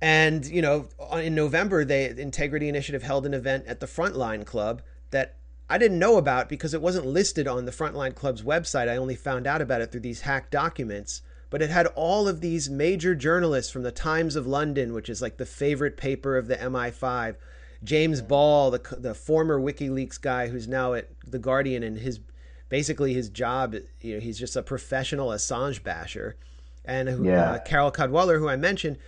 And 0.00 0.44
you 0.46 0.62
know, 0.62 0.88
in 1.14 1.34
November, 1.34 1.84
the 1.84 2.18
Integrity 2.20 2.68
Initiative 2.68 3.02
held 3.02 3.26
an 3.26 3.34
event 3.34 3.66
at 3.66 3.80
the 3.80 3.86
Frontline 3.86 4.44
Club 4.44 4.82
that 5.10 5.36
I 5.72 5.78
didn't 5.78 5.98
know 5.98 6.18
about 6.18 6.50
because 6.50 6.74
it 6.74 6.82
wasn't 6.82 7.06
listed 7.06 7.48
on 7.48 7.64
the 7.64 7.72
Frontline 7.72 8.14
Club's 8.14 8.42
website. 8.42 8.90
I 8.90 8.98
only 8.98 9.14
found 9.16 9.46
out 9.46 9.62
about 9.62 9.80
it 9.80 9.90
through 9.90 10.02
these 10.02 10.20
hacked 10.20 10.50
documents. 10.50 11.22
But 11.48 11.62
it 11.62 11.70
had 11.70 11.86
all 11.94 12.28
of 12.28 12.42
these 12.42 12.68
major 12.68 13.14
journalists 13.14 13.72
from 13.72 13.82
the 13.82 13.90
Times 13.90 14.36
of 14.36 14.46
London, 14.46 14.92
which 14.92 15.08
is 15.08 15.22
like 15.22 15.38
the 15.38 15.46
favorite 15.46 15.96
paper 15.96 16.36
of 16.36 16.46
the 16.46 16.56
MI5. 16.56 17.36
James 17.82 18.20
Ball, 18.20 18.70
the 18.70 18.80
the 18.98 19.14
former 19.14 19.58
WikiLeaks 19.58 20.20
guy 20.20 20.48
who's 20.48 20.68
now 20.68 20.92
at 20.92 21.08
the 21.26 21.38
Guardian, 21.38 21.82
and 21.82 21.96
his 21.96 22.20
basically 22.68 23.14
his 23.14 23.30
job, 23.30 23.74
you 24.02 24.14
know, 24.14 24.20
he's 24.20 24.38
just 24.38 24.56
a 24.56 24.62
professional 24.62 25.28
Assange 25.28 25.82
basher, 25.82 26.36
and 26.84 27.08
who, 27.08 27.24
Yeah. 27.24 27.52
uh, 27.52 27.58
Carole 27.60 27.90
Cadwalladr, 27.92 28.38
who 28.38 28.48
I 28.48 28.56
mentioned, 28.56 28.98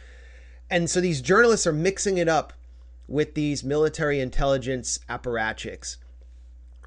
and 0.71 0.89
so 0.89 0.99
these 1.03 1.21
journalists 1.21 1.67
are 1.67 1.73
mixing 1.73 2.17
it 2.17 2.29
up 2.29 2.55
with 3.07 3.35
these 3.35 3.63
military 3.63 4.19
intelligence 4.19 4.99
apparatchiks 5.11 5.99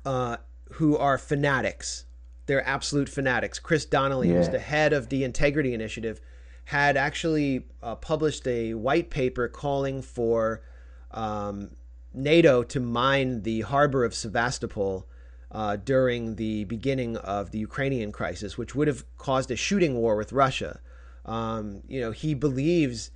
uh, 0.07 0.37
who 0.73 0.95
are 0.97 1.17
fanatics. 1.17 2.05
They're 2.45 2.65
absolute 2.65 3.09
fanatics. 3.09 3.59
Chris 3.59 3.83
Donnelly, 3.83 4.29
who's 4.29 4.47
the 4.47 4.57
head 4.57 4.93
of 4.93 5.09
the 5.09 5.25
Integrity 5.25 5.73
Initiative, 5.73 6.21
had 6.63 6.95
actually 6.95 7.65
uh, 7.83 7.95
published 7.95 8.47
a 8.47 8.73
white 8.73 9.09
paper 9.09 9.49
calling 9.49 10.01
for 10.01 10.63
um, 11.11 11.71
NATO 12.13 12.63
to 12.63 12.79
mine 12.79 13.41
the 13.43 13.61
harbor 13.61 14.05
of 14.05 14.15
Sevastopol 14.15 15.09
uh, 15.51 15.75
during 15.75 16.35
the 16.35 16.63
beginning 16.63 17.17
of 17.17 17.51
the 17.51 17.59
Ukrainian 17.59 18.13
crisis, 18.13 18.57
which 18.57 18.73
would 18.75 18.87
have 18.87 19.03
caused 19.17 19.51
a 19.51 19.57
shooting 19.57 19.95
war 19.95 20.15
with 20.15 20.31
Russia. 20.31 20.79
Um, 21.25 21.81
you 21.85 21.99
know, 21.99 22.11
he 22.11 22.33
believes 22.33 23.11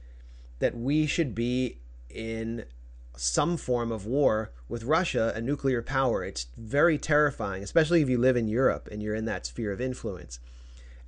that 0.59 0.75
we 0.75 1.05
should 1.05 1.33
be 1.33 1.79
in 2.09 2.65
some 3.16 3.57
form 3.57 3.91
of 3.91 4.05
war 4.05 4.51
with 4.68 4.84
Russia, 4.84 5.34
a 5.36 5.41
nuclear 5.41 5.82
power. 5.82 6.24
It's 6.24 6.47
very 6.57 6.97
terrifying, 6.97 7.64
especially 7.64 8.01
if 8.01 8.09
you 8.09 8.18
live 8.18 8.38
in 8.38 8.47
Europe 8.47 8.88
and 8.91 9.01
you're 9.03 9.16
in 9.16 9.26
that 9.26 9.45
sphere 9.45 9.72
of 9.72 9.82
influence. 9.82 10.39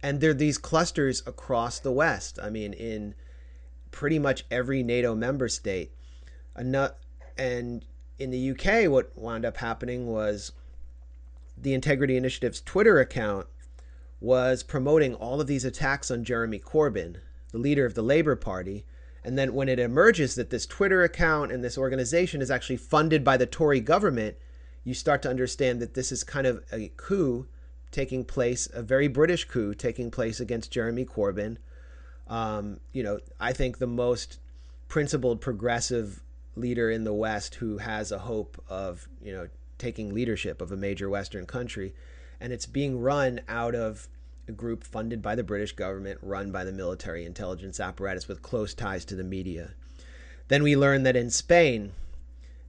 And 0.01 0.19
there 0.19 0.31
are 0.31 0.33
these 0.33 0.57
clusters 0.57 1.23
across 1.25 1.79
the 1.79 1.91
West. 1.91 2.37
I 2.41 2.49
mean, 2.49 2.73
in 2.73 3.15
pretty 3.91 4.19
much 4.19 4.45
every 4.51 4.83
NATO 4.83 5.15
member 5.15 5.47
state. 5.47 5.91
And 6.55 6.75
in 8.19 8.31
the 8.31 8.51
UK, 8.51 8.91
what 8.91 9.17
wound 9.17 9.45
up 9.45 9.57
happening 9.57 10.07
was 10.07 10.51
the 11.57 11.73
Integrity 11.73 12.17
Initiative's 12.17 12.61
Twitter 12.61 12.99
account 12.99 13.47
was 14.19 14.61
promoting 14.63 15.15
all 15.15 15.39
of 15.39 15.47
these 15.47 15.65
attacks 15.65 16.11
on 16.11 16.23
Jeremy 16.23 16.59
Corbyn, 16.59 17.17
the 17.51 17.57
leader 17.57 17.85
of 17.85 17.93
the 17.93 18.01
Labour 18.01 18.35
Party. 18.35 18.85
And 19.25 19.37
then 19.37 19.53
when 19.53 19.69
it 19.69 19.79
emerges 19.79 20.35
that 20.35 20.49
this 20.49 20.65
Twitter 20.65 21.03
account 21.03 21.51
and 21.51 21.63
this 21.63 21.77
organization 21.77 22.41
is 22.41 22.51
actually 22.51 22.77
funded 22.77 23.23
by 23.23 23.37
the 23.37 23.45
Tory 23.45 23.79
government, 23.79 24.35
you 24.83 24.93
start 24.93 25.21
to 25.21 25.29
understand 25.29 25.81
that 25.81 25.93
this 25.93 26.11
is 26.11 26.23
kind 26.23 26.45
of 26.45 26.63
a 26.71 26.91
coup 26.97 27.47
taking 27.91 28.25
place, 28.25 28.67
a 28.73 28.81
very 28.81 29.07
British 29.07 29.45
coup 29.45 29.73
taking 29.73 30.11
place 30.11 30.39
against 30.39 30.71
Jeremy 30.71 31.05
Corbyn. 31.05 31.57
Um, 32.27 32.79
you 32.91 33.03
know, 33.03 33.19
I 33.39 33.53
think 33.53 33.77
the 33.77 33.87
most 33.87 34.39
principled 34.89 35.39
progressive 35.39 36.21
leader 36.55 36.89
in 36.89 37.03
the 37.03 37.13
West 37.13 37.55
who 37.55 37.77
has 37.77 38.11
a 38.11 38.19
hope 38.19 38.61
of, 38.67 39.07
you 39.21 39.31
know, 39.31 39.47
taking 39.77 40.13
leadership 40.13 40.61
of 40.61 40.71
a 40.71 40.77
major 40.77 41.09
Western 41.09 41.45
country. 41.45 41.93
And 42.39 42.51
it's 42.51 42.65
being 42.65 42.99
run 42.99 43.41
out 43.47 43.75
of 43.75 44.09
a 44.47 44.51
group 44.51 44.83
funded 44.83 45.21
by 45.21 45.35
the 45.35 45.43
British 45.43 45.71
government, 45.73 46.19
run 46.21 46.51
by 46.51 46.63
the 46.63 46.71
military 46.71 47.25
intelligence 47.25 47.79
apparatus 47.79 48.27
with 48.27 48.41
close 48.41 48.73
ties 48.73 49.05
to 49.05 49.15
the 49.15 49.23
media. 49.23 49.73
Then 50.47 50.63
we 50.63 50.75
learn 50.75 51.03
that 51.03 51.15
in 51.15 51.29
Spain, 51.29 51.93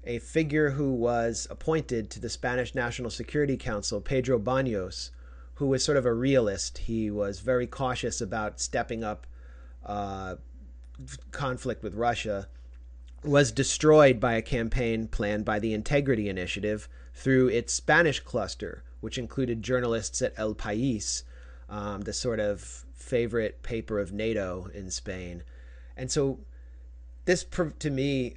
a 0.05 0.19
figure 0.19 0.71
who 0.71 0.93
was 0.93 1.47
appointed 1.51 2.11
to 2.11 2.21
the 2.21 2.29
Spanish 2.29 2.75
National 2.75 3.11
Security 3.11 3.57
Council, 3.57 4.01
Pedro 4.01 4.39
Baños, 4.39 5.11
who 5.55 5.67
was 5.67 5.85
sort 5.85 5.97
of 5.97 6.07
a 6.07 6.13
realist. 6.13 6.79
He 6.79 7.11
was 7.11 7.41
very 7.41 7.67
cautious 7.67 8.21
about 8.21 8.61
stepping 8.61 9.03
up 9.03 9.27
uh, 9.85 10.37
conflict 11.31 11.83
with 11.83 11.95
Russia, 11.95 12.49
was 13.23 13.51
destroyed 13.51 14.21
by 14.21 14.35
a 14.35 14.43
campaign 14.43 15.09
planned 15.09 15.45
by 15.45 15.59
the 15.59 15.73
Integrity 15.73 16.29
Initiative 16.29 16.89
through 17.15 17.49
its 17.49 17.73
Spanish 17.73 18.21
cluster, 18.21 18.85
which 19.01 19.19
included 19.19 19.63
journalists 19.63 20.21
at 20.23 20.35
El 20.37 20.55
País, 20.55 21.23
um, 21.75 22.03
the 22.03 22.13
sort 22.13 22.39
of 22.39 22.61
favorite 22.95 23.63
paper 23.63 23.99
of 23.99 24.13
NATO 24.13 24.69
in 24.73 24.91
Spain. 24.91 25.43
And 25.97 26.11
so 26.11 26.39
this 27.25 27.45
to 27.79 27.91
me 27.91 28.35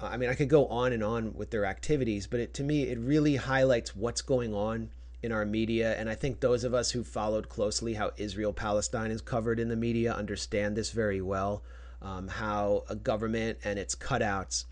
i 0.00 0.16
mean 0.16 0.30
i 0.30 0.34
could 0.34 0.48
go 0.48 0.66
on 0.68 0.92
and 0.92 1.02
on 1.02 1.34
with 1.34 1.50
their 1.50 1.64
activities 1.64 2.26
but 2.26 2.40
it, 2.40 2.54
to 2.54 2.62
me 2.62 2.84
it 2.84 2.98
really 2.98 3.36
highlights 3.36 3.94
what's 3.94 4.22
going 4.22 4.54
on 4.54 4.90
in 5.22 5.32
our 5.32 5.44
media 5.44 5.94
and 5.98 6.08
i 6.08 6.14
think 6.14 6.40
those 6.40 6.64
of 6.64 6.72
us 6.72 6.90
who 6.90 7.04
followed 7.04 7.48
closely 7.48 7.94
how 7.94 8.10
israel 8.16 8.52
palestine 8.52 9.10
is 9.10 9.20
covered 9.20 9.60
in 9.60 9.68
the 9.68 9.76
media 9.76 10.12
understand 10.12 10.76
this 10.76 10.90
very 10.90 11.20
well 11.20 11.62
um, 12.02 12.28
how 12.28 12.82
a 12.88 12.96
government 12.96 13.58
and 13.62 13.78
its 13.78 13.94
cutouts 13.94 14.64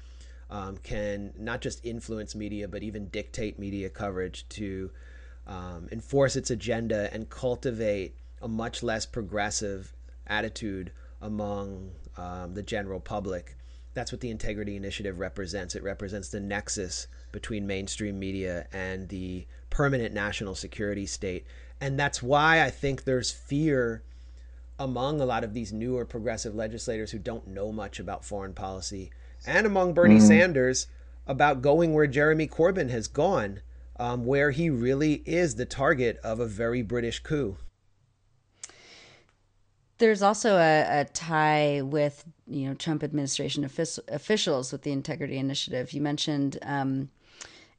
um, 0.51 0.79
can 0.79 1.31
not 1.39 1.61
just 1.61 1.85
influence 1.85 2.35
media 2.35 2.67
but 2.67 2.83
even 2.83 3.09
dictate 3.09 3.59
media 3.59 3.91
coverage 3.91 4.49
to 4.49 4.91
um, 5.49 5.89
enforce 5.91 6.37
its 6.37 6.51
agenda 6.51 7.13
and 7.13 7.29
cultivate 7.31 8.15
a 8.43 8.49
much 8.49 8.83
less 8.83 9.07
progressive 9.07 9.95
attitude 10.27 10.93
among 11.21 11.91
um, 12.17 12.55
the 12.55 12.63
general 12.63 13.01
public. 13.01 13.57
That's 13.95 14.13
what 14.13 14.21
the 14.21 14.31
Integrity 14.31 14.77
Initiative 14.77 15.19
represents. 15.19 15.75
It 15.75 15.83
represents 15.83 16.29
the 16.29 16.41
nexus 16.41 17.09
between 17.33 17.67
mainstream 17.67 18.19
media 18.19 18.67
and 18.73 19.09
the 19.09 19.47
permanent 19.71 20.15
national 20.15 20.55
security 20.55 21.07
state. 21.07 21.47
And 21.81 21.99
that's 21.99 22.23
why 22.23 22.63
I 22.63 22.71
think 22.71 23.05
there's 23.05 23.31
fear 23.31 24.03
among 24.79 25.21
a 25.21 25.27
lot 25.27 25.43
of 25.43 25.55
these 25.55 25.73
newer 25.73 26.05
progressive 26.05 26.55
legislators 26.55 27.11
who 27.11 27.19
don't 27.19 27.49
know 27.49 27.73
much 27.73 27.99
about 27.99 28.25
foreign 28.25 28.53
policy 28.53 29.11
and 29.47 29.67
among 29.67 29.95
Bernie 29.95 30.21
Sanders 30.21 30.87
about 31.27 31.63
going 31.63 31.95
where 31.95 32.07
Jeremy 32.07 32.47
Corbyn 32.47 32.91
has 32.91 33.07
gone, 33.07 33.61
um, 33.99 34.25
where 34.25 34.51
he 34.51 34.71
really 34.71 35.23
is 35.27 35.55
the 35.57 35.67
target 35.67 36.19
of 36.25 36.41
a 36.41 36.47
very 36.47 36.83
British 36.83 37.21
coup. 37.21 37.57
There's 39.99 40.23
also 40.23 40.57
a, 40.57 41.01
a 41.01 41.05
tie 41.07 41.83
with 41.83 42.25
you 42.47 42.69
know 42.69 42.75
Trump 42.75 43.03
administration 43.03 43.65
offic- 43.65 43.99
officials 44.09 44.71
with 44.71 44.83
the 44.83 44.93
Integrity 44.93 45.39
Initiative. 45.39 45.93
You 45.93 46.01
mentioned 46.01 46.59
um, 46.63 47.11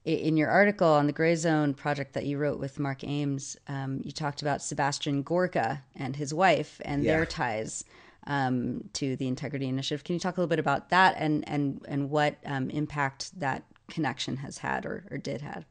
in 0.04 0.36
your 0.36 0.50
article 0.50 0.88
on 0.90 1.08
the 1.08 1.14
Grayzone 1.14 1.76
project 1.76 2.14
that 2.14 2.26
you 2.26 2.38
wrote 2.38 2.60
with 2.60 2.78
Mark 2.80 3.04
Ames, 3.06 3.56
um, 3.68 4.02
you 4.04 4.12
talked 4.12 4.42
about 4.42 4.62
Sebastian 4.62 5.22
Gorka 5.24 5.84
and 5.96 6.16
his 6.16 6.34
wife 6.34 6.82
and 6.84 7.04
Yeah. 7.04 7.18
their 7.18 7.26
ties 7.26 7.86
um, 8.28 8.90
to 8.94 9.16
the 9.16 9.28
Integrity 9.28 9.68
Initiative. 9.68 10.04
Can 10.04 10.14
you 10.16 10.20
talk 10.20 10.36
a 10.36 10.42
little 10.42 10.50
bit 10.50 10.60
about 10.60 10.90
that 10.90 11.16
and 11.18 11.48
and 11.48 11.82
and 11.88 12.10
what 12.10 12.36
um, 12.46 12.70
impact 12.70 13.40
that 13.40 13.64
connection 13.90 14.38
has 14.38 14.58
had 14.58 14.86
or, 14.86 15.06
or 15.10 15.18
did 15.18 15.42
have? 15.42 15.66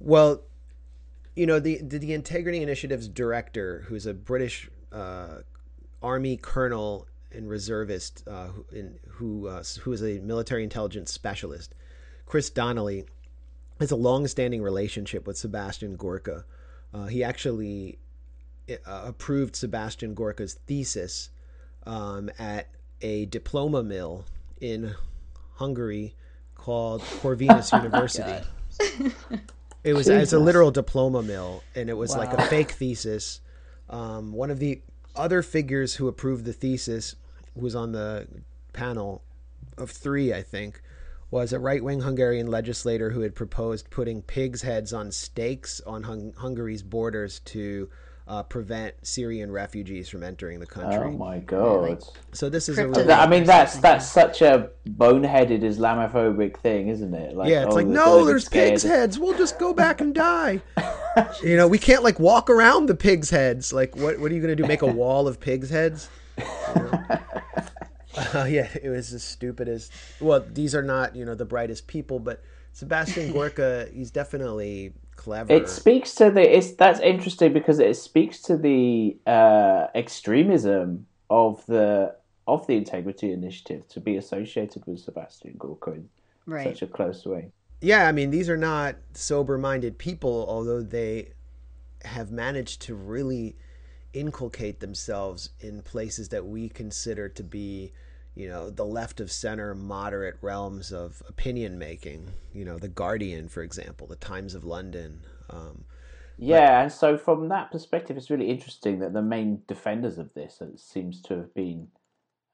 Well, 0.00 0.42
you 1.34 1.46
know 1.46 1.60
the 1.60 1.80
the, 1.82 2.12
Integrity 2.12 2.62
Initiative's 2.62 3.08
director, 3.08 3.84
who's 3.88 4.06
a 4.06 4.14
British 4.14 4.68
uh, 4.92 5.38
Army 6.02 6.36
colonel 6.36 7.06
and 7.30 7.48
reservist 7.48 8.24
uh, 8.26 8.46
who, 8.46 8.66
in, 8.72 8.98
who 9.08 9.48
uh, 9.48 9.62
who 9.82 9.92
is 9.92 10.02
a 10.02 10.18
military 10.20 10.64
intelligence 10.64 11.12
specialist. 11.12 11.74
Chris 12.26 12.50
Donnelly 12.50 13.06
has 13.80 13.90
a 13.90 13.96
long-standing 13.96 14.62
relationship 14.62 15.26
with 15.26 15.38
Sebastian 15.38 15.96
Gorka. 15.96 16.44
Uh, 16.92 17.06
he 17.06 17.22
actually 17.22 17.98
uh, 18.68 19.02
approved 19.06 19.56
Sebastian 19.56 20.14
Gorka's 20.14 20.54
thesis 20.54 21.30
um, 21.86 22.30
at 22.38 22.68
a 23.00 23.26
diploma 23.26 23.82
mill 23.82 24.24
in 24.60 24.94
Hungary 25.54 26.14
called 26.54 27.02
Corvinus 27.02 27.72
University. 27.82 28.46
It 29.84 29.94
was 29.94 30.08
it's 30.08 30.32
a 30.32 30.38
literal 30.38 30.70
diploma 30.70 31.22
mill, 31.22 31.62
and 31.74 31.88
it 31.88 31.94
was 31.94 32.16
like 32.16 32.32
a 32.32 32.42
fake 32.46 32.72
thesis. 32.72 33.40
Um, 33.88 34.32
one 34.32 34.50
of 34.50 34.58
the 34.58 34.82
other 35.16 35.42
figures 35.42 35.94
who 35.94 36.08
approved 36.08 36.44
the 36.44 36.52
thesis, 36.52 37.14
who 37.54 37.60
was 37.60 37.74
on 37.74 37.92
the 37.92 38.26
panel 38.72 39.22
of 39.76 39.90
three, 39.90 40.32
I 40.34 40.42
think, 40.42 40.82
was 41.30 41.52
a 41.52 41.58
right 41.58 41.82
wing 41.82 42.00
Hungarian 42.00 42.46
legislator 42.46 43.10
who 43.10 43.20
had 43.20 43.34
proposed 43.34 43.90
putting 43.90 44.22
pigs' 44.22 44.62
heads 44.62 44.92
on 44.92 45.12
stakes 45.12 45.80
on 45.86 46.04
hung- 46.04 46.32
Hungary's 46.34 46.82
borders 46.82 47.40
to 47.40 47.88
uh, 48.28 48.42
prevent 48.42 48.94
Syrian 49.02 49.50
refugees 49.50 50.08
from 50.08 50.22
entering 50.22 50.60
the 50.60 50.66
country. 50.66 51.08
Oh 51.08 51.10
my 51.12 51.38
god! 51.38 52.04
So 52.32 52.50
this 52.50 52.68
is 52.68 52.78
a 52.78 52.86
really, 52.86 53.10
I 53.10 53.26
mean, 53.26 53.44
that's 53.44 53.78
that's 53.78 54.06
such 54.06 54.42
a 54.42 54.70
boneheaded 54.86 55.62
Islamophobic 55.62 56.58
thing, 56.58 56.88
isn't 56.88 57.14
it? 57.14 57.34
Like, 57.34 57.48
yeah, 57.48 57.64
it's 57.64 57.72
oh, 57.72 57.76
like 57.76 57.86
no, 57.86 58.04
gonna 58.04 58.20
be 58.20 58.26
there's 58.26 58.48
pigs' 58.48 58.82
heads. 58.82 59.18
We'll 59.18 59.36
just 59.36 59.58
go 59.58 59.72
back 59.72 60.02
and 60.02 60.14
die. 60.14 60.60
you 61.42 61.56
know, 61.56 61.66
we 61.66 61.78
can't 61.78 62.04
like 62.04 62.20
walk 62.20 62.50
around 62.50 62.86
the 62.86 62.94
pigs' 62.94 63.30
heads. 63.30 63.72
Like, 63.72 63.96
what 63.96 64.20
what 64.20 64.30
are 64.30 64.34
you 64.34 64.42
gonna 64.42 64.54
do? 64.54 64.66
Make 64.66 64.82
a 64.82 64.86
wall 64.92 65.26
of 65.26 65.40
pigs' 65.40 65.70
heads? 65.70 66.10
You 66.36 66.44
know? 66.74 67.04
Uh, 68.34 68.46
yeah, 68.50 68.68
it 68.82 68.88
was 68.88 69.10
the 69.10 69.18
stupidest. 69.20 69.92
Well, 70.20 70.44
these 70.52 70.74
are 70.74 70.82
not 70.82 71.14
you 71.14 71.24
know 71.24 71.36
the 71.36 71.44
brightest 71.44 71.86
people, 71.86 72.18
but 72.18 72.42
Sebastian 72.72 73.32
Gorka, 73.32 73.88
he's 73.92 74.10
definitely 74.10 74.92
clever. 75.18 75.52
It 75.52 75.68
speaks 75.68 76.14
to 76.14 76.30
the. 76.30 76.40
It's 76.56 76.72
that's 76.72 77.00
interesting 77.00 77.52
because 77.52 77.78
it 77.78 77.94
speaks 77.96 78.40
to 78.42 78.56
the 78.56 79.18
uh, 79.26 79.88
extremism 79.94 81.06
of 81.28 81.66
the 81.66 82.14
of 82.46 82.66
the 82.66 82.76
integrity 82.76 83.30
initiative 83.32 83.86
to 83.88 84.00
be 84.00 84.16
associated 84.16 84.86
with 84.86 85.00
Sebastian 85.00 85.56
Gorka 85.58 85.92
in 85.92 86.08
Right. 86.46 86.64
such 86.64 86.80
a 86.80 86.86
close 86.86 87.26
way. 87.26 87.52
yeah, 87.82 88.08
I 88.08 88.12
mean, 88.12 88.30
these 88.30 88.48
are 88.48 88.56
not 88.56 88.96
sober-minded 89.12 89.98
people, 89.98 90.46
although 90.48 90.80
they 90.80 91.34
have 92.04 92.30
managed 92.30 92.80
to 92.82 92.94
really 92.94 93.54
inculcate 94.14 94.80
themselves 94.80 95.50
in 95.60 95.82
places 95.82 96.30
that 96.30 96.46
we 96.46 96.70
consider 96.70 97.28
to 97.28 97.42
be, 97.42 97.92
you 98.38 98.48
know, 98.48 98.70
the 98.70 98.84
left 98.84 99.18
of 99.18 99.32
center, 99.32 99.74
moderate 99.74 100.36
realms 100.40 100.92
of 100.92 101.20
opinion 101.28 101.76
making. 101.76 102.30
You 102.54 102.64
know, 102.64 102.78
the 102.78 102.86
Guardian, 102.88 103.48
for 103.48 103.62
example, 103.62 104.06
the 104.06 104.14
Times 104.14 104.54
of 104.54 104.62
London. 104.62 105.22
Um, 105.50 105.84
Yeah, 106.38 106.82
and 106.82 106.92
so 106.92 107.18
from 107.18 107.48
that 107.48 107.72
perspective, 107.72 108.16
it's 108.16 108.30
really 108.30 108.48
interesting 108.48 109.00
that 109.00 109.12
the 109.12 109.22
main 109.22 109.62
defenders 109.66 110.18
of 110.18 110.32
this 110.34 110.62
uh, 110.62 110.68
seems 110.76 111.20
to 111.22 111.34
have 111.34 111.52
been, 111.52 111.88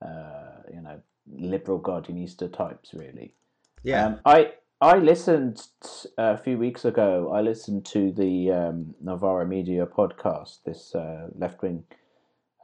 uh, 0.00 0.62
you 0.72 0.80
know, 0.80 1.02
liberal 1.30 1.80
Guardianista 1.80 2.50
types, 2.50 2.94
really. 2.94 3.34
yeah, 3.82 4.06
Um, 4.06 4.20
I 4.24 4.54
I 4.80 4.96
listened 4.96 5.66
t- 5.82 6.08
a 6.16 6.38
few 6.38 6.56
weeks 6.56 6.86
ago. 6.86 7.30
I 7.30 7.42
listened 7.42 7.84
to 7.86 8.10
the 8.10 8.50
um, 8.50 8.94
Novara 9.02 9.46
Media 9.46 9.84
podcast, 9.84 10.64
this 10.64 10.94
uh, 10.94 11.28
left 11.36 11.60
wing 11.60 11.84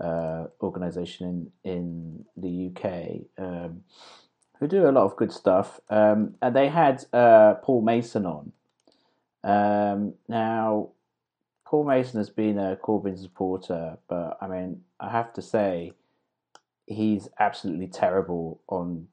uh, 0.01 0.47
organization 0.63 1.53
in 1.65 1.73
in 1.73 2.25
the 2.37 2.71
UK, 2.71 3.45
um, 3.45 3.83
who 4.59 4.67
do 4.67 4.89
a 4.89 4.93
lot 4.93 5.05
of 5.05 5.17
good 5.17 5.33
stuff. 5.33 5.81
Um, 5.89 6.35
and 6.43 6.55
they 6.55 6.69
had 6.69 7.05
uh, 7.13 7.55
Paul 7.63 7.83
Mason 7.83 8.27
on. 8.27 8.53
Um, 9.43 10.15
now, 10.29 10.91
Paul 11.65 11.85
Mason 11.85 12.19
has 12.19 12.31
been 12.31 12.59
a 12.59 12.77
Corbyn 12.77 13.19
supporter, 13.19 13.99
but 14.09 14.39
I 14.41 14.49
mean, 14.49 14.83
I 14.99 15.11
have 15.11 15.33
to 15.35 15.43
say, 15.43 15.93
he's 16.87 17.29
absolutely 17.39 17.87
terrible 17.87 18.61
on 18.69 19.07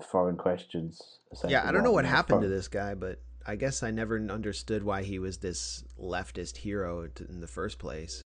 foreign 0.00 0.36
questions. 0.36 1.18
yeah. 1.46 1.68
I 1.68 1.72
don't 1.72 1.84
know 1.84 1.92
what 1.92 2.04
happened 2.04 2.42
to 2.42 2.48
this. 2.48 2.60
this 2.60 2.68
guy, 2.68 2.94
but 2.94 3.20
I 3.46 3.56
guess 3.56 3.82
I 3.82 3.90
never 3.90 4.16
understood 4.18 4.82
why 4.82 5.02
he 5.02 5.18
was 5.18 5.38
this 5.38 5.84
leftist 6.00 6.56
hero 6.56 7.08
in 7.28 7.40
the 7.40 7.46
first 7.46 7.78
place. 7.78 8.21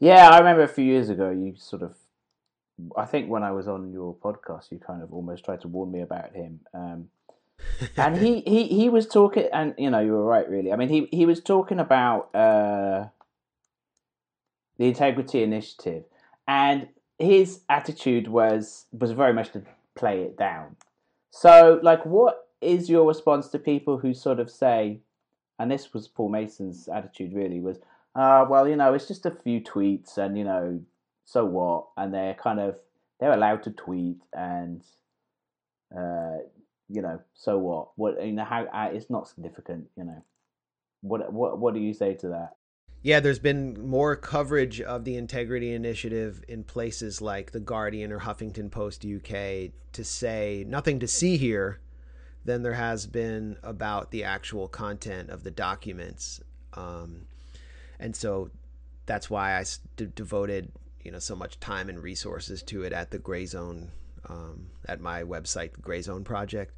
Yeah, 0.00 0.30
I 0.30 0.38
remember 0.38 0.62
a 0.62 0.68
few 0.68 0.84
years 0.84 1.10
ago 1.10 1.30
you 1.30 1.54
sort 1.56 1.82
of 1.82 1.94
I 2.96 3.04
think 3.04 3.28
when 3.28 3.42
I 3.42 3.52
was 3.52 3.68
on 3.68 3.92
your 3.92 4.14
podcast 4.14 4.72
you 4.72 4.78
kind 4.78 5.02
of 5.02 5.12
almost 5.12 5.44
tried 5.44 5.60
to 5.60 5.68
warn 5.68 5.92
me 5.92 6.00
about 6.00 6.34
him. 6.34 6.60
Um, 6.72 7.10
and 7.98 8.16
he, 8.16 8.40
he, 8.46 8.64
he 8.68 8.88
was 8.88 9.06
talking 9.06 9.48
and 9.52 9.74
you 9.76 9.90
know, 9.90 10.00
you 10.00 10.12
were 10.12 10.24
right 10.24 10.48
really. 10.48 10.72
I 10.72 10.76
mean 10.76 10.88
he, 10.88 11.06
he 11.12 11.26
was 11.26 11.40
talking 11.40 11.78
about 11.78 12.34
uh, 12.34 13.08
the 14.78 14.86
integrity 14.86 15.42
initiative 15.42 16.04
and 16.48 16.88
his 17.18 17.60
attitude 17.68 18.26
was 18.26 18.86
was 18.92 19.12
very 19.12 19.34
much 19.34 19.52
to 19.52 19.62
play 19.94 20.22
it 20.22 20.38
down. 20.38 20.76
So 21.30 21.78
like 21.82 22.06
what 22.06 22.48
is 22.62 22.88
your 22.88 23.06
response 23.06 23.48
to 23.48 23.58
people 23.58 23.98
who 23.98 24.14
sort 24.14 24.40
of 24.40 24.50
say 24.50 25.00
and 25.58 25.70
this 25.70 25.92
was 25.92 26.08
Paul 26.08 26.30
Mason's 26.30 26.88
attitude 26.88 27.34
really 27.34 27.60
was 27.60 27.80
uh, 28.14 28.44
well, 28.48 28.68
you 28.68 28.76
know, 28.76 28.94
it's 28.94 29.08
just 29.08 29.26
a 29.26 29.30
few 29.30 29.60
tweets, 29.60 30.18
and 30.18 30.36
you 30.36 30.44
know, 30.44 30.80
so 31.24 31.44
what? 31.44 31.86
And 31.96 32.12
they're 32.12 32.34
kind 32.34 32.60
of 32.60 32.76
they're 33.18 33.32
allowed 33.32 33.62
to 33.64 33.70
tweet, 33.70 34.18
and 34.32 34.82
uh, 35.96 36.38
you 36.88 37.02
know, 37.02 37.20
so 37.34 37.58
what? 37.58 37.88
What 37.96 38.24
you 38.24 38.32
know, 38.32 38.44
how 38.44 38.64
uh, 38.64 38.90
it's 38.92 39.10
not 39.10 39.28
significant, 39.28 39.86
you 39.96 40.04
know. 40.04 40.24
What 41.02 41.32
what 41.32 41.58
what 41.58 41.74
do 41.74 41.80
you 41.80 41.94
say 41.94 42.14
to 42.14 42.28
that? 42.28 42.56
Yeah, 43.02 43.20
there's 43.20 43.38
been 43.38 43.88
more 43.88 44.14
coverage 44.14 44.80
of 44.82 45.04
the 45.04 45.16
Integrity 45.16 45.72
Initiative 45.72 46.44
in 46.48 46.64
places 46.64 47.22
like 47.22 47.50
The 47.50 47.60
Guardian 47.60 48.12
or 48.12 48.20
Huffington 48.20 48.70
Post 48.70 49.06
UK 49.06 49.72
to 49.92 50.04
say 50.04 50.66
nothing 50.68 51.00
to 51.00 51.08
see 51.08 51.38
here 51.38 51.80
than 52.44 52.62
there 52.62 52.74
has 52.74 53.06
been 53.06 53.56
about 53.62 54.10
the 54.10 54.24
actual 54.24 54.68
content 54.68 55.30
of 55.30 55.44
the 55.44 55.50
documents. 55.50 56.42
Um, 56.74 57.26
and 58.00 58.16
so 58.16 58.50
that's 59.06 59.30
why 59.30 59.56
I 59.56 59.64
de- 59.96 60.06
devoted 60.06 60.72
you 61.04 61.12
know 61.12 61.18
so 61.18 61.36
much 61.36 61.60
time 61.60 61.88
and 61.88 62.02
resources 62.02 62.62
to 62.64 62.82
it 62.82 62.92
at 62.92 63.10
the 63.10 63.18
Grayzone 63.18 63.88
um, 64.28 64.70
at 64.86 65.00
my 65.00 65.22
website, 65.22 65.70
Grayzone 65.80 66.24
Project. 66.24 66.74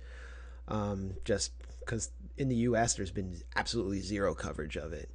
Um, 0.68 1.14
just 1.24 1.52
because 1.80 2.10
in 2.36 2.48
the 2.48 2.56
U.S. 2.56 2.94
there's 2.94 3.10
been 3.10 3.40
absolutely 3.56 4.00
zero 4.00 4.34
coverage 4.34 4.76
of 4.76 4.92
it, 4.92 5.10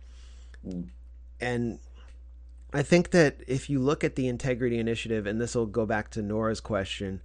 and 1.40 1.80
I 2.74 2.84
think 2.84 3.12
that 3.12 3.38
if 3.48 3.70
you 3.70 3.80
look 3.80 4.04
at 4.04 4.16
the 4.16 4.28
Integrity 4.28 4.78
Initiative, 4.78 5.26
and 5.26 5.40
this 5.40 5.56
will 5.56 5.66
go 5.66 5.86
back 5.86 6.10
to 6.12 6.22
Nora's 6.22 6.60
question, 6.60 7.22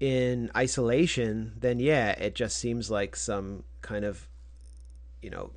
in 0.00 0.50
isolation, 0.56 1.52
then 1.58 1.80
yeah, 1.80 2.10
it 2.10 2.34
just 2.34 2.58
seems 2.58 2.90
like 2.90 3.16
some 3.16 3.64
kind 3.80 4.04
of, 4.04 4.28
you 5.22 5.30
know, 5.30 5.52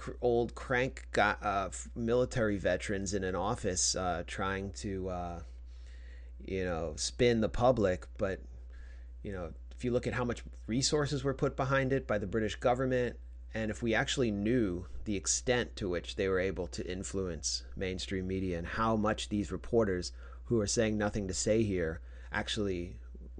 cr- 0.00 0.12
old 0.22 0.54
crank 0.54 1.06
guy, 1.12 1.36
uh, 1.42 1.68
military 1.94 2.56
veterans 2.56 3.12
in 3.12 3.22
an 3.22 3.34
office 3.36 3.94
uh, 3.94 4.22
trying 4.26 4.70
to, 4.72 5.10
uh, 5.10 5.40
you 6.42 6.64
know, 6.64 6.94
spin 6.96 7.42
the 7.42 7.50
public. 7.50 8.06
But, 8.16 8.40
you 9.22 9.30
know, 9.30 9.52
if 9.76 9.84
you 9.84 9.92
look 9.92 10.06
at 10.06 10.14
how 10.14 10.24
much 10.24 10.42
resources 10.66 11.22
were 11.22 11.34
put 11.34 11.54
behind 11.54 11.92
it 11.92 12.06
by 12.06 12.16
the 12.16 12.26
British 12.26 12.56
government, 12.56 13.16
and 13.52 13.70
if 13.70 13.82
we 13.82 13.94
actually 13.94 14.30
knew 14.30 14.86
the 15.04 15.16
extent 15.16 15.76
to 15.76 15.88
which 15.88 16.16
they 16.16 16.28
were 16.28 16.40
able 16.40 16.66
to 16.68 16.90
influence 16.90 17.64
mainstream 17.76 18.26
media 18.26 18.56
and 18.56 18.66
how 18.66 18.96
much 18.96 19.28
these 19.28 19.52
reporters 19.52 20.12
who 20.44 20.58
are 20.60 20.66
saying 20.66 20.96
nothing 20.96 21.28
to 21.28 21.34
say 21.34 21.62
here 21.62 22.00
actually 22.32 22.96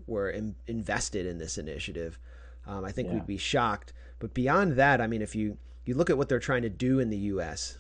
were 0.07 0.29
in, 0.29 0.57
invested 0.67 1.25
in 1.25 1.39
this 1.39 1.57
initiative, 1.57 2.19
um, 2.67 2.85
I 2.85 2.93
think 2.93 3.09
Yeah. 3.09 3.15
we'd 3.15 3.27
be 3.27 3.39
shocked. 3.39 3.95
But 4.19 4.35
beyond 4.35 4.73
that, 4.73 5.01
I 5.01 5.07
mean, 5.07 5.23
if 5.23 5.35
you 5.35 5.57
you 5.85 5.95
look 5.95 6.11
at 6.11 6.19
what 6.19 6.29
they're 6.29 6.39
trying 6.39 6.63
to 6.63 6.69
do 6.69 6.99
in 6.99 7.11
the 7.11 7.17
U.S. 7.19 7.79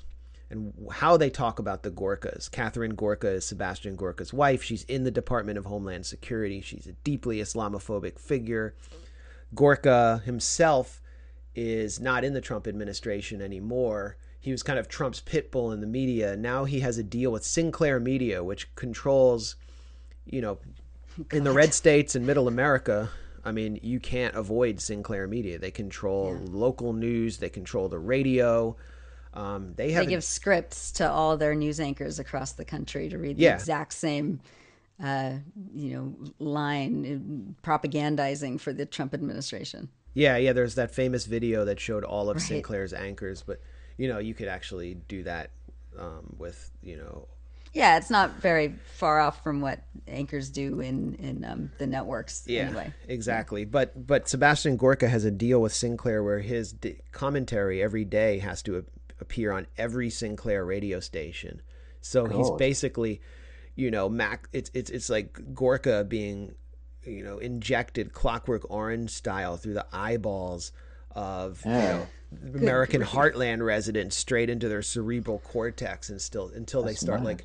and 0.49 0.73
how 0.91 1.17
they 1.17 1.31
talk 1.31 1.59
about 1.59 1.83
the 1.83 1.91
Gorkas, 1.91 2.51
Catherine 2.51 2.95
Gorka 2.95 3.29
is 3.29 3.45
Sebastian 3.45 3.97
Gorka's 3.97 4.33
wife. 4.33 4.63
She's 4.63 4.85
in 4.85 5.05
the 5.05 5.11
Department 5.11 5.59
of 5.59 5.67
Homeland 5.67 6.07
Security. 6.07 6.61
She's 6.61 6.87
a 6.87 6.93
deeply 6.93 7.39
Islamophobic 7.39 8.19
figure. 8.19 8.75
Gorka 9.55 10.23
himself 10.25 11.01
is 11.55 12.01
not 12.01 12.25
in 12.25 12.33
the 12.33 12.41
Trump 12.41 12.67
administration 12.67 13.43
anymore. 13.43 14.17
He 14.41 14.53
was 14.53 14.63
kind 14.63 14.79
of 14.79 14.89
Trump's 14.89 15.21
pit 15.21 15.51
bull 15.51 15.73
in 15.73 15.81
the 15.81 15.87
media. 15.87 16.37
Now 16.37 16.65
he 16.65 16.81
has 16.81 16.97
a 16.97 17.03
deal 17.03 17.31
with 17.33 17.45
Sinclair 17.45 18.01
Media, 18.01 18.43
which 18.43 18.75
controls, 18.75 19.57
you 20.25 20.41
know, 20.41 20.59
in 21.33 21.45
the 21.45 21.53
red 21.53 21.75
states 21.75 22.15
and 22.15 22.27
middle 22.27 22.49
America. 22.49 23.11
I 23.45 23.53
mean, 23.53 23.79
you 23.83 24.01
can't 24.01 24.35
avoid 24.35 24.81
Sinclair 24.81 25.27
Media. 25.27 25.59
They 25.59 25.71
control 25.71 26.39
local 26.45 26.93
news, 26.93 27.39
they 27.39 27.49
control 27.49 27.89
the 27.89 27.99
radio. 27.99 28.77
Um, 29.33 29.75
they 29.77 29.93
have 29.93 30.07
They 30.07 30.11
give 30.11 30.25
scripts 30.25 30.91
to 30.93 31.11
all 31.11 31.37
their 31.37 31.55
news 31.55 31.79
anchors 31.79 32.19
across 32.19 32.53
the 32.53 32.65
country 32.65 33.09
to 33.09 33.19
read 33.19 33.37
the 33.37 33.45
Yeah. 33.45 33.55
exact 33.55 33.95
same 33.95 34.41
uh, 35.03 35.37
you 35.75 35.95
know, 35.95 36.15
line 36.39 37.55
uh, 37.65 37.67
propagandizing 37.67 38.61
for 38.61 38.73
the 38.73 38.85
Trump 38.85 39.15
administration. 39.15 39.89
Yeah, 40.13 40.37
yeah. 40.37 40.53
There's 40.53 40.75
that 40.75 40.91
famous 40.91 41.25
video 41.27 41.65
that 41.65 41.81
showed 41.81 42.05
all 42.05 42.29
of 42.29 42.37
Right. 42.37 42.43
Sinclair's 42.43 42.93
anchors, 42.93 43.43
but 43.43 43.61
you 43.97 44.09
know, 44.09 44.19
you 44.19 44.35
could 44.35 44.49
actually 44.49 44.95
do 44.95 45.23
that 45.23 45.53
um, 45.99 46.35
with 46.39 46.71
you 46.83 46.97
know. 46.97 47.29
Yeah, 47.73 47.97
it's 47.99 48.11
not 48.11 48.37
very 48.41 48.75
far 48.95 49.21
off 49.21 49.43
from 49.43 49.61
what 49.61 49.81
anchors 50.09 50.51
do 50.51 50.81
in 50.81 51.15
in 51.15 51.45
um, 51.45 51.71
the 51.79 51.87
networks. 51.87 52.45
Yeah, 52.47 52.63
Anyway, 52.63 52.93
exactly. 53.07 53.65
But 53.65 54.07
but 54.07 54.29
Sebastian 54.29 54.77
Gorka 54.77 55.09
has 55.09 55.25
a 55.25 55.31
deal 55.31 55.61
with 55.61 55.73
Sinclair 55.73 56.23
where 56.23 56.41
his 56.41 56.73
d- 56.73 56.97
commentary 57.13 57.83
every 57.83 58.05
day 58.05 58.39
has 58.41 58.63
to 58.63 58.79
a- 58.79 58.83
appear 59.21 59.53
on 59.53 59.67
every 59.79 60.11
Sinclair 60.11 60.65
radio 60.65 60.99
station. 61.01 61.63
So 62.01 62.27
he's 62.27 62.51
basically, 62.53 63.21
you 63.77 63.91
know, 63.91 64.09
Mac. 64.09 64.49
It's 64.53 64.71
it's 64.75 64.91
it's 64.91 65.09
like 65.09 65.39
Gorka 65.55 66.05
being, 66.05 66.55
you 67.05 67.23
know, 67.23 67.39
injected 67.39 68.13
Clockwork 68.13 68.69
Orange 68.71 69.11
style 69.11 69.57
through 69.57 69.75
the 69.75 69.87
eyeballs 69.93 70.73
of 71.13 71.61
you 71.65 71.71
know 71.73 72.07
American 72.55 73.03
heartland 73.03 73.65
residents 73.65 74.17
straight 74.17 74.49
into 74.51 74.69
their 74.69 74.83
cerebral 74.83 75.41
cortex 75.41 76.09
and 76.09 76.21
still 76.21 76.49
until 76.55 76.83
they 76.83 76.95
start 76.95 77.23
like, 77.23 77.45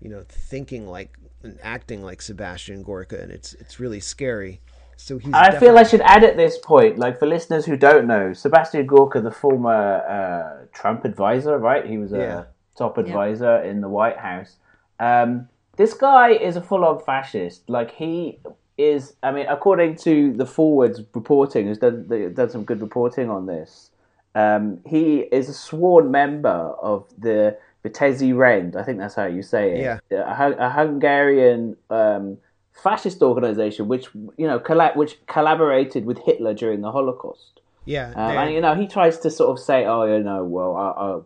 you 0.00 0.08
know, 0.10 0.24
thinking 0.28 0.86
like 0.86 1.16
and 1.42 1.58
acting 1.62 2.02
like 2.02 2.20
Sebastian 2.22 2.82
Gorka, 2.82 3.20
and 3.20 3.30
it's 3.32 3.54
it's 3.54 3.78
really 3.80 4.00
scary. 4.00 4.60
So 4.96 5.18
he's. 5.18 5.32
I 5.32 5.56
feel 5.58 5.78
I 5.78 5.84
should 5.84 6.00
add 6.00 6.24
at 6.24 6.36
this 6.36 6.58
point, 6.58 6.98
like 6.98 7.18
for 7.18 7.26
listeners 7.26 7.64
who 7.64 7.76
don't 7.76 8.06
know, 8.06 8.32
Sebastian 8.32 8.86
Gorka, 8.86 9.20
the 9.20 9.30
former 9.30 9.70
uh, 10.08 10.66
Trump 10.72 11.04
advisor, 11.04 11.56
right? 11.58 11.86
He 11.86 11.98
was 11.98 12.12
a 12.12 12.18
Yeah. 12.18 12.44
top 12.76 12.98
advisor 12.98 13.58
in 13.62 13.80
the 13.80 13.88
White 13.88 14.16
House. 14.18 14.56
Um, 14.98 15.48
this 15.76 15.94
guy 15.94 16.30
is 16.30 16.56
a 16.56 16.60
full-on 16.60 16.98
fascist. 17.00 17.70
Like 17.70 17.92
he 17.92 18.40
is. 18.76 19.14
I 19.22 19.30
mean, 19.30 19.46
according 19.48 19.96
to 19.98 20.32
the 20.32 20.46
Forward's 20.46 21.00
reporting, 21.14 21.66
who's 21.66 21.78
done, 21.78 22.08
done 22.34 22.50
some 22.50 22.64
good 22.64 22.80
reporting 22.80 23.30
on 23.30 23.46
this. 23.46 23.90
Um, 24.34 24.80
he 24.84 25.20
is 25.32 25.48
a 25.48 25.54
sworn 25.54 26.10
member 26.10 26.48
of 26.82 27.06
the 27.18 27.56
Vitezi 27.84 28.36
Rend. 28.36 28.76
I 28.76 28.82
think 28.82 28.98
that's 28.98 29.14
how 29.14 29.26
you 29.26 29.42
say 29.42 29.72
it. 29.72 30.00
Yeah. 30.10 30.44
a, 30.46 30.52
a 30.66 30.70
Hungarian 30.70 31.76
um, 31.90 32.38
fascist 32.72 33.22
organization, 33.22 33.88
which 33.88 34.06
you 34.36 34.46
know, 34.46 34.58
colla- 34.58 34.92
which 34.94 35.18
collaborated 35.26 36.04
with 36.04 36.18
Hitler 36.18 36.54
during 36.54 36.80
the 36.80 36.90
Holocaust. 36.92 37.60
yeah, 37.84 38.10
Um, 38.16 38.36
and 38.38 38.54
you 38.54 38.60
know, 38.60 38.74
he 38.74 38.86
tries 38.86 39.18
to 39.20 39.30
sort 39.30 39.50
of 39.50 39.58
say, 39.64 39.86
"Oh, 39.86 40.04
you 40.04 40.22
know, 40.22 40.44
well, 40.44 40.76
uh, 40.76 40.90
uh, 41.04 41.20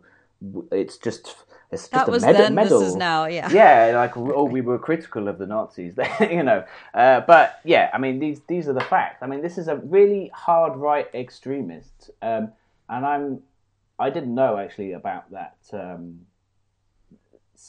w- 0.52 0.68
it's 0.72 0.96
just." 0.98 1.34
It's 1.74 1.84
just 1.88 1.92
that 1.92 2.08
a 2.08 2.10
was 2.10 2.22
med- 2.22 2.36
then. 2.36 2.54
medal. 2.54 2.80
This 2.80 2.88
is 2.90 2.96
now. 2.96 3.24
Yeah. 3.24 3.48
Yeah, 3.50 3.92
like 3.96 4.14
oh, 4.18 4.44
we 4.44 4.60
were 4.60 4.78
critical 4.78 5.26
of 5.26 5.38
the 5.38 5.46
Nazis, 5.46 5.94
you 6.20 6.42
know. 6.42 6.64
Uh, 6.92 7.20
but 7.22 7.60
yeah, 7.64 7.88
I 7.94 7.98
mean 8.04 8.18
these 8.18 8.42
these 8.46 8.68
are 8.68 8.74
the 8.74 8.82
facts. 8.94 9.22
I 9.22 9.26
mean 9.26 9.40
this 9.40 9.56
is 9.56 9.68
a 9.68 9.76
really 9.76 10.30
hard 10.34 10.76
right 10.76 11.08
extremist, 11.14 12.10
um, 12.20 12.52
and 12.90 13.06
I'm 13.06 13.42
I 13.98 14.10
didn't 14.10 14.34
know 14.34 14.58
actually 14.58 14.92
about 14.92 15.30
that 15.30 15.56
um, 15.72 16.02
si- 16.12 16.31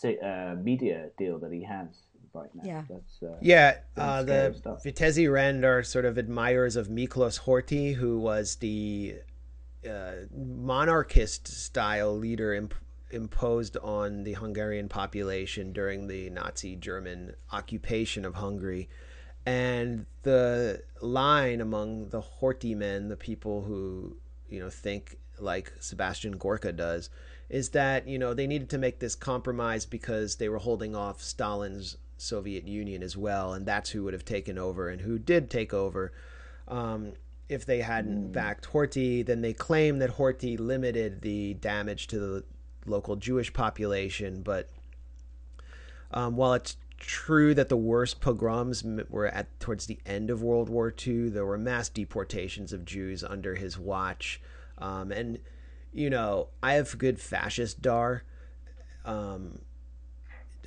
uh, 0.03 0.55
media 0.61 1.09
deal 1.17 1.39
that 1.39 1.51
he 1.51 1.63
has 1.63 1.87
right 2.33 2.49
now. 2.55 2.63
Yeah. 2.65 2.83
That's, 2.89 3.23
uh, 3.23 3.37
Yeah, 3.41 3.77
uh, 3.97 4.23
the 4.23 4.53
stuff. 4.57 4.83
Vitezi 4.83 5.31
Rend 5.31 5.63
are 5.65 5.83
sort 5.83 6.05
of 6.05 6.17
admirers 6.17 6.75
of 6.75 6.87
Miklos 6.87 7.41
Horthy, 7.41 7.95
who 7.95 8.19
was 8.19 8.55
the 8.57 9.15
uh, 9.87 10.13
monarchist 10.35 11.47
style 11.47 12.17
leader 12.17 12.53
imp- 12.53 12.75
imposed 13.11 13.77
on 13.77 14.23
the 14.23 14.33
Hungarian 14.33 14.89
population 14.89 15.71
during 15.73 16.07
the 16.07 16.29
Nazi 16.29 16.75
German 16.75 17.35
occupation 17.51 18.25
of 18.25 18.35
Hungary. 18.35 18.89
And 19.45 20.05
the 20.23 20.81
line 21.01 21.61
among 21.61 22.09
the 22.09 22.21
Horthy 22.21 22.75
men, 22.75 23.09
the 23.09 23.17
people 23.17 23.61
who 23.61 24.17
you 24.49 24.59
know 24.59 24.69
think 24.69 25.17
like 25.39 25.73
Sebastian 25.79 26.37
Gorka 26.37 26.71
does, 26.71 27.09
is 27.53 27.69
that 27.69 28.07
you 28.07 28.17
know 28.17 28.33
they 28.33 28.47
needed 28.47 28.67
to 28.67 28.79
make 28.79 28.97
this 28.97 29.13
compromise 29.13 29.85
because 29.85 30.37
they 30.37 30.49
were 30.49 30.57
holding 30.57 30.95
off 30.95 31.21
Stalin's 31.21 31.97
Soviet 32.17 32.67
Union 32.67 33.03
as 33.03 33.15
well, 33.15 33.53
and 33.53 33.63
that's 33.63 33.91
who 33.91 34.03
would 34.03 34.13
have 34.13 34.25
taken 34.25 34.57
over 34.57 34.89
and 34.89 35.01
who 35.01 35.19
did 35.19 35.51
take 35.51 35.71
over. 35.71 36.11
Um, 36.67 37.13
if 37.47 37.63
they 37.63 37.81
hadn't 37.81 38.31
backed 38.31 38.71
Horthy, 38.71 39.23
then 39.23 39.41
they 39.41 39.53
claim 39.53 39.99
that 39.99 40.17
Horthy 40.17 40.59
limited 40.59 41.21
the 41.21 41.53
damage 41.53 42.07
to 42.07 42.17
the 42.17 42.43
local 42.87 43.17
Jewish 43.17 43.53
population, 43.53 44.41
but 44.41 44.67
um, 46.09 46.35
while 46.35 46.53
it's 46.53 46.75
true 46.97 47.53
that 47.53 47.69
the 47.69 47.77
worst 47.77 48.19
pogroms 48.19 48.83
were 49.11 49.27
at 49.27 49.59
towards 49.59 49.85
the 49.85 49.99
end 50.07 50.31
of 50.31 50.41
World 50.41 50.69
War 50.69 50.91
II, 51.05 51.29
there 51.29 51.45
were 51.45 51.59
mass 51.59 51.87
deportations 51.87 52.73
of 52.73 52.83
Jews 52.83 53.23
under 53.23 53.53
his 53.53 53.77
watch, 53.77 54.41
um, 54.79 55.11
and 55.11 55.37
you 55.93 56.09
know 56.09 56.49
I 56.61 56.73
have 56.73 56.97
good 56.97 57.19
fascist 57.19 57.81
dar. 57.81 58.23
Um, 59.05 59.59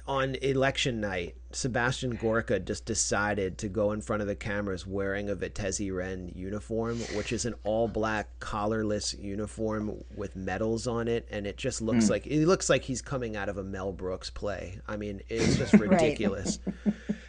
on 0.08 0.36
election 0.36 1.00
night, 1.00 1.34
Sebastian 1.50 2.16
Gorka 2.16 2.60
just 2.60 2.84
decided 2.84 3.58
to 3.58 3.68
go 3.68 3.90
in 3.90 4.00
front 4.00 4.22
of 4.22 4.28
the 4.28 4.36
cameras 4.36 4.86
wearing 4.86 5.28
a 5.28 5.34
Vitezi 5.34 5.92
Rend 5.92 6.32
uniform, 6.36 6.98
which 7.14 7.32
is 7.32 7.44
an 7.44 7.54
all 7.64 7.88
black 7.88 8.28
collarless 8.38 9.14
uniform 9.18 10.04
with 10.16 10.36
medals 10.36 10.86
on 10.86 11.08
it, 11.08 11.26
and 11.30 11.46
it 11.46 11.56
just 11.56 11.82
looks 11.82 12.08
like 12.08 12.26
it 12.26 12.46
looks 12.46 12.70
like 12.70 12.84
he's 12.84 13.02
coming 13.02 13.36
out 13.36 13.48
of 13.48 13.58
a 13.58 13.64
Mel 13.64 13.92
Brooks 13.92 14.30
play. 14.30 14.80
I 14.86 14.96
mean, 14.96 15.22
it's 15.28 15.56
just 15.56 15.72
ridiculous. 15.74 16.60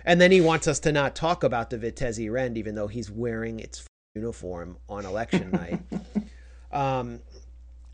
and 0.05 0.21
then 0.21 0.31
he 0.31 0.41
wants 0.41 0.67
us 0.67 0.79
to 0.81 0.91
not 0.91 1.15
talk 1.15 1.43
about 1.43 1.71
the 1.71 1.77
Vitezi 1.79 2.31
Rend, 2.31 2.57
even 2.57 2.75
though 2.75 2.87
he's 2.87 3.09
wearing 3.09 3.59
its 3.59 3.87
uniform 4.13 4.77
on 4.87 5.05
election 5.05 5.51
night. 5.51 5.79
Um, 6.69 7.21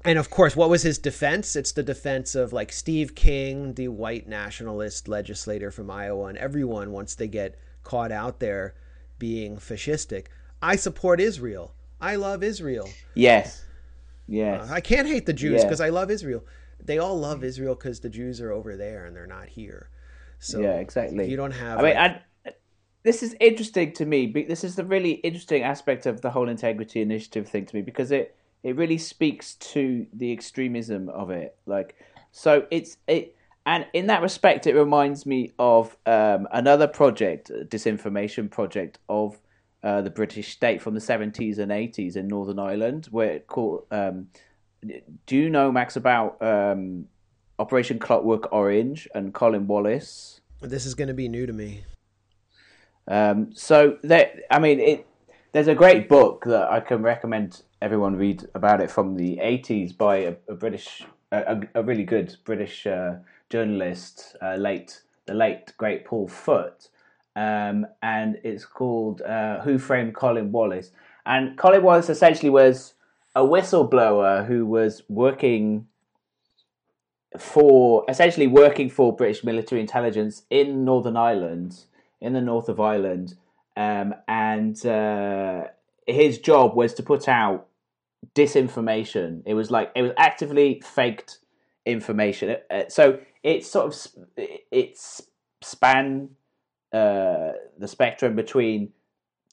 and 0.05 0.19
of 0.19 0.29
course, 0.29 0.55
what 0.55 0.69
was 0.69 0.83
his 0.83 0.97
defense? 0.97 1.55
It's 1.55 1.71
the 1.71 1.83
defense 1.83 2.35
of 2.35 2.53
like 2.53 2.71
Steve 2.71 3.15
King, 3.15 3.73
the 3.73 3.87
white 3.87 4.27
nationalist 4.27 5.07
legislator 5.07 5.71
from 5.71 5.89
Iowa, 5.89 6.25
and 6.27 6.37
everyone 6.37 6.91
once 6.91 7.15
they 7.15 7.27
get 7.27 7.57
caught 7.83 8.11
out 8.11 8.39
there 8.39 8.75
being 9.19 9.57
fascistic. 9.57 10.27
I 10.61 10.75
support 10.75 11.19
Israel. 11.19 11.73
I 12.01 12.15
love 12.15 12.43
Israel. 12.43 12.89
yes, 13.15 13.61
uh, 13.61 13.65
yes. 14.27 14.69
I 14.69 14.81
can't 14.81 15.07
hate 15.07 15.25
the 15.25 15.33
Jews 15.33 15.59
Yeah. 15.61 15.63
because 15.65 15.81
I 15.81 15.89
love 15.89 16.11
Israel. 16.11 16.43
They 16.83 16.97
all 16.97 17.17
love 17.17 17.43
Israel 17.43 17.75
because 17.75 18.01
the 18.01 18.09
Jews 18.09 18.41
are 18.41 18.51
over 18.51 18.75
there 18.75 19.05
and 19.05 19.15
they're 19.15 19.27
not 19.27 19.47
here. 19.47 19.89
So 20.39 20.59
yeah, 20.59 20.79
exactly. 20.79 21.23
If 21.23 21.29
you 21.29 21.37
don't 21.37 21.51
have, 21.51 21.79
I 21.79 21.81
mean, 21.81 21.95
like- 21.95 22.21
and 22.45 22.55
this 23.03 23.23
is 23.23 23.35
interesting 23.39 23.93
to 23.93 24.05
me. 24.05 24.45
This 24.47 24.63
is 24.65 24.75
the 24.75 24.83
really 24.83 25.11
interesting 25.11 25.63
aspect 25.63 26.05
of 26.05 26.19
the 26.21 26.29
whole 26.31 26.49
integrity 26.49 27.01
initiative 27.01 27.47
thing 27.47 27.65
to 27.67 27.75
me 27.75 27.81
because 27.81 28.11
it 28.11 28.35
it 28.63 28.75
really 28.75 28.97
speaks 28.97 29.55
to 29.55 30.07
the 30.13 30.31
extremism 30.31 31.09
of 31.09 31.29
it. 31.29 31.55
Like, 31.65 31.95
so 32.31 32.65
it's 32.71 32.97
it, 33.07 33.35
and 33.65 33.85
in 33.93 34.07
that 34.07 34.21
respect, 34.21 34.67
it 34.67 34.75
reminds 34.75 35.25
me 35.25 35.51
of 35.59 35.95
um, 36.05 36.47
another 36.51 36.87
project, 36.87 37.51
disinformation 37.69 38.49
project 38.49 38.99
of 39.07 39.39
uh, 39.83 40.01
the 40.01 40.09
British 40.09 40.53
state 40.53 40.81
from 40.81 40.93
the 40.93 41.01
seventies 41.01 41.59
and 41.59 41.71
eighties 41.71 42.15
in 42.15 42.27
Northern 42.27 42.59
Ireland, 42.59 43.07
where 43.11 43.31
it 43.31 43.47
called. 43.47 43.85
Um, 43.91 44.27
do 45.25 45.37
you 45.37 45.49
know 45.49 45.71
Max 45.71 45.95
about 45.95 46.41
um, 46.41 47.05
Operation 47.57 47.99
Clockwork 47.99 48.51
Orange 48.51 49.07
and 49.15 49.33
Colin 49.33 49.65
Wallace? 49.67 50.41
this 50.61 50.85
is 50.85 50.95
going 50.95 51.09
to 51.09 51.13
be 51.13 51.27
new 51.27 51.45
to 51.45 51.53
me. 51.53 51.83
Um, 53.07 53.53
so 53.53 53.97
that 54.03 54.35
I 54.49 54.59
mean, 54.59 54.79
it. 54.79 55.07
There's 55.53 55.67
a 55.67 55.75
great 55.75 56.09
book 56.09 56.45
that 56.45 56.71
I 56.71 56.79
can 56.79 57.03
recommend 57.03 57.61
everyone 57.79 58.15
read 58.15 58.49
about 58.55 58.81
it 58.81 58.89
from 58.89 59.13
the 59.13 59.37
80s 59.37 59.95
by 59.95 60.15
a, 60.15 60.33
a 60.49 60.55
British, 60.55 61.03
a, 61.31 61.61
a 61.75 61.83
really 61.83 62.05
good 62.05 62.35
British 62.43 62.87
uh, 62.87 63.17
journalist, 63.51 64.35
uh, 64.41 64.55
late 64.55 65.03
the 65.27 65.35
late 65.35 65.71
great 65.77 66.05
Paul 66.05 66.27
Foot, 66.27 66.89
um, 67.35 67.85
and 68.01 68.39
it's 68.43 68.65
called 68.65 69.21
uh, 69.21 69.61
"Who 69.61 69.77
Framed 69.77 70.15
Colin 70.15 70.51
Wallace." 70.51 70.89
And 71.23 71.55
Colin 71.55 71.83
Wallace 71.83 72.09
essentially 72.09 72.49
was 72.49 72.95
a 73.35 73.43
whistleblower 73.43 74.47
who 74.47 74.65
was 74.65 75.03
working 75.07 75.85
for 77.37 78.05
essentially 78.09 78.47
working 78.47 78.89
for 78.89 79.15
British 79.15 79.43
military 79.43 79.81
intelligence 79.81 80.41
in 80.49 80.83
Northern 80.83 81.15
Ireland, 81.15 81.81
in 82.19 82.33
the 82.33 82.41
north 82.41 82.69
of 82.69 82.79
Ireland, 82.79 83.35
um, 83.75 84.13
and 84.27 84.85
uh, 84.85 85.63
his 86.07 86.39
job 86.39 86.75
was 86.75 86.93
to 86.95 87.03
put 87.03 87.27
out 87.27 87.67
disinformation. 88.35 89.43
It 89.45 89.53
was 89.53 89.71
like 89.71 89.91
it 89.95 90.01
was 90.01 90.11
actively 90.17 90.81
faked 90.83 91.39
information. 91.85 92.55
Uh, 92.69 92.83
so 92.87 93.19
it's 93.43 93.69
sort 93.69 93.87
of 93.87 94.07
it's 94.71 95.21
span 95.61 96.29
uh, 96.93 97.53
the 97.77 97.87
spectrum 97.87 98.35
between 98.35 98.91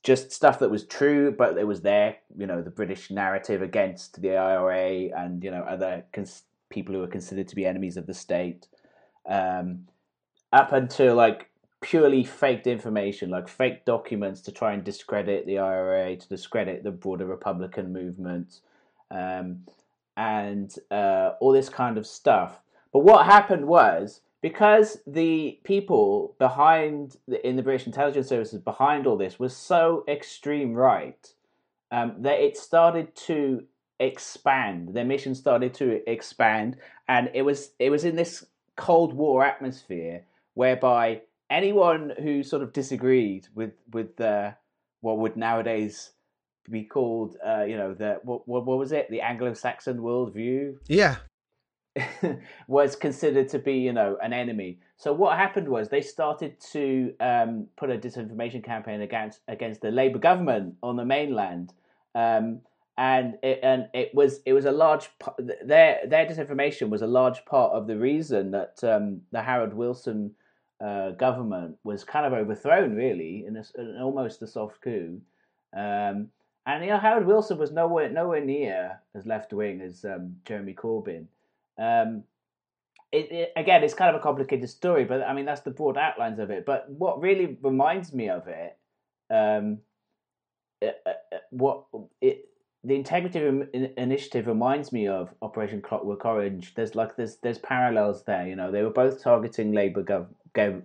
just 0.03 0.33
stuff 0.33 0.59
that 0.61 0.71
was 0.71 0.87
true, 0.87 1.35
but 1.37 1.59
it 1.59 1.67
was 1.67 1.83
there. 1.83 2.17
You 2.37 2.47
know, 2.47 2.63
the 2.63 2.71
British 2.71 3.11
narrative 3.11 3.63
against 3.63 4.21
the 4.23 4.37
IRA 4.37 5.11
and 5.17 5.43
you 5.43 5.51
know 5.51 5.63
other 5.63 6.05
cons- 6.13 6.45
people 6.71 6.95
who 6.95 7.03
are 7.03 7.09
considered 7.09 7.49
to 7.49 7.57
be 7.57 7.67
enemies 7.67 7.97
of 7.97 8.07
the 8.07 8.15
state, 8.15 8.67
um, 9.29 9.89
up 10.53 10.73
until 10.73 11.15
like 11.15 11.50
purely 11.81 12.25
faked 12.25 12.67
information, 12.67 13.31
like 13.31 13.49
fake 13.49 13.85
documents 13.85 14.41
to 14.43 14.53
try 14.53 14.73
and 14.73 14.85
discredit 14.85 15.47
the 15.47 15.59
IRA, 15.59 16.17
to 16.17 16.29
discredit 16.29 16.85
the 16.85 16.91
broader 16.91 17.27
Republican 17.27 17.93
movement, 17.93 18.61
um, 19.11 19.61
and 20.17 20.75
uh, 20.91 21.33
all 21.41 21.53
this 21.53 21.69
kind 21.69 21.97
of 21.97 22.07
stuff. 22.07 22.61
But 22.93 23.01
what 23.01 23.27
happened 23.27 23.67
was 23.67 24.21
because 24.43 24.99
the 25.07 25.59
people 25.65 26.35
behind 26.39 27.17
the, 27.27 27.47
in 27.47 27.57
the 27.57 27.63
British 27.63 27.87
intelligence 27.87 28.29
services 28.29 28.61
behind 28.61 29.07
all 29.07 29.17
this 29.17 29.39
was 29.39 29.57
so 29.57 30.05
extreme 30.09 30.75
right 30.75 31.33
um, 31.91 32.15
that 32.19 32.41
it 32.41 32.57
started 32.57 33.15
to 33.15 33.65
expand. 33.99 34.95
Their 34.95 35.05
mission 35.05 35.35
started 35.35 35.75
to 35.75 36.09
expand, 36.11 36.77
and 37.09 37.31
it 37.35 37.43
was 37.43 37.71
it 37.79 37.91
was 37.91 38.05
in 38.05 38.17
this 38.17 38.47
Cold 38.77 39.13
War 39.13 39.45
atmosphere 39.45 40.25
whereby 40.55 41.23
anyone 41.51 42.13
who 42.23 42.43
sort 42.43 42.63
of 42.63 42.73
disagreed 42.73 43.49
with 43.55 43.73
with 43.93 44.21
uh, 44.21 44.53
what 45.01 45.19
would 45.19 45.37
nowadays 45.37 46.13
be 46.71 46.85
called, 46.85 47.37
uh, 47.45 47.65
you 47.65 47.77
know, 47.77 47.95
the 47.95 48.21
what, 48.23 48.47
what 48.47 48.65
what 48.65 48.79
was 48.79 48.93
it, 48.93 49.11
the 49.11 49.21
Anglo-Saxon 49.21 49.99
worldview, 49.99 50.77
Yeah. 50.87 51.17
was 52.69 52.95
considered 52.95 53.49
to 53.49 53.59
be, 53.59 53.79
you 53.79 53.93
know, 53.93 54.17
an 54.23 54.33
enemy. 54.33 54.79
So 54.97 55.13
what 55.13 55.37
happened 55.37 55.69
was 55.69 55.89
they 55.89 56.03
started 56.03 56.61
to 56.73 57.13
um, 57.19 57.67
put 57.77 57.91
a 57.91 57.99
disinformation 57.99 58.63
campaign 58.63 59.01
against 59.01 59.41
against 59.49 59.81
the 59.81 59.91
Labour 59.91 60.19
government 60.19 60.77
on 60.83 60.97
the 60.97 61.05
mainland, 61.05 61.73
um, 62.15 62.61
and 62.97 63.35
it 63.43 63.61
and 63.63 63.89
it 63.93 64.15
was 64.15 64.41
it 64.47 64.53
was 64.53 64.67
a 64.67 64.71
large 64.71 65.11
their 65.39 66.01
their 66.07 66.27
disinformation 66.27 66.91
was 66.91 67.03
a 67.03 67.07
large 67.07 67.45
part 67.45 67.73
of 67.73 67.89
the 67.89 67.97
reason 67.97 68.53
that 68.53 68.79
um, 68.85 69.23
the 69.33 69.43
Harold 69.43 69.75
Wilson 69.75 70.33
uh, 70.85 71.11
government 71.11 71.77
was 71.85 72.05
kind 72.05 72.27
of 72.27 72.33
overthrown, 72.33 72.95
really, 72.95 73.45
in, 73.47 73.57
a, 73.57 73.65
in 73.79 74.01
almost 74.01 74.43
a 74.43 74.47
soft 74.47 74.81
coup. 74.83 75.21
Um, 75.77 76.29
and 76.67 76.85
you 76.85 76.91
know, 76.91 76.99
Harold 76.99 77.27
Wilson 77.27 77.59
was 77.59 77.73
nowhere 77.73 78.11
nowhere 78.11 78.45
near 78.45 79.01
as 79.15 79.27
left 79.27 79.53
wing 79.53 79.81
as 79.81 80.05
um, 80.05 80.37
Jeremy 80.45 80.75
Corbyn. 80.75 81.27
Um, 81.79 82.25
it, 83.13 83.33
it, 83.33 83.53
again, 83.57 83.83
it's 83.83 83.95
kind 83.95 84.15
of 84.15 84.21
a 84.21 84.23
complicated 84.23 84.69
story, 84.69 85.05
but 85.05 85.23
I 85.23 85.33
mean 85.33 85.47
that's 85.47 85.63
the 85.63 85.71
broad 85.71 85.97
outlines 85.97 86.39
of 86.39 86.51
it. 86.51 86.65
But 86.65 86.91
what 86.91 87.21
really 87.21 87.59
reminds 87.63 88.13
me 88.13 88.29
of 88.29 88.47
it, 88.47 88.77
um, 89.31 89.79
uh, 90.83 90.89
uh, 91.07 91.11
uh, 91.33 91.39
what 91.51 91.85
it, 92.21 92.47
the 92.85 92.95
integrity 92.95 93.67
initiative 93.97 94.47
reminds 94.47 94.93
me 94.93 95.07
of 95.07 95.35
Operation 95.43 95.83
Clockwork 95.83 96.25
Orange. 96.25 96.75
There's 96.75 96.95
like 96.95 97.17
there's 97.17 97.37
there's 97.37 97.59
parallels 97.59 98.25
there. 98.25 98.47
You 98.47 98.57
know, 98.57 98.71
they 98.71 98.83
were 98.83 98.91
both 98.91 99.23
targeting 99.23 99.73
Labour 99.73 100.03
gov, 100.03 100.29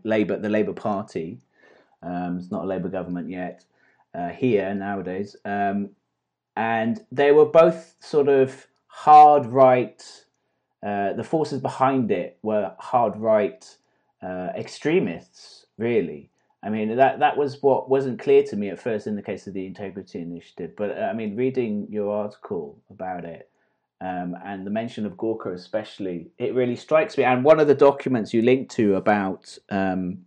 Labour 0.03 0.37
the 0.37 0.49
Labour 0.49 0.73
Party. 0.73 1.39
Um, 2.01 2.37
it's 2.37 2.51
not 2.51 2.63
a 2.63 2.67
Labour 2.67 2.89
government 2.89 3.29
yet 3.29 3.65
uh, 4.13 4.29
here 4.29 4.73
nowadays, 4.73 5.35
um, 5.45 5.89
and 6.55 7.03
they 7.11 7.31
were 7.31 7.45
both 7.45 7.95
sort 7.99 8.27
of 8.27 8.67
hard 8.87 9.45
right. 9.45 10.03
Uh, 10.85 11.13
the 11.13 11.23
forces 11.23 11.59
behind 11.59 12.11
it 12.11 12.37
were 12.43 12.71
hard 12.77 13.17
right 13.17 13.75
uh, 14.21 14.49
extremists, 14.55 15.65
really. 15.77 16.29
I 16.61 16.69
mean, 16.69 16.95
that 16.95 17.19
that 17.19 17.37
was 17.37 17.61
what 17.61 17.89
wasn't 17.89 18.19
clear 18.19 18.43
to 18.43 18.55
me 18.55 18.69
at 18.69 18.79
first 18.79 19.07
in 19.07 19.15
the 19.15 19.21
case 19.21 19.47
of 19.47 19.53
the 19.53 19.65
Integrity 19.65 20.19
Initiative. 20.19 20.75
But 20.75 20.97
uh, 20.97 21.01
I 21.01 21.13
mean, 21.13 21.35
reading 21.35 21.87
your 21.89 22.15
article 22.15 22.77
about 22.89 23.25
it 23.25 23.49
um, 24.01 24.35
and 24.43 24.65
the 24.65 24.71
mention 24.71 25.05
of 25.05 25.17
Gorka 25.17 25.51
especially, 25.53 26.31
it 26.37 26.53
really 26.53 26.75
strikes 26.75 27.17
me. 27.17 27.23
And 27.23 27.43
one 27.43 27.59
of 27.59 27.67
the 27.67 27.75
documents 27.75 28.33
you 28.33 28.41
linked 28.41 28.71
to 28.75 28.95
about 28.95 29.57
um, 29.69 30.25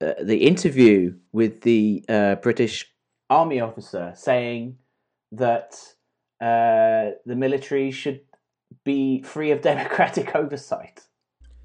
uh, 0.00 0.14
the 0.22 0.36
interview 0.36 1.14
with 1.32 1.62
the 1.62 2.04
uh, 2.08 2.36
British 2.36 2.92
Army 3.30 3.60
officer 3.60 4.12
saying 4.16 4.78
that 5.32 5.74
uh, 6.40 7.18
the 7.26 7.34
military 7.34 7.90
should 7.90 8.20
be 8.84 9.22
free 9.22 9.50
of 9.50 9.60
democratic 9.72 10.36
oversight. 10.36 11.02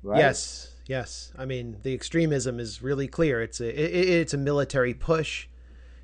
Right? 0.02 0.18
Yes, 0.18 0.76
yes. 0.88 1.32
I 1.38 1.46
mean, 1.46 1.78
the 1.84 1.94
extremism 1.94 2.60
is 2.60 2.82
really 2.82 3.08
clear. 3.08 3.42
It's 3.42 3.62
a 3.62 3.70
it, 3.70 4.10
it's 4.10 4.34
a 4.34 4.38
military 4.38 4.94
push. 4.94 5.48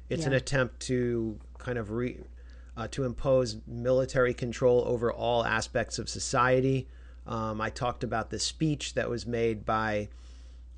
It's 0.07 0.25
an 0.25 0.33
attempt 0.33 0.79
to 0.87 1.39
kind 1.59 1.77
of 1.77 1.91
re 1.91 2.19
uh, 2.79 2.87
to 2.87 3.03
impose 3.03 3.57
military 3.67 4.33
control 4.33 4.85
over 4.87 5.11
all 5.11 5.45
aspects 5.45 5.99
of 5.99 6.07
society. 6.07 6.87
Um, 7.27 7.59
I 7.59 7.69
talked 7.69 8.05
about 8.05 8.29
the 8.29 8.39
speech 8.39 8.93
that 8.93 9.09
was 9.09 9.27
made 9.27 9.65
by 9.65 10.07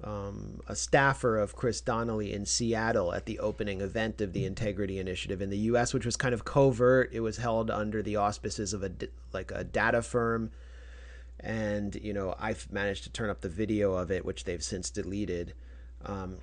um, 0.04 0.62
a 0.68 0.76
staffer 0.76 1.38
of 1.38 1.56
Chris 1.56 1.80
Donnelly 1.80 2.34
in 2.34 2.47
Seattle 2.47 3.14
at 3.14 3.28
the 3.28 3.38
opening 3.38 3.82
event 3.82 4.20
of 4.20 4.34
the 4.34 4.45
Integrity 4.45 4.97
Initiative 4.97 5.43
in 5.43 5.52
the 5.52 5.60
U.S., 5.60 5.93
which 5.93 6.04
was 6.04 6.18
kind 6.18 6.34
of 6.34 6.43
covert. 6.43 7.12
It 7.14 7.20
was 7.20 7.38
held 7.38 7.70
under 7.70 8.02
the 8.02 8.16
auspices 8.16 8.74
of 8.74 8.82
a 8.84 8.91
like 9.32 9.52
a 9.54 9.64
data 9.64 10.02
firm, 10.02 10.49
and 11.39 11.93
you 12.02 12.14
know 12.14 12.34
I've 12.39 12.68
managed 12.72 13.04
to 13.04 13.12
turn 13.12 13.30
up 13.30 13.41
the 13.41 13.49
video 13.49 13.93
of 13.93 14.10
it, 14.10 14.26
which 14.26 14.45
they've 14.45 14.64
since 14.64 14.89
deleted. 14.89 15.54
Um, 16.04 16.39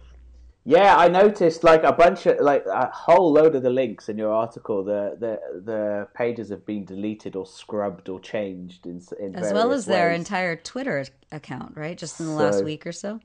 Yeah, 0.69 0.97
I 0.99 1.09
noticed 1.09 1.65
like 1.65 1.83
a 1.83 1.95
bunch 1.95 2.27
of 2.27 2.41
like 2.41 2.67
a 2.67 2.91
whole 2.93 3.33
load 3.33 3.55
of 3.55 3.63
the 3.63 3.71
links 3.71 4.11
in 4.11 4.19
your 4.19 4.35
article. 4.35 4.85
The 4.85 5.17
the 5.19 5.61
the 5.65 6.09
pages 6.13 6.51
have 6.51 6.67
been 6.67 6.85
deleted 6.85 7.37
or 7.37 7.47
scrubbed 7.47 8.11
or 8.11 8.21
changed 8.21 8.85
in 8.85 9.01
in 9.19 9.35
as 9.35 9.51
well 9.51 9.69
various 9.69 9.79
as 9.79 9.87
their 9.87 10.11
ways. 10.11 10.19
entire 10.19 10.57
Twitter 10.57 11.07
account, 11.33 11.75
right? 11.75 11.97
Just 11.97 12.21
in 12.21 12.27
the 12.27 12.33
last 12.33 12.63
week 12.63 12.87
or 12.87 12.93
so. 12.93 13.19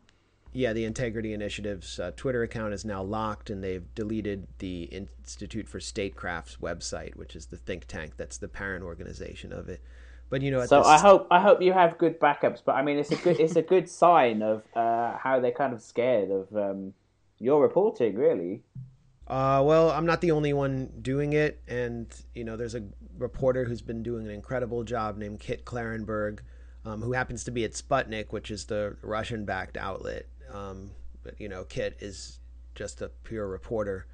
yeah, 0.54 0.72
the 0.72 0.86
Integrity 0.86 1.34
Initiative's 1.34 2.00
uh, 2.00 2.12
Twitter 2.16 2.44
account 2.44 2.74
is 2.74 2.86
now 2.86 3.04
locked, 3.04 3.50
and 3.50 3.62
they've 3.62 3.94
deleted 3.94 4.48
the 4.60 4.84
Institute 4.84 5.68
for 5.68 5.82
Statecraft's 5.82 6.58
website, 6.62 7.18
which 7.18 7.36
is 7.36 7.48
the 7.48 7.58
think 7.58 7.88
tank 7.88 8.14
that's 8.16 8.38
the 8.38 8.48
parent 8.48 8.86
organization 8.86 9.52
of 9.52 9.68
it. 9.68 9.82
But 10.30 10.42
you 10.44 10.50
know, 10.50 10.62
at 10.62 10.70
So 10.70 10.78
this- 10.78 10.88
I 10.88 10.98
hope 10.98 11.28
I 11.30 11.42
hope 11.42 11.62
you 11.62 11.74
have 11.74 11.98
good 11.98 12.22
backups. 12.22 12.62
But 12.66 12.76
I 12.76 12.84
mean, 12.84 12.98
it's 13.00 13.12
a 13.12 13.18
good 13.18 13.38
it's 13.38 13.58
a 13.58 13.62
good 13.62 13.90
sign 13.90 14.42
of 14.42 14.64
uh, 14.78 15.18
how 15.18 15.42
they're 15.42 15.52
kind 15.52 15.74
of 15.74 15.82
scared 15.82 16.32
of 16.32 16.56
um, 16.56 16.94
your 17.44 17.62
reporting, 17.62 18.16
really. 18.16 18.64
Uh, 19.28 19.62
well, 19.66 19.90
I'm 19.92 20.06
not 20.06 20.22
the 20.22 20.32
only 20.32 20.54
one 20.54 20.92
doing 21.02 21.34
it, 21.34 21.62
and 21.68 22.14
you 22.34 22.44
know, 22.44 22.58
there's 22.58 22.76
a 22.76 22.84
reporter 23.18 23.66
who's 23.66 23.82
been 23.82 24.04
doing 24.04 24.26
an 24.26 24.32
incredible 24.32 24.84
job 24.84 25.18
named 25.18 25.40
Kit 25.40 25.66
Klarenberg, 25.66 26.40
um, 26.86 27.02
who 27.02 27.14
happens 27.14 27.44
to 27.46 27.52
be 27.52 27.64
at 27.64 27.74
Sputnik, 27.74 28.32
which 28.32 28.52
is 28.52 28.66
the 28.66 28.98
Russian-backed 29.02 29.78
outlet. 29.78 30.28
Um, 30.54 30.92
but 31.24 31.40
you 31.40 31.48
know, 31.48 31.64
Kit 31.64 31.98
is 32.00 32.40
just 32.76 33.02
a 33.02 33.10
pure 33.24 33.48
reporter, 33.48 34.08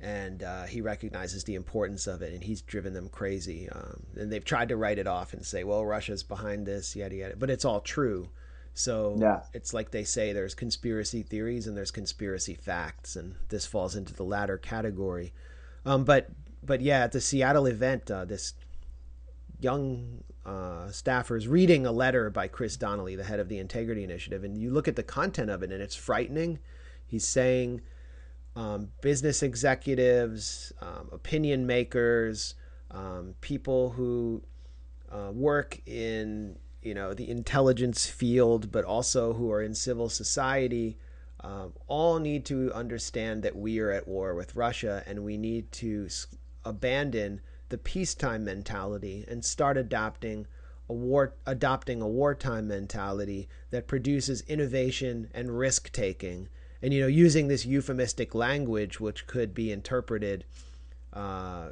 and 0.00 0.42
uh, 0.42 0.64
he 0.64 0.80
recognizes 0.80 1.44
the 1.44 1.54
importance 1.54 2.06
of 2.06 2.22
it, 2.22 2.32
and 2.32 2.42
he's 2.42 2.62
driven 2.62 2.92
them 2.92 3.08
crazy. 3.08 3.68
Um, 3.68 4.02
and 4.16 4.32
they've 4.32 4.44
tried 4.44 4.68
to 4.70 4.76
write 4.76 4.98
it 4.98 5.06
off 5.06 5.32
and 5.32 5.44
say, 5.44 5.62
"Well, 5.62 5.84
Russia's 5.84 6.22
behind 6.24 6.66
this, 6.66 6.96
yada 6.96 7.14
yada," 7.14 7.36
but 7.36 7.50
it's 7.50 7.64
all 7.64 7.80
true. 7.80 8.30
So 8.74 9.16
Yeah. 9.20 9.42
it's 9.52 9.72
like 9.72 9.92
they 9.92 10.04
say 10.04 10.32
there's 10.32 10.54
conspiracy 10.54 11.22
theories 11.22 11.66
and 11.66 11.76
there's 11.76 11.92
conspiracy 11.92 12.54
facts, 12.54 13.14
and 13.16 13.36
this 13.48 13.66
falls 13.66 13.94
into 13.94 14.12
the 14.12 14.24
latter 14.24 14.58
category. 14.58 15.32
Um, 15.86 16.04
but 16.04 16.28
but 16.62 16.80
yeah, 16.80 17.04
at 17.04 17.12
the 17.12 17.20
Seattle 17.20 17.66
event, 17.66 18.10
uh, 18.10 18.24
this 18.24 18.54
young 19.60 20.24
uh, 20.44 20.90
staffer 20.90 21.36
is 21.36 21.46
reading 21.46 21.86
a 21.86 21.92
letter 21.92 22.30
by 22.30 22.48
Chris 22.48 22.76
Donnelly, 22.76 23.16
the 23.16 23.24
head 23.24 23.38
of 23.38 23.48
the 23.48 23.58
Integrity 23.58 24.02
Initiative, 24.02 24.44
and 24.44 24.56
you 24.58 24.70
look 24.70 24.88
at 24.88 24.96
the 24.96 25.02
content 25.02 25.50
of 25.50 25.62
it, 25.62 25.70
and 25.72 25.82
it's 25.82 25.94
frightening. 25.94 26.58
He's 27.06 27.26
saying 27.26 27.82
um, 28.56 28.90
business 29.02 29.42
executives, 29.42 30.72
um, 30.80 31.08
opinion 31.12 31.66
makers, 31.66 32.54
um, 32.90 33.34
people 33.40 33.90
who 33.90 34.42
uh, 35.10 35.30
work 35.32 35.80
in 35.86 36.56
you 36.84 36.94
know 36.94 37.14
the 37.14 37.28
intelligence 37.28 38.06
field, 38.06 38.70
but 38.70 38.84
also 38.84 39.32
who 39.32 39.50
are 39.50 39.62
in 39.62 39.74
civil 39.74 40.08
society, 40.08 40.98
um, 41.40 41.72
all 41.88 42.18
need 42.18 42.44
to 42.46 42.72
understand 42.72 43.42
that 43.42 43.56
we 43.56 43.78
are 43.80 43.90
at 43.90 44.06
war 44.06 44.34
with 44.34 44.54
Russia, 44.54 45.02
and 45.06 45.24
we 45.24 45.36
need 45.36 45.72
to 45.72 46.08
abandon 46.64 47.40
the 47.70 47.78
peacetime 47.78 48.44
mentality 48.44 49.24
and 49.26 49.44
start 49.44 49.76
adopting 49.76 50.46
a 50.88 50.92
war 50.92 51.34
adopting 51.46 52.02
a 52.02 52.08
wartime 52.08 52.68
mentality 52.68 53.48
that 53.70 53.86
produces 53.86 54.42
innovation 54.42 55.28
and 55.32 55.58
risk 55.58 55.90
taking 55.92 56.48
and 56.82 56.92
you 56.92 57.00
know 57.00 57.06
using 57.06 57.48
this 57.48 57.64
euphemistic 57.64 58.34
language 58.34 59.00
which 59.00 59.26
could 59.26 59.54
be 59.54 59.72
interpreted 59.72 60.44
uh, 61.14 61.68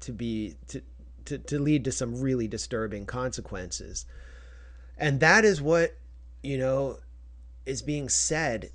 to 0.00 0.12
be 0.12 0.56
to, 0.66 0.82
to 1.24 1.38
to 1.38 1.58
lead 1.60 1.84
to 1.84 1.92
some 1.92 2.20
really 2.20 2.48
disturbing 2.48 3.06
consequences 3.06 4.04
and 5.00 5.18
that 5.20 5.44
is 5.44 5.60
what 5.60 5.96
you 6.42 6.58
know 6.58 6.98
is 7.66 7.82
being 7.82 8.08
said 8.08 8.70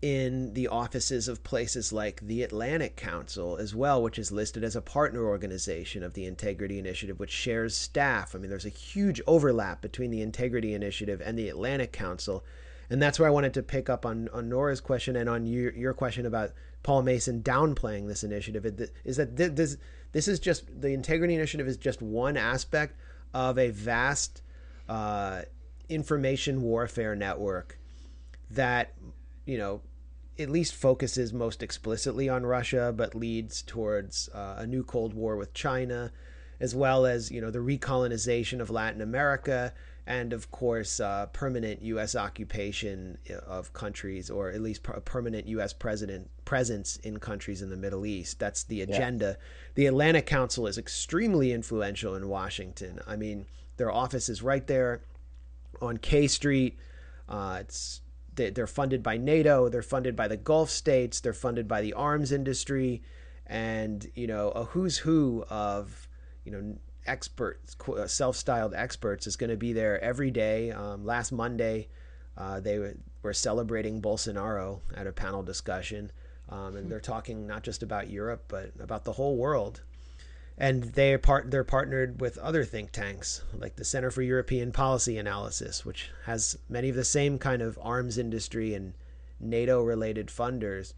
in 0.00 0.54
the 0.54 0.68
offices 0.68 1.26
of 1.26 1.42
places 1.42 1.92
like 1.92 2.20
the 2.20 2.42
Atlantic 2.42 2.94
Council 2.94 3.56
as 3.56 3.74
well, 3.74 4.00
which 4.00 4.18
is 4.18 4.30
listed 4.30 4.62
as 4.62 4.76
a 4.76 4.80
partner 4.80 5.26
organization 5.26 6.04
of 6.04 6.14
the 6.14 6.24
Integrity 6.24 6.78
Initiative, 6.78 7.18
which 7.18 7.32
shares 7.32 7.76
staff. 7.76 8.34
I 8.34 8.38
mean, 8.38 8.48
there's 8.48 8.64
a 8.64 8.70
huge 8.70 9.20
overlap 9.26 9.80
between 9.80 10.12
the 10.12 10.22
Integrity 10.22 10.72
Initiative 10.72 11.20
and 11.24 11.36
the 11.36 11.48
Atlantic 11.48 11.92
Council. 11.92 12.44
And 12.88 13.02
that's 13.02 13.18
where 13.18 13.26
I 13.26 13.32
wanted 13.32 13.54
to 13.54 13.62
pick 13.62 13.90
up 13.90 14.06
on, 14.06 14.28
on 14.32 14.48
Nora's 14.48 14.80
question 14.80 15.16
and 15.16 15.28
on 15.28 15.46
your, 15.46 15.72
your 15.74 15.94
question 15.94 16.26
about 16.26 16.52
Paul 16.84 17.02
Mason 17.02 17.42
downplaying 17.42 18.06
this 18.06 18.22
initiative. 18.22 18.64
Is 19.04 19.16
that 19.16 19.36
this, 19.36 19.76
this 20.12 20.28
is 20.28 20.38
just 20.38 20.80
the 20.80 20.92
integrity 20.92 21.34
initiative 21.34 21.66
is 21.66 21.76
just 21.76 22.00
one 22.00 22.36
aspect 22.36 22.94
of 23.34 23.58
a 23.58 23.70
vast 23.70 24.42
uh, 24.88 25.42
information 25.88 26.62
warfare 26.62 27.14
network 27.14 27.78
that, 28.50 28.94
you 29.44 29.58
know, 29.58 29.80
at 30.38 30.48
least 30.48 30.74
focuses 30.74 31.32
most 31.32 31.62
explicitly 31.62 32.28
on 32.28 32.46
Russia, 32.46 32.92
but 32.96 33.14
leads 33.14 33.62
towards 33.62 34.28
uh, 34.32 34.56
a 34.58 34.66
new 34.66 34.84
Cold 34.84 35.12
War 35.14 35.36
with 35.36 35.52
China, 35.52 36.12
as 36.60 36.74
well 36.74 37.06
as 37.06 37.30
you 37.30 37.40
know 37.40 37.50
the 37.50 37.58
recolonization 37.58 38.60
of 38.60 38.70
Latin 38.70 39.00
America, 39.00 39.74
and 40.06 40.32
of 40.32 40.50
course 40.50 41.00
uh, 41.00 41.26
permanent 41.32 41.82
U.S. 41.82 42.14
occupation 42.14 43.18
of 43.46 43.72
countries, 43.72 44.30
or 44.30 44.50
at 44.50 44.60
least 44.60 44.86
a 44.88 45.00
permanent 45.00 45.46
U.S. 45.48 45.72
president 45.72 46.30
presence 46.44 46.96
in 46.98 47.18
countries 47.18 47.60
in 47.60 47.70
the 47.70 47.76
Middle 47.76 48.06
East. 48.06 48.38
That's 48.38 48.62
the 48.62 48.82
agenda. 48.82 49.26
Yeah. 49.26 49.44
The 49.74 49.86
Atlantic 49.86 50.26
Council 50.26 50.68
is 50.68 50.78
extremely 50.78 51.52
influential 51.52 52.14
in 52.14 52.28
Washington. 52.28 53.00
I 53.08 53.16
mean, 53.16 53.46
their 53.78 53.90
office 53.90 54.28
is 54.28 54.42
right 54.42 54.66
there 54.66 55.00
on 55.80 55.96
K 55.96 56.26
Street. 56.26 56.78
Uh, 57.28 57.58
it's 57.60 58.02
they're 58.34 58.68
funded 58.68 59.02
by 59.02 59.16
NATO, 59.16 59.68
they're 59.68 59.82
funded 59.82 60.14
by 60.14 60.28
the 60.28 60.36
Gulf 60.36 60.70
states, 60.70 61.18
they're 61.18 61.32
funded 61.32 61.66
by 61.66 61.80
the 61.80 61.94
arms 61.94 62.30
industry, 62.30 63.02
and 63.46 64.06
you 64.14 64.26
know 64.26 64.50
a 64.50 64.64
who's 64.64 64.98
who 64.98 65.44
of 65.48 66.08
you 66.44 66.52
know 66.52 66.76
experts, 67.06 67.74
uh, 67.88 68.06
self-styled 68.06 68.74
experts, 68.74 69.26
is 69.26 69.36
going 69.36 69.50
to 69.50 69.56
be 69.56 69.72
there 69.72 70.00
every 70.02 70.30
day. 70.30 70.70
Um, 70.70 71.04
last 71.04 71.32
Monday, 71.32 71.88
uh, 72.36 72.60
they 72.60 72.94
were 73.22 73.32
celebrating 73.32 74.00
Bolsonaro 74.00 74.80
at 74.94 75.06
a 75.06 75.12
panel 75.12 75.42
discussion, 75.42 76.12
um, 76.48 76.76
and 76.76 76.90
they're 76.90 77.00
talking 77.00 77.46
not 77.46 77.64
just 77.64 77.82
about 77.82 78.08
Europe 78.10 78.44
but 78.48 78.70
about 78.80 79.04
the 79.04 79.12
whole 79.12 79.36
world 79.36 79.82
and 80.60 80.82
they 80.82 81.16
part 81.16 81.50
they're 81.50 81.64
partnered 81.64 82.20
with 82.20 82.36
other 82.38 82.64
think 82.64 82.90
tanks 82.90 83.42
like 83.56 83.76
the 83.76 83.84
Center 83.84 84.10
for 84.10 84.22
European 84.22 84.72
Policy 84.72 85.16
Analysis, 85.16 85.86
which 85.86 86.10
has 86.24 86.58
many 86.68 86.88
of 86.88 86.96
the 86.96 87.04
same 87.04 87.38
kind 87.38 87.62
of 87.62 87.78
arms 87.80 88.18
industry 88.18 88.74
and 88.74 88.94
NATO 89.38 89.82
related 89.82 90.26
funders. 90.26 90.94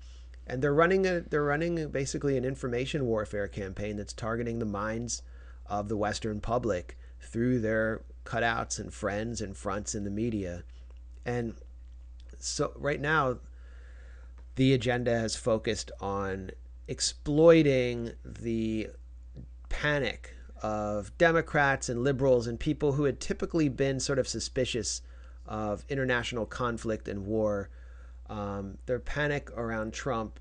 And 0.47 0.63
they're 0.63 0.75
running 0.75 1.07
a 1.07 1.21
they're 1.21 1.45
running 1.45 1.91
basically 1.91 2.39
an 2.39 2.45
information 2.45 3.05
warfare 3.05 3.49
campaign 3.49 3.97
that's 3.97 4.15
targeting 4.15 4.59
the 4.59 4.65
minds 4.65 5.23
of 5.67 5.89
the 5.89 5.97
Western 5.97 6.41
public 6.41 6.99
through 7.21 7.61
their 7.61 8.01
cutouts 8.25 8.81
and 8.81 8.93
friends 8.93 9.43
and 9.43 9.57
fronts 9.57 9.95
in 9.95 10.05
the 10.05 10.11
media. 10.11 10.65
And 11.27 11.55
so 12.39 12.73
right 12.77 13.01
now 13.01 13.39
the 14.57 14.73
agenda 14.73 15.19
has 15.19 15.37
focused 15.37 15.93
on 16.01 16.51
exploiting 16.89 18.13
the 18.25 18.89
panic 19.71 20.37
of 20.63 21.17
Democrats 21.17 21.89
and 21.89 22.05
liberals 22.05 22.47
and 22.47 22.61
people 22.61 22.93
who 22.93 23.05
had 23.05 23.19
typically 23.19 23.71
been 23.71 23.99
sort 23.99 24.19
of 24.19 24.29
suspicious 24.29 25.01
of 25.47 25.85
international 25.89 26.45
conflict 26.45 27.09
and 27.09 27.25
war. 27.25 27.71
Um, 28.29 28.77
their 28.87 29.01
panic 29.01 29.51
around 29.57 29.95
Trump 29.95 30.39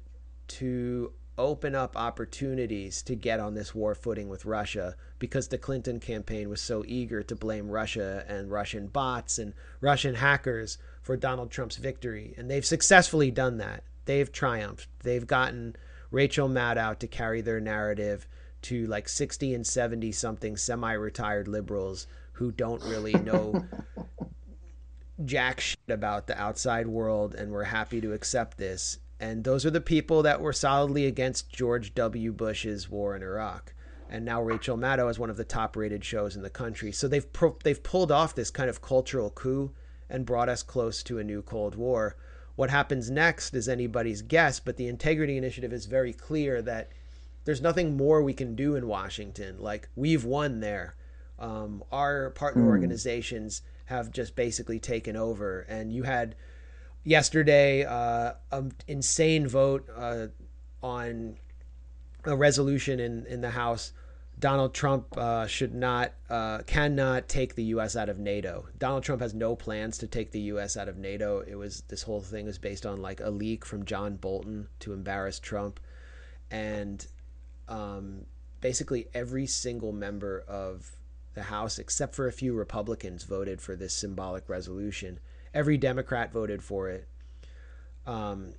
to 0.47 1.13
open 1.37 1.73
up 1.73 1.95
opportunities 1.95 3.01
to 3.01 3.15
get 3.15 3.39
on 3.39 3.53
this 3.53 3.73
war 3.73 3.95
footing 3.95 4.27
with 4.27 4.45
Russia 4.45 4.95
because 5.19 5.47
the 5.47 5.57
Clinton 5.57 5.99
campaign 5.99 6.49
was 6.49 6.59
so 6.59 6.83
eager 6.85 7.23
to 7.23 7.35
blame 7.35 7.69
Russia 7.69 8.25
and 8.27 8.51
Russian 8.51 8.87
bots 8.87 9.39
and 9.39 9.53
Russian 9.79 10.15
hackers 10.15 10.77
for 11.01 11.15
Donald 11.15 11.49
Trump's 11.49 11.77
victory. 11.77 12.33
And 12.37 12.51
they've 12.51 12.65
successfully 12.65 13.31
done 13.31 13.57
that. 13.57 13.83
They've 14.03 14.29
triumphed. 14.29 14.87
They've 15.03 15.25
gotten 15.25 15.77
Rachel 16.11 16.49
Maddow 16.49 16.99
to 16.99 17.07
carry 17.07 17.39
their 17.39 17.61
narrative 17.61 18.27
to 18.63 18.85
like 18.87 19.09
60 19.09 19.53
and 19.53 19.65
70 19.65 20.11
something 20.11 20.57
semi 20.57 20.93
retired 20.93 21.47
liberals 21.47 22.07
who 22.33 22.51
don't 22.51 22.83
really 22.83 23.13
know 23.13 23.65
jack 25.25 25.59
shit 25.59 25.79
about 25.89 26.27
the 26.27 26.39
outside 26.39 26.87
world 26.87 27.35
and 27.35 27.51
were 27.51 27.65
happy 27.65 27.99
to 28.01 28.13
accept 28.13 28.57
this. 28.57 28.99
And 29.19 29.43
those 29.43 29.65
are 29.65 29.71
the 29.71 29.81
people 29.81 30.23
that 30.23 30.39
were 30.39 30.53
solidly 30.53 31.05
against 31.05 31.51
George 31.51 31.93
W. 31.93 32.31
Bush's 32.31 32.89
war 32.89 33.15
in 33.15 33.21
Iraq. 33.21 33.73
And 34.09 34.23
now 34.23 34.41
Rachel 34.41 34.77
Maddow 34.77 35.09
is 35.09 35.19
one 35.19 35.29
of 35.29 35.37
the 35.37 35.43
top 35.43 35.75
rated 35.75 36.03
shows 36.03 36.35
in 36.35 36.41
the 36.41 36.49
country. 36.49 36.91
So 36.91 37.07
they've 37.07 37.31
pro- 37.31 37.57
they've 37.63 37.83
pulled 37.83 38.11
off 38.11 38.33
this 38.33 38.49
kind 38.49 38.69
of 38.69 38.81
cultural 38.81 39.29
coup 39.29 39.71
and 40.09 40.25
brought 40.25 40.49
us 40.49 40.63
close 40.63 41.03
to 41.03 41.19
a 41.19 41.23
new 41.23 41.41
Cold 41.41 41.75
War. 41.75 42.15
What 42.55 42.69
happens 42.69 43.11
next 43.11 43.53
is 43.53 43.69
anybody's 43.69 44.21
guess, 44.21 44.59
but 44.59 44.77
the 44.77 44.87
Integrity 44.87 45.37
Initiative 45.37 45.71
is 45.71 45.85
very 45.85 46.13
clear 46.13 46.61
that 46.63 46.89
there's 47.45 47.61
nothing 47.61 47.97
more 47.97 48.21
we 48.21 48.33
can 48.33 48.55
do 48.55 48.75
in 48.75 48.87
Washington. 48.87 49.57
Like 49.59 49.89
we've 49.95 50.23
won 50.23 50.59
there. 50.59 50.95
Um, 51.37 51.83
our 51.91 52.31
partner 52.31 52.63
mm. 52.63 52.67
organizations 52.67 53.61
have 53.85 54.11
just 54.11 54.35
basically 54.35 54.79
taken 54.79 55.15
over, 55.15 55.61
and 55.61 55.91
you 55.91 56.03
had 56.03 56.35
yesterday 57.03 57.85
uh, 57.85 58.33
an 58.51 58.73
insane 58.87 59.47
vote 59.47 59.87
uh, 59.95 60.27
on 60.83 61.37
a 62.25 62.35
resolution 62.35 62.99
in 62.99 63.25
in 63.25 63.41
the 63.41 63.51
House. 63.51 63.93
Donald 64.39 64.73
Trump 64.73 65.17
uh, 65.17 65.45
should 65.47 65.75
not, 65.75 66.13
uh, 66.29 66.59
cannot 66.59 67.27
take 67.27 67.55
the 67.55 67.63
U.S. 67.65 67.97
out 67.97 68.07
of 68.07 68.19
NATO. 68.19 68.67
Donald 68.77 69.03
Trump 69.03 69.21
has 69.21 69.33
no 69.33 69.53
plans 69.53 69.97
to 69.97 70.07
take 70.07 70.31
the 70.31 70.39
U.S. 70.41 70.77
out 70.77 70.87
of 70.87 70.97
NATO. 70.97 71.41
It 71.45 71.55
was 71.55 71.83
this 71.89 72.03
whole 72.03 72.21
thing 72.21 72.45
was 72.45 72.57
based 72.57 72.85
on 72.85 73.01
like 73.01 73.19
a 73.19 73.29
leak 73.29 73.65
from 73.65 73.83
John 73.83 74.15
Bolton 74.15 74.69
to 74.79 74.93
embarrass 74.93 75.39
Trump, 75.39 75.81
and 76.49 77.05
um, 77.69 78.25
basically 78.59 79.07
every 79.13 79.45
single 79.45 79.93
member 79.93 80.43
of 80.47 80.91
the 81.35 81.43
House, 81.43 81.79
except 81.79 82.15
for 82.15 82.27
a 82.27 82.33
few 82.33 82.53
Republicans, 82.53 83.23
voted 83.23 83.61
for 83.61 83.75
this 83.75 83.93
symbolic 83.93 84.49
resolution. 84.49 85.19
Every 85.53 85.77
Democrat 85.77 86.33
voted 86.33 86.61
for 86.61 86.89
it. 86.89 87.07
Um, 88.05 88.53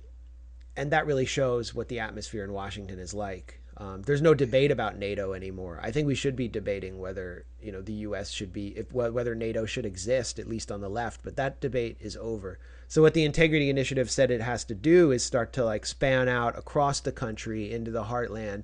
and 0.75 0.91
that 0.91 1.05
really 1.05 1.25
shows 1.25 1.75
what 1.75 1.89
the 1.89 1.99
atmosphere 1.99 2.43
in 2.43 2.53
Washington 2.53 2.97
is 2.97 3.13
like. 3.13 3.61
Um, 3.77 4.03
there's 4.03 4.21
no 4.21 4.33
debate 4.33 4.69
about 4.71 4.97
NATO 4.97 5.33
anymore. 5.33 5.79
I 5.81 5.91
think 5.91 6.05
we 6.05 6.15
should 6.15 6.35
be 6.35 6.47
debating 6.47 6.99
whether 6.99 7.45
you 7.61 7.71
know 7.71 7.81
the 7.81 7.93
U.S. 7.93 8.29
should 8.29 8.53
be 8.53 8.67
if, 8.77 8.91
whether 8.91 9.33
NATO 9.33 9.65
should 9.65 9.85
exist, 9.85 10.39
at 10.39 10.47
least 10.47 10.71
on 10.71 10.81
the 10.81 10.89
left. 10.89 11.21
But 11.23 11.35
that 11.37 11.61
debate 11.61 11.97
is 11.99 12.15
over. 12.17 12.59
So 12.87 13.01
what 13.01 13.13
the 13.13 13.25
Integrity 13.25 13.69
Initiative 13.69 14.11
said 14.11 14.29
it 14.29 14.41
has 14.41 14.63
to 14.65 14.75
do 14.75 15.11
is 15.11 15.23
start 15.23 15.51
to 15.53 15.65
like 15.65 15.85
span 15.85 16.29
out 16.29 16.57
across 16.57 16.99
the 16.99 17.11
country 17.11 17.71
into 17.71 17.91
the 17.91 18.03
heartland 18.03 18.63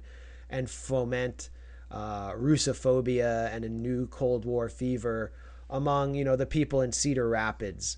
and 0.49 0.69
foment 0.69 1.49
uh, 1.91 2.31
Russophobia 2.33 3.53
and 3.53 3.63
a 3.63 3.69
new 3.69 4.07
Cold 4.07 4.45
War 4.45 4.69
fever 4.69 5.31
among 5.69 6.15
you 6.15 6.23
know 6.23 6.35
the 6.35 6.45
people 6.45 6.81
in 6.81 6.91
Cedar 6.91 7.27
Rapids. 7.27 7.97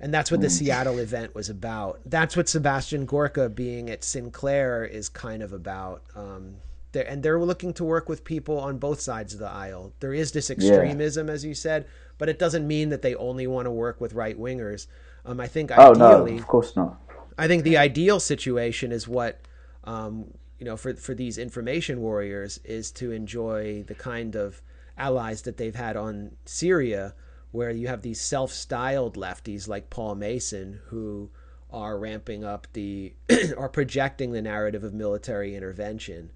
And 0.00 0.14
that's 0.14 0.30
what 0.30 0.40
the 0.40 0.46
mm. 0.46 0.52
Seattle 0.52 0.98
event 0.98 1.34
was 1.34 1.48
about. 1.48 2.00
That's 2.06 2.36
what 2.36 2.48
Sebastian 2.48 3.04
Gorka 3.04 3.48
being 3.48 3.90
at 3.90 4.04
Sinclair 4.04 4.84
is 4.84 5.08
kind 5.08 5.42
of 5.42 5.52
about. 5.52 6.04
Um, 6.14 6.58
they're, 6.92 7.08
and 7.08 7.20
they're 7.20 7.40
looking 7.40 7.72
to 7.74 7.84
work 7.84 8.08
with 8.08 8.22
people 8.22 8.60
on 8.60 8.78
both 8.78 9.00
sides 9.00 9.34
of 9.34 9.40
the 9.40 9.48
aisle. 9.48 9.92
There 9.98 10.14
is 10.14 10.30
this 10.30 10.50
extremism, 10.50 11.26
yeah. 11.26 11.32
as 11.32 11.44
you 11.44 11.52
said, 11.52 11.86
but 12.16 12.28
it 12.28 12.38
doesn't 12.38 12.66
mean 12.66 12.90
that 12.90 13.02
they 13.02 13.16
only 13.16 13.48
want 13.48 13.66
to 13.66 13.72
work 13.72 14.00
with 14.00 14.12
right 14.12 14.38
wingers. 14.38 14.86
Um, 15.26 15.40
I 15.40 15.48
think 15.48 15.72
oh, 15.76 15.90
ideally, 15.90 16.34
no, 16.34 16.38
of 16.38 16.46
course 16.46 16.76
not. 16.76 17.00
I 17.36 17.48
think 17.48 17.64
the 17.64 17.76
ideal 17.76 18.20
situation 18.20 18.92
is 18.92 19.08
what 19.08 19.40
um, 19.82 20.32
you 20.58 20.64
know, 20.64 20.76
for 20.76 20.94
for 20.94 21.14
these 21.14 21.38
information 21.38 22.00
warriors 22.00 22.58
is 22.64 22.90
to 22.92 23.12
enjoy 23.12 23.84
the 23.86 23.94
kind 23.94 24.34
of 24.34 24.60
allies 24.96 25.42
that 25.42 25.56
they've 25.56 25.74
had 25.74 25.96
on 25.96 26.32
Syria, 26.44 27.14
where 27.52 27.70
you 27.70 27.86
have 27.86 28.02
these 28.02 28.20
self-styled 28.20 29.16
lefties 29.16 29.68
like 29.68 29.90
Paul 29.90 30.16
Mason 30.16 30.80
who 30.86 31.30
are 31.70 31.98
ramping 31.98 32.44
up 32.44 32.66
the 32.72 33.14
are 33.56 33.68
projecting 33.68 34.32
the 34.32 34.42
narrative 34.42 34.82
of 34.82 34.92
military 34.92 35.54
intervention, 35.54 36.32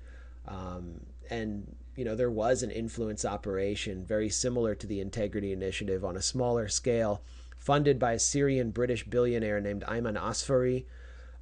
um, 0.47 1.01
and 1.29 1.75
you 1.97 2.05
know 2.05 2.15
there 2.15 2.31
was 2.31 2.63
an 2.63 2.71
influence 2.71 3.25
operation 3.25 4.05
very 4.05 4.29
similar 4.29 4.75
to 4.77 4.87
the 4.87 5.01
Integrity 5.01 5.53
Initiative 5.53 6.05
on 6.05 6.17
a 6.17 6.23
smaller 6.23 6.69
scale, 6.69 7.23
funded 7.59 7.99
by 7.99 8.13
a 8.13 8.19
Syrian 8.21 8.71
British 8.71 9.05
billionaire 9.05 9.61
named 9.61 9.83
Ayman 9.89 10.17
Asfari, 10.21 10.85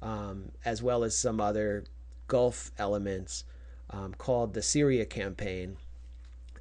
um, 0.01 0.51
as 0.65 0.81
well 0.81 1.03
as 1.03 1.15
some 1.15 1.39
other 1.39 1.83
Gulf 2.31 2.71
elements 2.77 3.43
um, 3.89 4.13
called 4.13 4.53
the 4.53 4.61
Syria 4.61 5.05
Campaign, 5.05 5.75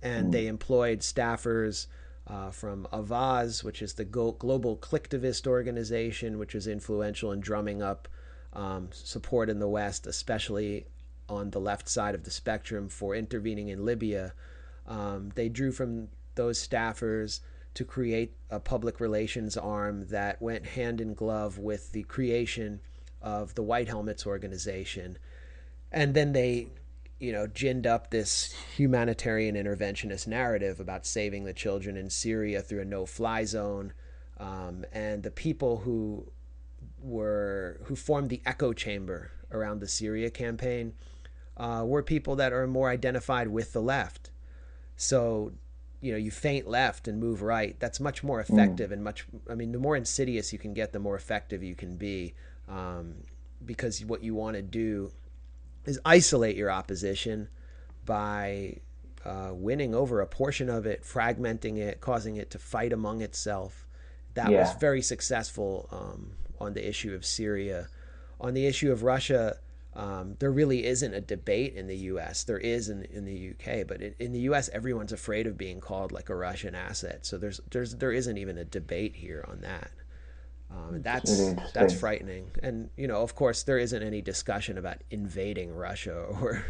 and 0.02 0.26
mm. 0.26 0.32
they 0.32 0.48
employed 0.48 0.98
staffers 0.98 1.86
uh, 2.26 2.50
from 2.50 2.88
Avaaz, 2.92 3.62
which 3.62 3.80
is 3.80 3.92
the 3.92 4.04
global 4.04 4.74
collectivist 4.74 5.46
organization, 5.46 6.38
which 6.40 6.54
was 6.54 6.66
influential 6.66 7.30
in 7.30 7.38
drumming 7.38 7.82
up 7.82 8.08
um, 8.52 8.88
support 8.90 9.48
in 9.48 9.60
the 9.60 9.68
West, 9.68 10.08
especially 10.08 10.86
on 11.28 11.50
the 11.50 11.60
left 11.60 11.88
side 11.88 12.16
of 12.16 12.24
the 12.24 12.32
spectrum 12.32 12.88
for 12.88 13.14
intervening 13.14 13.68
in 13.68 13.84
Libya. 13.84 14.32
Um, 14.88 15.30
they 15.36 15.48
drew 15.48 15.70
from 15.70 16.08
those 16.34 16.58
staffers 16.58 17.38
to 17.74 17.84
create 17.84 18.34
a 18.50 18.58
public 18.58 18.98
relations 18.98 19.56
arm 19.56 20.08
that 20.08 20.42
went 20.42 20.66
hand 20.66 21.00
in 21.00 21.14
glove 21.14 21.58
with 21.58 21.92
the 21.92 22.02
creation 22.02 22.80
of 23.22 23.54
the 23.54 23.62
White 23.62 23.86
Helmets 23.86 24.26
organization. 24.26 25.16
And 25.92 26.14
then 26.14 26.32
they, 26.32 26.68
you 27.18 27.32
know, 27.32 27.46
ginned 27.46 27.86
up 27.86 28.10
this 28.10 28.54
humanitarian 28.76 29.56
interventionist 29.56 30.26
narrative 30.26 30.80
about 30.80 31.04
saving 31.04 31.44
the 31.44 31.52
children 31.52 31.96
in 31.96 32.10
Syria 32.10 32.62
through 32.62 32.82
a 32.82 32.84
no 32.84 33.06
fly 33.06 33.44
zone. 33.44 33.92
Um, 34.38 34.84
and 34.92 35.22
the 35.22 35.30
people 35.30 35.78
who 35.78 36.30
were 37.02 37.80
who 37.84 37.96
formed 37.96 38.30
the 38.30 38.40
echo 38.46 38.72
chamber 38.72 39.32
around 39.50 39.80
the 39.80 39.88
Syria 39.88 40.30
campaign 40.30 40.94
uh, 41.56 41.84
were 41.84 42.02
people 42.02 42.36
that 42.36 42.52
are 42.52 42.66
more 42.66 42.88
identified 42.88 43.48
with 43.48 43.72
the 43.72 43.82
left. 43.82 44.30
So, 44.96 45.52
you 46.00 46.12
know, 46.12 46.18
you 46.18 46.30
faint 46.30 46.66
left 46.66 47.08
and 47.08 47.18
move 47.20 47.42
right. 47.42 47.78
That's 47.80 48.00
much 48.00 48.22
more 48.22 48.40
effective 48.40 48.92
and 48.92 49.04
much. 49.04 49.26
I 49.48 49.54
mean, 49.54 49.72
the 49.72 49.78
more 49.78 49.96
insidious 49.96 50.52
you 50.52 50.58
can 50.58 50.72
get, 50.72 50.92
the 50.92 50.98
more 50.98 51.16
effective 51.16 51.62
you 51.62 51.74
can 51.74 51.96
be, 51.96 52.34
um, 52.68 53.14
because 53.64 54.04
what 54.04 54.22
you 54.22 54.34
want 54.34 54.56
to 54.56 54.62
do 54.62 55.10
is 55.86 55.98
isolate 56.04 56.56
your 56.56 56.70
opposition 56.70 57.48
by 58.04 58.78
uh, 59.24 59.50
winning 59.52 59.94
over 59.94 60.20
a 60.20 60.26
portion 60.26 60.68
of 60.68 60.86
it, 60.86 61.02
fragmenting 61.02 61.78
it, 61.78 62.00
causing 62.00 62.36
it 62.36 62.50
to 62.50 62.58
fight 62.58 62.92
among 62.92 63.20
itself. 63.20 63.86
That 64.34 64.50
was 64.50 64.74
very 64.80 65.02
successful 65.02 65.88
um, 65.90 66.32
on 66.60 66.74
the 66.74 66.88
issue 66.88 67.14
of 67.14 67.24
Syria. 67.24 67.88
On 68.40 68.54
the 68.54 68.66
issue 68.66 68.92
of 68.92 69.02
Russia, 69.02 69.58
um, 69.94 70.36
there 70.38 70.52
really 70.52 70.86
isn't 70.86 71.12
a 71.12 71.20
debate 71.20 71.74
in 71.74 71.88
the 71.88 71.96
U.S. 71.96 72.44
There 72.44 72.58
is 72.58 72.88
in, 72.88 73.04
in 73.04 73.24
the 73.24 73.34
U.K., 73.34 73.82
but 73.82 74.00
in, 74.00 74.14
in 74.18 74.32
the 74.32 74.40
U.S., 74.40 74.70
everyone's 74.72 75.12
afraid 75.12 75.46
of 75.46 75.58
being 75.58 75.80
called 75.80 76.12
like 76.12 76.28
a 76.28 76.34
Russian 76.34 76.74
asset. 76.74 77.26
So 77.26 77.38
there's 77.38 77.60
there's 77.70 77.96
there 77.96 78.12
isn't 78.12 78.38
even 78.38 78.56
a 78.56 78.64
debate 78.64 79.16
here 79.16 79.44
on 79.48 79.60
that. 79.62 79.90
Um, 80.72 81.02
that's 81.02 81.54
that's 81.72 81.98
frightening. 81.98 82.50
And 82.62 82.90
you 82.96 83.08
know, 83.08 83.22
of 83.22 83.34
course, 83.34 83.62
there 83.64 83.78
isn't 83.78 84.02
any 84.02 84.22
discussion 84.22 84.78
about 84.78 84.98
invading 85.10 85.74
Russia 85.74 86.14
or. 86.40 86.64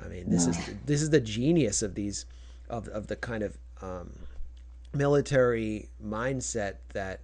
I 0.00 0.06
mean, 0.06 0.30
this 0.30 0.46
is 0.46 0.56
this 0.86 1.02
is 1.02 1.10
the 1.10 1.20
genius 1.20 1.82
of 1.82 1.96
these 1.96 2.24
of 2.70 2.86
of 2.88 3.08
the 3.08 3.16
kind 3.16 3.42
of 3.42 3.58
um, 3.82 4.12
military 4.94 5.88
mindset 6.00 6.76
that 6.92 7.20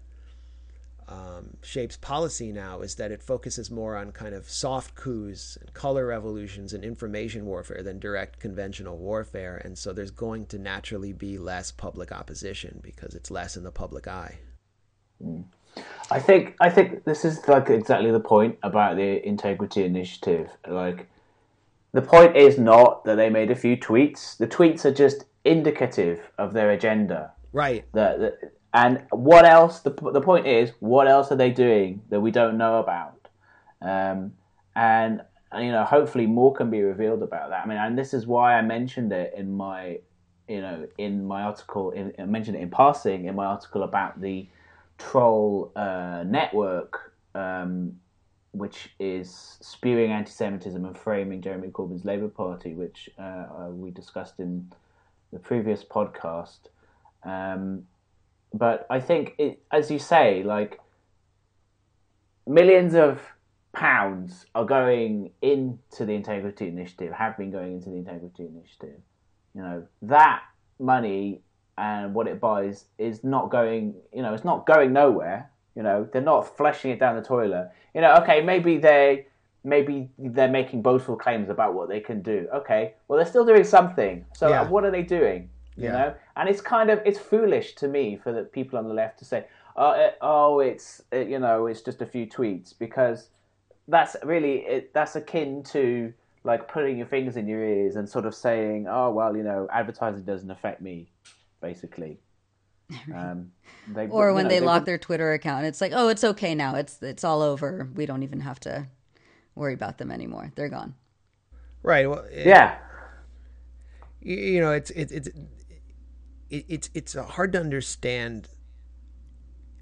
um, 1.07 1.57
shapes 1.63 1.97
policy 1.97 2.51
now 2.51 2.81
is 2.81 2.95
that 2.95 3.13
it 3.13 3.23
focuses 3.23 3.71
more 3.71 3.97
on 3.97 4.11
kind 4.11 4.35
of 4.35 4.49
soft 4.49 4.95
coups 4.95 5.57
and 5.61 5.73
color 5.75 6.07
revolutions 6.07 6.73
and 6.73 6.85
information 6.85 7.45
warfare 7.45 7.83
than 7.83 7.99
direct 7.99 8.41
conventional 8.41 8.97
warfare. 8.97 9.61
And 9.65 9.77
so 9.77 9.93
there's 9.93 10.11
going 10.11 10.47
to 10.47 10.59
naturally 10.59 11.13
be 11.13 11.37
less 11.37 11.71
public 11.71 12.11
opposition 12.11 12.81
because 12.83 13.15
it's 13.15 13.31
less 13.31 13.57
in 13.57 13.65
the 13.65 13.71
public 13.71 14.09
eye. 14.09 14.39
I 16.11 16.21
think 16.21 16.55
I 16.61 16.71
think 16.71 17.05
this 17.05 17.25
is 17.25 17.47
like 17.49 17.71
exactly 17.71 18.11
the 18.11 18.21
point 18.21 18.59
about 18.63 18.97
the 18.97 19.27
integrity 19.27 19.85
initiative. 19.85 20.51
Like 20.67 21.09
the 21.93 22.03
point 22.03 22.37
is 22.37 22.59
not 22.59 23.05
that 23.05 23.17
they 23.17 23.31
made 23.31 23.51
a 23.51 23.57
few 23.57 23.77
tweets. 23.77 24.37
The 24.37 24.47
tweets 24.47 24.85
are 24.85 24.93
just 24.93 25.25
indicative 25.45 26.21
of 26.39 26.53
their 26.53 26.71
agenda. 26.71 27.33
Right. 27.53 27.85
The, 27.93 28.37
and 28.73 29.05
what 29.11 29.45
else? 29.45 29.81
The, 29.81 29.91
the 29.91 30.21
point 30.21 30.47
is, 30.47 30.73
what 30.81 31.07
else 31.07 31.31
are 31.31 31.37
they 31.37 31.51
doing 31.51 32.03
that 32.11 32.21
we 32.21 32.33
don't 32.33 32.59
know 32.59 32.81
about? 32.81 33.29
Um, 33.81 34.33
and 34.75 35.23
you 35.57 35.71
know, 35.71 35.85
hopefully 35.85 36.27
more 36.27 36.53
can 36.53 36.71
be 36.71 36.83
revealed 36.83 37.23
about 37.23 37.51
that. 37.51 37.65
I 37.65 37.67
mean, 37.69 37.79
and 37.79 37.97
this 37.97 38.13
is 38.13 38.27
why 38.27 38.59
I 38.59 38.63
mentioned 38.63 39.13
it 39.13 39.33
in 39.37 39.53
my, 39.57 40.01
you 40.49 40.61
know, 40.61 40.89
in 40.99 41.25
my 41.25 41.43
article. 41.43 41.93
In, 41.93 42.13
I 42.19 42.25
mentioned 42.25 42.57
it 42.57 42.63
in 42.63 42.71
passing 42.71 43.27
in 43.27 43.37
my 43.37 43.47
article 43.47 43.85
about 43.85 44.21
the 44.21 44.49
troll 44.99 45.73
uh, 45.77 46.25
network, 46.27 47.15
um, 47.35 47.95
which 48.53 48.91
is 48.99 49.59
spewing 49.61 50.13
anti-Semitism 50.13 50.85
and 50.85 50.97
framing 50.97 51.43
Jeremy 51.43 51.69
Corbyn's 51.69 52.05
Labour 52.05 52.29
Party, 52.29 52.75
which 52.75 53.11
uh, 53.19 53.23
uh, 53.23 53.69
we 53.71 53.91
discussed 53.91 54.39
in 54.39 54.73
the 55.33 55.39
previous 55.39 55.85
podcast. 55.85 56.69
Um, 57.25 57.87
but 58.53 58.87
I 58.89 59.01
think, 59.01 59.35
it, 59.39 59.61
as 59.73 59.91
you 59.91 59.99
say, 59.99 60.43
like 60.45 60.81
millions 62.47 62.95
of 62.95 63.21
pounds 63.73 64.47
are 64.55 64.65
going 64.65 65.33
into 65.43 66.05
the 66.07 66.13
Integrity 66.13 66.69
Initiative, 66.69 67.13
have 67.13 67.37
been 67.37 67.51
going 67.51 67.73
into 67.75 67.91
the 67.91 67.97
Integrity 67.97 68.47
Initiative. 68.47 69.01
You 69.55 69.63
know 69.63 69.87
that 70.03 70.43
money 70.79 71.41
and 71.79 72.15
what 72.15 72.27
it 72.27 72.41
buys 72.41 72.85
is 72.99 73.25
not 73.25 73.51
going. 73.51 73.95
You 74.13 74.23
know, 74.23 74.35
it's 74.35 74.45
not 74.45 74.67
going 74.67 74.93
nowhere. 74.93 75.51
You 75.75 75.83
know, 75.83 76.09
they're 76.13 76.23
not 76.23 76.57
flushing 76.57 76.91
it 76.91 77.01
down 77.01 77.17
the 77.17 77.23
toilet. 77.23 77.71
You 77.95 78.01
know, 78.01 78.15
okay, 78.17 78.41
maybe 78.41 78.79
they. 78.79 79.27
Maybe 79.67 80.11
they're 80.19 80.47
making 80.51 80.83
boastful 80.83 81.17
claims 81.17 81.49
about 81.49 81.73
what 81.73 81.89
they 81.89 81.99
can 81.99 82.21
do. 82.21 82.47
Okay, 82.55 82.93
well 83.09 83.17
they're 83.17 83.25
still 83.27 83.47
doing 83.47 83.65
something. 83.65 84.27
So 84.35 84.51
Yeah. 84.51 84.69
what 84.69 84.85
are 84.85 84.91
they 84.91 85.03
doing? 85.03 85.49
you 85.77 85.85
Yeah. 85.85 85.93
know 85.93 86.15
and 86.37 86.49
it's 86.49 86.61
kind 86.61 86.91
of 86.91 87.01
it's 87.05 87.19
foolish 87.19 87.75
to 87.77 87.89
me 87.89 88.17
for 88.17 88.33
the 88.33 88.45
people 88.45 88.79
on 88.79 88.87
the 88.87 88.95
left 88.95 89.19
to 89.19 89.25
say 89.25 89.47
oh, 89.77 89.91
it, 89.93 90.17
oh 90.21 90.61
it's 90.61 91.03
it, 91.11 91.29
you 91.29 91.39
know 91.39 91.67
it's 91.67 91.81
just 91.81 92.01
a 92.03 92.07
few 92.07 92.27
tweets 92.27 92.75
because 92.79 93.29
that's 93.89 94.15
really 94.23 94.59
it, 94.67 94.95
that's 94.95 95.17
akin 95.17 95.63
to 95.65 96.13
like 96.45 96.69
putting 96.69 96.97
your 96.97 97.07
fingers 97.07 97.37
in 97.37 97.49
your 97.49 97.65
ears 97.65 97.97
and 97.97 98.09
sort 98.09 98.25
of 98.25 98.35
saying 98.35 98.87
oh 98.89 99.11
well 99.11 99.37
you 99.37 99.43
know 99.43 99.67
advertising 99.73 100.23
doesn't 100.23 100.51
affect 100.51 100.81
me 100.81 101.09
basically 101.65 102.21
um, 103.15 103.51
they, 103.89 104.07
Or 104.09 104.35
when 104.35 104.45
know, 104.45 104.51
they 104.51 104.61
lock 104.61 104.81
would- 104.81 104.87
their 104.87 104.99
Twitter 104.99 105.33
account, 105.33 105.65
it's 105.65 105.81
like, 105.81 105.93
oh, 105.95 106.09
it's 106.09 106.23
okay 106.23 106.55
now. 106.55 106.75
It's 106.77 107.03
it's 107.03 107.25
all 107.25 107.41
over. 107.41 107.89
We 107.95 108.05
don't 108.05 108.23
even 108.23 108.41
have 108.41 108.61
to 108.61 108.87
worry 109.55 109.73
about 109.73 109.97
them 109.99 110.11
anymore. 110.11 110.53
They're 110.55 110.69
gone. 110.69 110.95
Right. 111.83 112.09
Well, 112.09 112.25
it- 112.31 112.47
yeah 112.47 112.77
you, 114.21 114.37
you 114.37 114.61
know, 114.61 114.73
it's 114.73 114.91
it's 114.91 115.13
it's 115.13 115.29
it, 116.51 116.65
it's 116.69 116.91
it's 116.95 117.15
hard 117.15 117.53
to 117.55 117.61
understand 117.61 118.49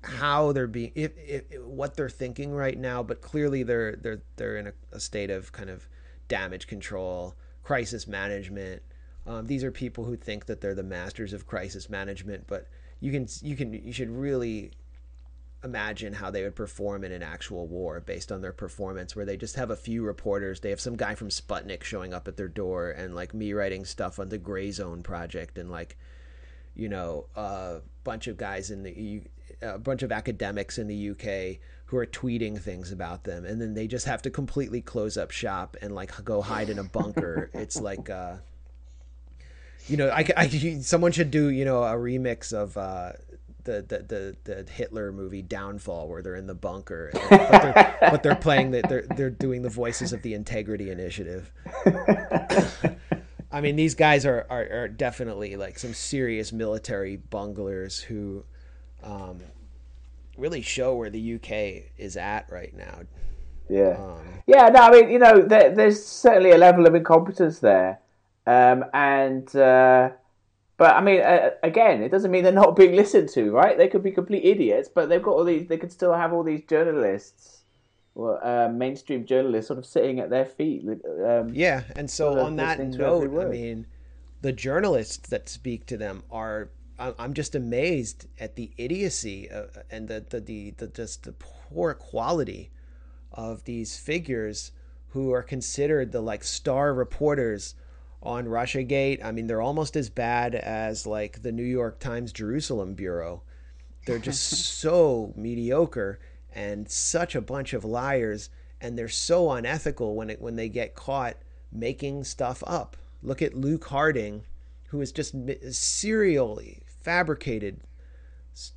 how 0.04 0.52
they're 0.52 0.66
being 0.66 0.92
if, 0.94 1.12
if, 1.16 1.42
if- 1.50 1.62
what 1.62 1.96
they're 1.96 2.08
thinking 2.08 2.52
right 2.52 2.78
now, 2.78 3.02
but 3.02 3.20
clearly 3.20 3.62
they're 3.64 3.96
they're 3.96 4.22
they're 4.36 4.56
in 4.56 4.66
a, 4.68 4.72
a 4.92 5.00
state 5.00 5.30
of 5.30 5.50
kind 5.52 5.70
of 5.70 5.88
damage 6.28 6.66
control, 6.66 7.34
crisis 7.62 8.06
management. 8.06 8.82
Um, 9.26 9.46
these 9.46 9.62
are 9.64 9.70
people 9.70 10.04
who 10.04 10.16
think 10.16 10.46
that 10.46 10.60
they're 10.60 10.74
the 10.74 10.82
masters 10.82 11.32
of 11.32 11.46
crisis 11.46 11.88
management, 11.88 12.46
but 12.46 12.68
you 13.00 13.12
can 13.12 13.28
you 13.42 13.56
can 13.56 13.72
you 13.72 13.92
should 13.92 14.10
really 14.10 14.72
imagine 15.64 16.12
how 16.12 16.30
they 16.30 16.42
would 16.42 16.56
perform 16.56 17.04
in 17.04 17.12
an 17.12 17.22
actual 17.22 17.68
war 17.68 18.00
based 18.00 18.32
on 18.32 18.40
their 18.40 18.52
performance 18.52 19.14
where 19.14 19.24
they 19.24 19.36
just 19.36 19.54
have 19.56 19.70
a 19.70 19.76
few 19.76 20.02
reporters. 20.02 20.60
They 20.60 20.70
have 20.70 20.80
some 20.80 20.96
guy 20.96 21.14
from 21.14 21.28
sputnik 21.28 21.84
showing 21.84 22.12
up 22.12 22.26
at 22.26 22.36
their 22.36 22.48
door 22.48 22.90
and 22.90 23.14
like 23.14 23.32
me 23.32 23.52
writing 23.52 23.84
stuff 23.84 24.18
on 24.18 24.28
the 24.28 24.38
Grayzone 24.38 25.02
Project 25.04 25.58
and 25.58 25.70
like 25.70 25.96
you 26.74 26.88
know 26.88 27.26
a 27.36 27.80
bunch 28.02 28.26
of 28.26 28.36
guys 28.36 28.70
in 28.70 28.82
the 28.82 29.22
a 29.60 29.78
bunch 29.78 30.02
of 30.02 30.10
academics 30.10 30.78
in 30.78 30.88
the 30.88 31.10
UK 31.10 31.60
who 31.86 31.96
are 31.96 32.06
tweeting 32.06 32.58
things 32.58 32.90
about 32.90 33.24
them. 33.24 33.44
And 33.44 33.60
then 33.60 33.74
they 33.74 33.86
just 33.86 34.06
have 34.06 34.22
to 34.22 34.30
completely 34.30 34.80
close 34.80 35.16
up 35.16 35.30
shop 35.30 35.76
and 35.82 35.94
like 35.94 36.12
go 36.24 36.40
hide 36.42 36.70
in 36.70 36.78
a 36.78 36.84
bunker. 36.84 37.50
It's 37.54 37.80
like 37.80 38.10
uh 38.10 38.36
you 39.88 39.96
know, 39.96 40.08
I, 40.08 40.24
I 40.36 40.48
someone 40.80 41.12
should 41.12 41.30
do 41.30 41.48
you 41.48 41.64
know 41.64 41.82
a 41.82 41.94
remix 41.94 42.52
of 42.52 42.76
uh, 42.76 43.12
the, 43.64 43.82
the 43.82 44.36
the 44.44 44.64
the 44.64 44.70
Hitler 44.70 45.12
movie 45.12 45.42
Downfall, 45.42 46.08
where 46.08 46.22
they're 46.22 46.36
in 46.36 46.46
the 46.46 46.54
bunker, 46.54 47.10
and, 47.12 47.22
but, 47.30 47.62
they're, 47.62 47.98
but 48.00 48.22
they're 48.22 48.34
playing 48.40 48.72
that 48.72 48.88
they're 48.88 49.06
they're 49.16 49.30
doing 49.30 49.62
the 49.62 49.68
voices 49.70 50.12
of 50.12 50.22
the 50.22 50.34
Integrity 50.34 50.90
Initiative. 50.90 51.52
I 53.54 53.60
mean, 53.60 53.76
these 53.76 53.94
guys 53.94 54.24
are, 54.24 54.46
are 54.48 54.68
are 54.70 54.88
definitely 54.88 55.56
like 55.56 55.78
some 55.78 55.94
serious 55.94 56.52
military 56.52 57.16
bunglers 57.18 58.00
who 58.00 58.44
um, 59.02 59.40
really 60.36 60.62
show 60.62 60.96
where 60.96 61.10
the 61.10 61.34
UK 61.34 61.90
is 61.98 62.16
at 62.16 62.50
right 62.50 62.74
now. 62.74 63.00
Yeah. 63.68 63.96
Um, 63.98 64.42
Yeah, 64.46 64.68
no, 64.68 64.80
I 64.80 64.90
mean, 64.90 65.10
you 65.10 65.18
know, 65.18 65.42
there, 65.42 65.74
there's 65.74 66.04
certainly 66.04 66.50
a 66.50 66.58
level 66.58 66.86
of 66.86 66.94
incompetence 66.94 67.60
there, 67.60 68.00
um, 68.46 68.84
and 68.92 69.54
uh, 69.54 70.10
but 70.76 70.96
I 70.96 71.00
mean, 71.00 71.20
uh, 71.20 71.50
again, 71.62 72.02
it 72.02 72.10
doesn't 72.10 72.30
mean 72.30 72.42
they're 72.42 72.52
not 72.52 72.74
being 72.74 72.96
listened 72.96 73.28
to, 73.30 73.50
right? 73.50 73.78
They 73.78 73.88
could 73.88 74.02
be 74.02 74.10
complete 74.10 74.44
idiots, 74.44 74.88
but 74.92 75.08
they've 75.08 75.22
got 75.22 75.32
all 75.32 75.44
these. 75.44 75.68
They 75.68 75.78
could 75.78 75.92
still 75.92 76.12
have 76.12 76.32
all 76.32 76.42
these 76.42 76.62
journalists, 76.68 77.62
well, 78.14 78.40
uh, 78.42 78.68
mainstream 78.68 79.24
journalists, 79.24 79.68
sort 79.68 79.78
of 79.78 79.86
sitting 79.86 80.18
at 80.18 80.30
their 80.30 80.46
feet. 80.46 80.84
Um, 81.24 81.50
Yeah, 81.54 81.84
and 81.94 82.10
so 82.10 82.38
on 82.38 82.56
that 82.56 82.78
listening 82.78 82.98
to 82.98 83.06
every 83.06 83.28
note, 83.28 83.46
I 83.46 83.50
mean, 83.50 83.86
the 84.40 84.52
journalists 84.52 85.28
that 85.28 85.48
speak 85.48 85.86
to 85.86 85.96
them 85.96 86.24
are. 86.30 86.70
I'm 86.98 87.34
just 87.34 87.56
amazed 87.56 88.26
at 88.38 88.54
the 88.54 88.70
idiocy 88.76 89.50
uh, 89.50 89.64
and 89.90 90.06
the, 90.06 90.24
the 90.28 90.40
the 90.40 90.70
the 90.76 90.86
just 90.86 91.24
the 91.24 91.32
poor 91.32 91.94
quality 91.94 92.70
of 93.32 93.64
these 93.64 93.96
figures 93.96 94.70
who 95.08 95.32
are 95.32 95.42
considered 95.42 96.12
the 96.12 96.20
like 96.20 96.44
star 96.44 96.94
reporters 96.94 97.74
on 98.22 98.46
Russiagate. 98.46 99.24
I 99.24 99.32
mean, 99.32 99.46
they're 99.46 99.62
almost 99.62 99.96
as 99.96 100.08
bad 100.08 100.54
as 100.54 101.06
like 101.06 101.42
the 101.42 101.52
New 101.52 101.64
York 101.64 101.98
Times 101.98 102.32
Jerusalem 102.32 102.94
Bureau. 102.94 103.42
They're 104.06 104.18
just 104.18 104.42
so 104.78 105.32
mediocre 105.36 106.20
and 106.54 106.88
such 106.88 107.34
a 107.34 107.40
bunch 107.40 107.72
of 107.72 107.84
liars, 107.84 108.50
and 108.80 108.98
they're 108.98 109.08
so 109.08 109.50
unethical 109.50 110.14
when 110.14 110.30
it 110.30 110.40
when 110.40 110.56
they 110.56 110.68
get 110.68 110.94
caught 110.94 111.36
making 111.72 112.24
stuff 112.24 112.62
up. 112.66 112.96
Look 113.22 113.42
at 113.42 113.54
Luke 113.54 113.84
Harding, 113.86 114.44
who 114.88 115.00
has 115.00 115.12
just 115.12 115.34
serially 115.70 116.82
fabricated 116.86 117.80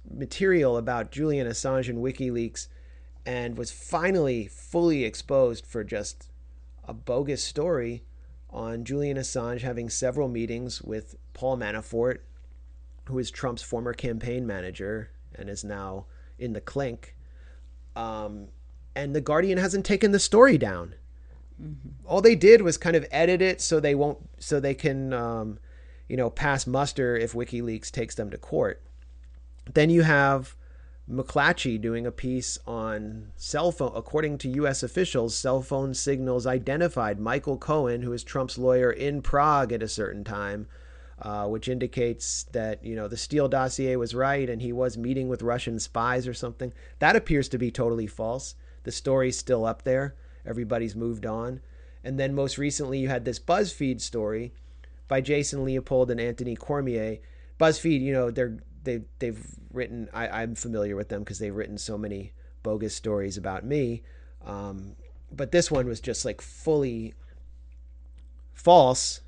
material 0.10 0.78
about 0.78 1.12
Julian 1.12 1.48
Assange 1.48 1.90
and 1.90 2.00
WikiLeaks, 2.00 2.68
and 3.26 3.58
was 3.58 3.72
finally 3.72 4.48
fully 4.48 5.04
exposed 5.04 5.66
for 5.66 5.84
just 5.84 6.32
a 6.88 6.94
bogus 6.94 7.44
story 7.44 8.04
on 8.50 8.84
Julian 8.84 9.18
Assange 9.18 9.62
having 9.62 9.90
several 9.90 10.28
meetings 10.28 10.82
with 10.82 11.16
Paul 11.34 11.58
Manafort, 11.58 12.20
who 13.06 13.20
is 13.20 13.30
Trump's 13.32 13.62
former 13.62 13.94
campaign 13.94 14.48
manager 14.48 15.12
and 15.36 15.50
is 15.50 15.64
now 15.64 16.06
in 16.40 16.54
the 16.54 16.62
clink. 16.62 17.16
Um, 17.96 18.48
and 18.96 19.16
the 19.16 19.22
Guardian 19.22 19.58
hasn't 19.58 19.86
taken 19.86 20.12
the 20.12 20.20
story 20.20 20.58
down. 20.58 20.96
All 22.06 22.22
they 22.22 22.36
did 22.36 22.62
was 22.62 22.78
kind 22.78 22.96
of 22.96 23.06
edit 23.12 23.42
it 23.42 23.62
so 23.62 23.80
they 23.80 23.96
won't, 23.96 24.18
so 24.40 24.60
they 24.60 24.74
can, 24.74 25.14
um, 25.14 25.60
you 26.08 26.18
know, 26.18 26.30
pass 26.30 26.68
muster 26.68 27.16
if 27.16 27.34
WikiLeaks 27.34 27.92
takes 27.92 28.16
them 28.16 28.30
to 28.32 28.38
court. 28.38 28.82
Then 29.74 29.90
you 29.90 30.04
have 30.04 30.56
McClatchy 31.10 31.80
doing 31.80 32.08
a 32.08 32.12
piece 32.12 32.58
on 32.66 33.32
cell 33.36 33.72
phone. 33.72 33.92
According 33.96 34.40
to 34.40 34.50
U.S. 34.50 34.82
officials, 34.82 35.36
cell 35.36 35.62
phone 35.62 35.94
signals 35.94 36.48
identified 36.48 37.20
Michael 37.20 37.58
Cohen, 37.58 38.02
who 38.02 38.12
is 38.12 38.24
Trump's 38.24 38.58
lawyer, 38.58 38.92
in 38.92 39.22
Prague 39.22 39.72
at 39.72 39.84
a 39.84 39.88
certain 39.88 40.24
time, 40.24 40.68
uh, 41.22 41.48
which 41.48 41.68
indicates 41.68 42.44
that 42.54 42.84
you 42.84 42.96
know 42.96 43.08
the 43.08 43.18
Steele 43.18 43.48
dossier 43.48 43.96
was 43.96 44.16
right 44.16 44.50
and 44.50 44.62
he 44.62 44.74
was 44.74 44.98
meeting 44.98 45.30
with 45.30 45.44
Russian 45.44 45.80
spies 45.80 46.28
or 46.28 46.34
something. 46.34 46.74
That 47.00 47.16
appears 47.16 47.50
to 47.50 47.60
be 47.60 47.70
totally 47.70 48.08
false. 48.08 48.56
The 48.84 48.92
story's 48.92 49.38
still 49.38 49.66
up 49.66 49.84
there. 49.84 50.16
Everybody's 50.46 50.96
moved 50.96 51.26
on. 51.26 51.62
And 52.04 52.20
then 52.20 52.36
most 52.36 52.58
recently, 52.58 53.00
you 53.00 53.10
had 53.10 53.26
this 53.26 53.40
BuzzFeed 53.40 54.02
story 54.02 54.54
by 55.08 55.22
Jason 55.22 55.66
Leopold 55.66 56.12
and 56.12 56.20
Anthony 56.20 56.56
Cormier. 56.56 57.18
BuzzFeed, 57.60 58.02
you 58.02 58.14
know, 58.14 58.30
they're 58.30 58.58
they 58.86 59.02
they've 59.20 59.46
written. 59.72 60.10
I, 60.14 60.28
I'm 60.42 60.56
familiar 60.56 60.96
with 60.96 61.10
them 61.10 61.22
because 61.22 61.40
they've 61.40 61.56
written 61.56 61.78
so 61.78 61.98
many 61.98 62.32
bogus 62.64 62.96
stories 62.96 63.38
about 63.38 63.66
me. 63.66 64.04
Um, 64.46 64.96
but 65.32 65.52
this 65.52 65.70
one 65.70 65.88
was 65.88 66.00
just 66.00 66.24
like 66.24 66.42
fully 66.42 67.14
false, 68.54 69.22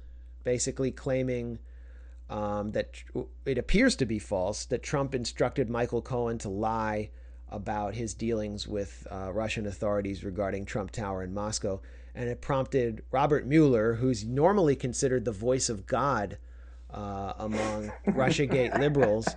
basically 0.43 0.91
claiming 0.91 1.59
um, 2.29 2.71
that 2.71 2.93
tr- 2.93 3.19
it 3.45 3.57
appears 3.57 3.95
to 3.97 4.05
be 4.05 4.19
false 4.19 4.65
that 4.65 4.83
Trump 4.83 5.13
instructed 5.13 5.69
Michael 5.69 6.01
Cohen 6.01 6.37
to 6.39 6.49
lie 6.49 7.09
about 7.49 7.95
his 7.95 8.13
dealings 8.13 8.67
with 8.67 9.07
uh, 9.09 9.31
Russian 9.31 9.65
authorities 9.65 10.23
regarding 10.23 10.65
Trump 10.65 10.91
Tower 10.91 11.23
in 11.23 11.33
Moscow. 11.33 11.81
And 12.13 12.27
it 12.27 12.41
prompted 12.41 13.03
Robert 13.11 13.45
Mueller, 13.45 13.95
who's 13.95 14.25
normally 14.25 14.75
considered 14.75 15.23
the 15.23 15.31
voice 15.31 15.69
of 15.69 15.85
God 15.85 16.37
uh, 16.93 17.33
among 17.39 17.91
Russiagate 18.07 18.79
liberals, 18.79 19.27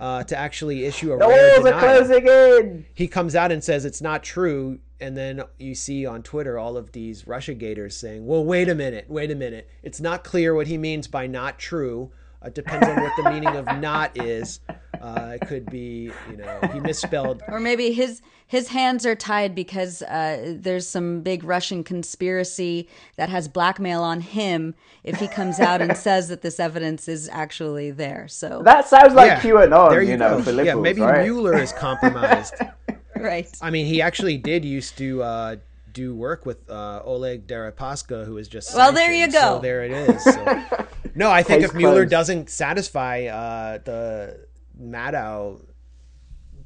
uh, 0.00 0.24
to 0.24 0.36
actually 0.36 0.84
issue 0.84 1.12
a 1.12 1.18
The 1.18 1.26
rare 1.28 1.60
walls 1.60 1.66
are 1.66 1.80
denial. 1.80 2.04
closing 2.04 2.26
in. 2.26 2.86
he 2.94 3.06
comes 3.08 3.34
out 3.36 3.52
and 3.52 3.62
says 3.62 3.84
it's 3.84 4.02
not 4.02 4.22
true 4.22 4.78
and 5.00 5.16
then 5.16 5.42
you 5.58 5.74
see 5.74 6.06
on 6.06 6.22
twitter 6.22 6.58
all 6.58 6.76
of 6.76 6.92
these 6.92 7.26
russia 7.26 7.52
gators 7.54 7.96
saying 7.96 8.24
well 8.26 8.44
wait 8.44 8.68
a 8.68 8.74
minute 8.74 9.04
wait 9.08 9.30
a 9.30 9.34
minute. 9.34 9.68
It's 9.82 10.00
not 10.00 10.24
clear 10.24 10.54
what 10.54 10.66
he 10.66 10.78
means 10.78 11.06
by 11.08 11.26
not 11.26 11.58
true 11.58 12.10
it 12.46 12.54
depends 12.54 12.86
on 12.86 13.02
what 13.02 13.12
the 13.16 13.30
meaning 13.30 13.56
of 13.56 13.66
not 13.80 14.16
is 14.16 14.60
uh, 15.00 15.36
it 15.40 15.46
could 15.46 15.66
be 15.70 16.10
you 16.30 16.36
know 16.36 16.60
he 16.72 16.80
misspelled 16.80 17.42
Or 17.48 17.60
maybe 17.60 17.92
his 17.92 18.22
his 18.46 18.68
hands 18.68 19.06
are 19.06 19.14
tied 19.14 19.54
because 19.54 20.02
uh, 20.02 20.54
there's 20.58 20.86
some 20.86 21.22
big 21.22 21.44
Russian 21.44 21.82
conspiracy 21.82 22.88
that 23.16 23.28
has 23.28 23.48
blackmail 23.48 24.02
on 24.02 24.20
him 24.20 24.74
if 25.02 25.18
he 25.18 25.28
comes 25.28 25.58
out 25.58 25.80
and 25.80 25.96
says 25.96 26.28
that 26.28 26.42
this 26.42 26.60
evidence 26.60 27.08
is 27.08 27.28
actually 27.32 27.90
there. 27.90 28.28
So 28.28 28.62
That 28.64 28.86
sounds 28.86 29.14
like 29.14 29.28
Yeah, 29.28 29.40
QAnon, 29.40 29.90
there 29.90 30.02
you, 30.02 30.12
you, 30.12 30.16
know, 30.18 30.38
yeah 30.62 30.74
maybe 30.74 31.00
right? 31.00 31.24
mueller 31.24 31.56
is 31.56 31.72
compromised 31.72 32.54
right. 33.16 33.48
i 33.62 33.70
mean 33.70 33.86
he 33.86 34.02
actually 34.02 34.36
did 34.36 34.64
used 34.64 34.96
to 34.98 35.22
uh, 35.22 35.56
do 35.94 36.14
work 36.14 36.44
with 36.44 36.68
uh, 36.70 37.00
Oleg 37.04 37.46
Deripaska, 37.46 38.26
who 38.26 38.36
is 38.36 38.48
just 38.48 38.74
Well, 38.74 38.92
there 38.92 39.12
you 39.14 39.30
sanctioned, 39.30 39.32
So 39.32 39.54
go. 39.56 39.60
there 39.62 39.84
it 39.84 39.92
is. 39.92 40.22
So. 40.24 40.64
no, 41.14 41.30
I 41.30 41.42
think 41.42 41.62
Case 41.62 41.70
if 41.70 41.74
Mueller 41.74 42.02
closed. 42.02 42.10
doesn't 42.10 42.50
satisfy 42.50 43.24
uh, 43.26 43.78
the 43.78 44.46
Maddow, 44.78 45.64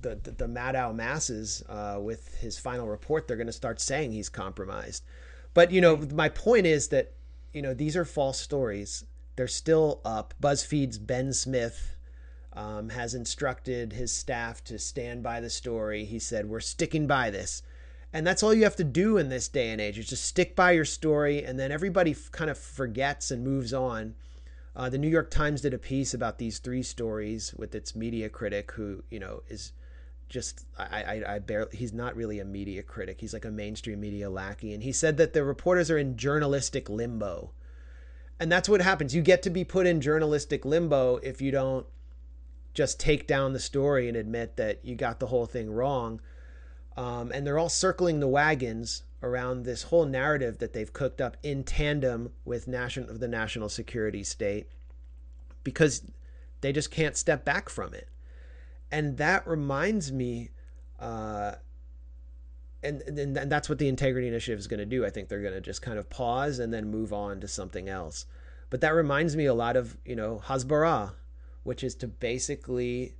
the 0.00 0.16
the, 0.16 0.30
the 0.32 0.46
Maddow 0.48 0.94
masses 0.94 1.62
uh, 1.68 1.98
with 2.00 2.36
his 2.38 2.58
final 2.58 2.88
report, 2.88 3.28
they're 3.28 3.36
going 3.36 3.46
to 3.46 3.52
start 3.52 3.80
saying 3.80 4.12
he's 4.12 4.28
compromised. 4.28 5.04
But 5.54 5.70
you 5.70 5.80
know, 5.80 5.96
my 6.12 6.28
point 6.28 6.66
is 6.66 6.88
that 6.88 7.12
you 7.52 7.62
know 7.62 7.74
these 7.74 7.96
are 7.96 8.04
false 8.04 8.40
stories. 8.40 9.04
They're 9.36 9.46
still 9.46 10.00
up. 10.04 10.34
BuzzFeed's 10.42 10.98
Ben 10.98 11.32
Smith 11.32 11.94
um, 12.54 12.88
has 12.88 13.14
instructed 13.14 13.92
his 13.92 14.10
staff 14.10 14.64
to 14.64 14.78
stand 14.80 15.22
by 15.22 15.40
the 15.40 15.48
story. 15.50 16.04
He 16.04 16.18
said, 16.18 16.46
We're 16.48 16.58
sticking 16.60 17.06
by 17.06 17.30
this. 17.30 17.62
And 18.12 18.26
that's 18.26 18.42
all 18.42 18.54
you 18.54 18.64
have 18.64 18.76
to 18.76 18.84
do 18.84 19.18
in 19.18 19.28
this 19.28 19.48
day 19.48 19.70
and 19.70 19.80
age 19.80 19.98
is 19.98 20.08
just 20.08 20.24
stick 20.24 20.56
by 20.56 20.72
your 20.72 20.86
story, 20.86 21.44
and 21.44 21.58
then 21.58 21.70
everybody 21.70 22.12
f- 22.12 22.30
kind 22.32 22.50
of 22.50 22.58
forgets 22.58 23.30
and 23.30 23.44
moves 23.44 23.74
on. 23.74 24.14
Uh, 24.74 24.88
the 24.88 24.98
New 24.98 25.08
York 25.08 25.30
Times 25.30 25.60
did 25.60 25.74
a 25.74 25.78
piece 25.78 26.14
about 26.14 26.38
these 26.38 26.58
three 26.58 26.82
stories 26.82 27.52
with 27.54 27.74
its 27.74 27.94
media 27.94 28.28
critic, 28.28 28.72
who 28.72 29.02
you 29.10 29.18
know 29.18 29.42
is 29.48 29.72
just 30.28 30.64
I, 30.78 31.02
I, 31.02 31.34
I 31.34 31.38
barely 31.38 31.76
he's 31.76 31.92
not 31.92 32.16
really 32.16 32.38
a 32.38 32.44
media 32.44 32.82
critic. 32.82 33.20
He's 33.20 33.34
like 33.34 33.44
a 33.44 33.50
mainstream 33.50 34.00
media 34.00 34.30
lackey, 34.30 34.72
and 34.72 34.82
he 34.82 34.92
said 34.92 35.16
that 35.18 35.34
the 35.34 35.44
reporters 35.44 35.90
are 35.90 35.98
in 35.98 36.16
journalistic 36.16 36.88
limbo, 36.88 37.52
and 38.40 38.50
that's 38.50 38.68
what 38.68 38.80
happens. 38.80 39.14
You 39.14 39.20
get 39.20 39.42
to 39.42 39.50
be 39.50 39.64
put 39.64 39.86
in 39.86 40.00
journalistic 40.00 40.64
limbo 40.64 41.16
if 41.16 41.42
you 41.42 41.50
don't 41.50 41.86
just 42.72 43.00
take 43.00 43.26
down 43.26 43.52
the 43.52 43.58
story 43.58 44.08
and 44.08 44.16
admit 44.16 44.56
that 44.56 44.82
you 44.84 44.94
got 44.94 45.20
the 45.20 45.26
whole 45.26 45.46
thing 45.46 45.70
wrong. 45.70 46.20
Um, 46.98 47.30
and 47.32 47.46
they're 47.46 47.60
all 47.60 47.68
circling 47.68 48.18
the 48.18 48.26
wagons 48.26 49.04
around 49.22 49.62
this 49.62 49.84
whole 49.84 50.04
narrative 50.04 50.58
that 50.58 50.72
they've 50.72 50.92
cooked 50.92 51.20
up 51.20 51.36
in 51.44 51.62
tandem 51.62 52.32
with 52.44 52.66
national 52.66 53.16
the 53.16 53.28
national 53.28 53.68
security 53.68 54.24
state 54.24 54.66
because 55.62 56.02
they 56.60 56.72
just 56.72 56.90
can't 56.90 57.16
step 57.16 57.44
back 57.44 57.68
from 57.68 57.94
it. 57.94 58.08
And 58.90 59.16
that 59.18 59.46
reminds 59.46 60.10
me, 60.10 60.50
uh, 60.98 61.52
and, 62.82 63.02
and 63.02 63.36
that's 63.36 63.68
what 63.68 63.78
the 63.78 63.86
integrity 63.86 64.26
initiative 64.26 64.58
is 64.58 64.66
going 64.66 64.80
to 64.80 64.86
do. 64.86 65.06
I 65.06 65.10
think 65.10 65.28
they're 65.28 65.42
going 65.42 65.54
to 65.54 65.60
just 65.60 65.82
kind 65.82 66.00
of 66.00 66.10
pause 66.10 66.58
and 66.58 66.74
then 66.74 66.90
move 66.90 67.12
on 67.12 67.38
to 67.42 67.46
something 67.46 67.88
else. 67.88 68.26
But 68.70 68.80
that 68.80 68.92
reminds 68.92 69.36
me 69.36 69.44
a 69.44 69.54
lot 69.54 69.76
of 69.76 69.96
you 70.04 70.16
know 70.16 70.42
Hasbara, 70.46 71.12
which 71.62 71.84
is 71.84 71.94
to 71.96 72.08
basically, 72.08 73.14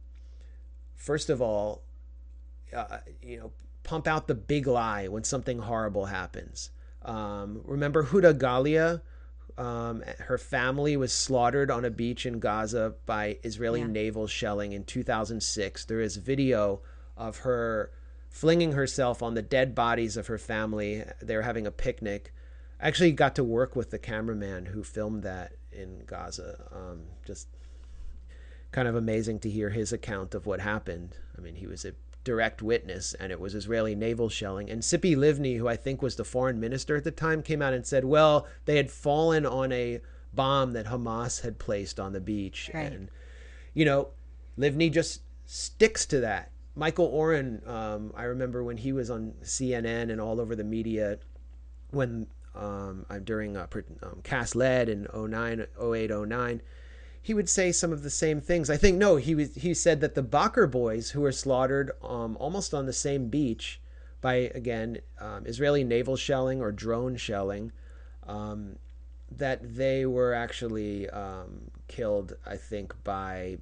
first 0.97 1.31
of 1.31 1.41
all, 1.41 1.83
uh, 2.75 2.99
you 3.23 3.39
know, 3.39 3.53
pump 3.89 4.07
out 4.07 4.27
the 4.27 4.35
big 4.35 4.67
lie 4.67 5.09
when 5.09 5.25
something 5.25 5.61
horrible 5.61 6.05
happens. 6.05 6.71
Um, 7.01 7.63
remember 7.65 8.05
Huda 8.05 8.39
Ghalia? 8.39 9.01
Um, 9.57 10.05
her 10.19 10.37
family 10.37 10.95
was 10.99 11.11
slaughtered 11.11 11.71
on 11.71 11.87
a 11.87 11.91
beach 11.91 12.27
in 12.27 12.39
Gaza 12.39 12.97
by 13.07 13.39
Israeli 13.43 13.83
naval 13.83 14.27
shelling 14.27 14.73
in 14.73 14.85
2006. 14.85 15.87
There 15.87 16.03
is 16.03 16.17
video 16.17 16.83
of 17.17 17.39
her 17.39 17.91
flinging 18.29 18.73
herself 18.73 19.23
on 19.23 19.33
the 19.33 19.41
dead 19.41 19.75
bodies 19.75 20.19
of 20.19 20.27
her 20.27 20.39
family. 20.39 21.03
They 21.23 21.37
were 21.37 21.43
having 21.43 21.67
a 21.67 21.73
picnic. 21.73 22.35
I 22.79 22.89
actually 22.89 23.13
got 23.13 23.37
to 23.37 23.43
work 23.43 23.75
with 23.75 23.89
the 23.89 23.99
cameraman 23.99 24.67
who 24.67 24.85
filmed 24.85 25.23
that 25.23 25.55
in 25.73 26.03
Gaza. 26.05 26.69
Um, 26.71 27.05
just 27.25 27.49
kind 28.71 28.87
of 28.87 28.97
amazing 28.97 29.39
to 29.41 29.51
hear 29.51 29.71
his 29.71 29.95
account 29.95 30.35
of 30.35 30.45
what 30.45 30.61
happened. 30.61 31.17
I 31.39 31.41
mean, 31.41 31.55
he 31.55 31.67
was 31.67 31.87
a 31.87 31.95
direct 32.25 32.63
witness, 32.63 33.15
and 33.15 33.33
it 33.33 33.41
was 33.41 33.55
Israeli 33.55 33.95
naval 33.95 34.29
shelling. 34.29 34.71
And 34.71 34.83
Tzipi 34.83 35.17
Livni, 35.17 35.57
who 35.57 35.69
I 35.69 35.77
think 35.77 36.03
was 36.03 36.17
the 36.17 36.25
foreign 36.25 36.61
minister 36.61 36.97
at 36.97 37.05
the 37.05 37.11
time, 37.11 37.43
came 37.43 37.63
out 37.63 37.73
and 37.73 37.87
said, 37.87 38.05
well, 38.05 38.47
they 38.65 38.77
had 38.77 38.91
fallen 38.91 39.47
on 39.47 39.73
a 39.73 40.01
bomb 40.35 40.73
that 40.75 40.87
Hamas 40.87 41.43
had 41.43 41.59
placed 41.59 41.99
on 41.99 42.13
the 42.13 42.21
beach. 42.21 42.71
Right. 42.75 42.93
And, 42.93 43.11
you 43.75 43.85
know, 43.85 44.09
Livni 44.59 44.93
just 44.93 45.23
sticks 45.47 46.05
to 46.07 46.21
that. 46.21 46.51
Michael 46.75 47.07
Oren, 47.07 47.63
um, 47.67 48.13
I 48.15 48.25
remember 48.25 48.63
when 48.63 48.77
he 48.77 48.93
was 48.93 49.11
on 49.11 49.35
CNN 49.43 50.13
and 50.13 50.21
all 50.21 50.41
over 50.41 50.55
the 50.55 50.65
media 50.65 51.19
when 51.91 52.27
um, 52.55 53.07
during 53.25 53.57
uh, 53.57 53.67
um, 54.03 54.21
Cast 54.23 54.55
Lead 54.55 54.89
in 54.89 55.07
09, 55.15 55.67
08, 55.81 56.11
09, 56.11 56.63
he 57.21 57.35
would 57.35 57.49
say 57.49 57.73
some 57.73 57.93
of 57.93 58.03
the 58.03 58.11
same 58.11 58.41
things. 58.41 58.71
I 58.71 58.77
think 58.77 58.97
no, 58.99 59.17
he 59.17 59.35
was 59.35 59.55
he 59.55 59.75
said 59.75 60.01
that 60.01 60.15
the 60.15 60.23
Bakr 60.23 60.71
boys 60.71 61.11
who 61.11 61.21
were 61.21 61.33
slaughtered 61.33 61.91
um, 62.03 62.37
almost 62.41 62.73
on 62.75 62.87
the 62.87 62.93
same 62.93 63.29
beach 63.29 63.81
by 64.21 64.51
again 64.55 64.99
um, 65.21 65.47
Israeli 65.47 65.85
naval 65.85 66.17
shelling 66.17 66.61
or 66.61 66.73
drone 66.73 67.17
shelling, 67.17 67.73
um, 68.27 68.77
that 69.31 69.77
they 69.77 70.07
were 70.07 70.33
actually 70.35 71.09
um, 71.11 71.71
killed, 71.89 72.35
I 72.47 72.57
think, 72.57 72.95
by 73.05 73.59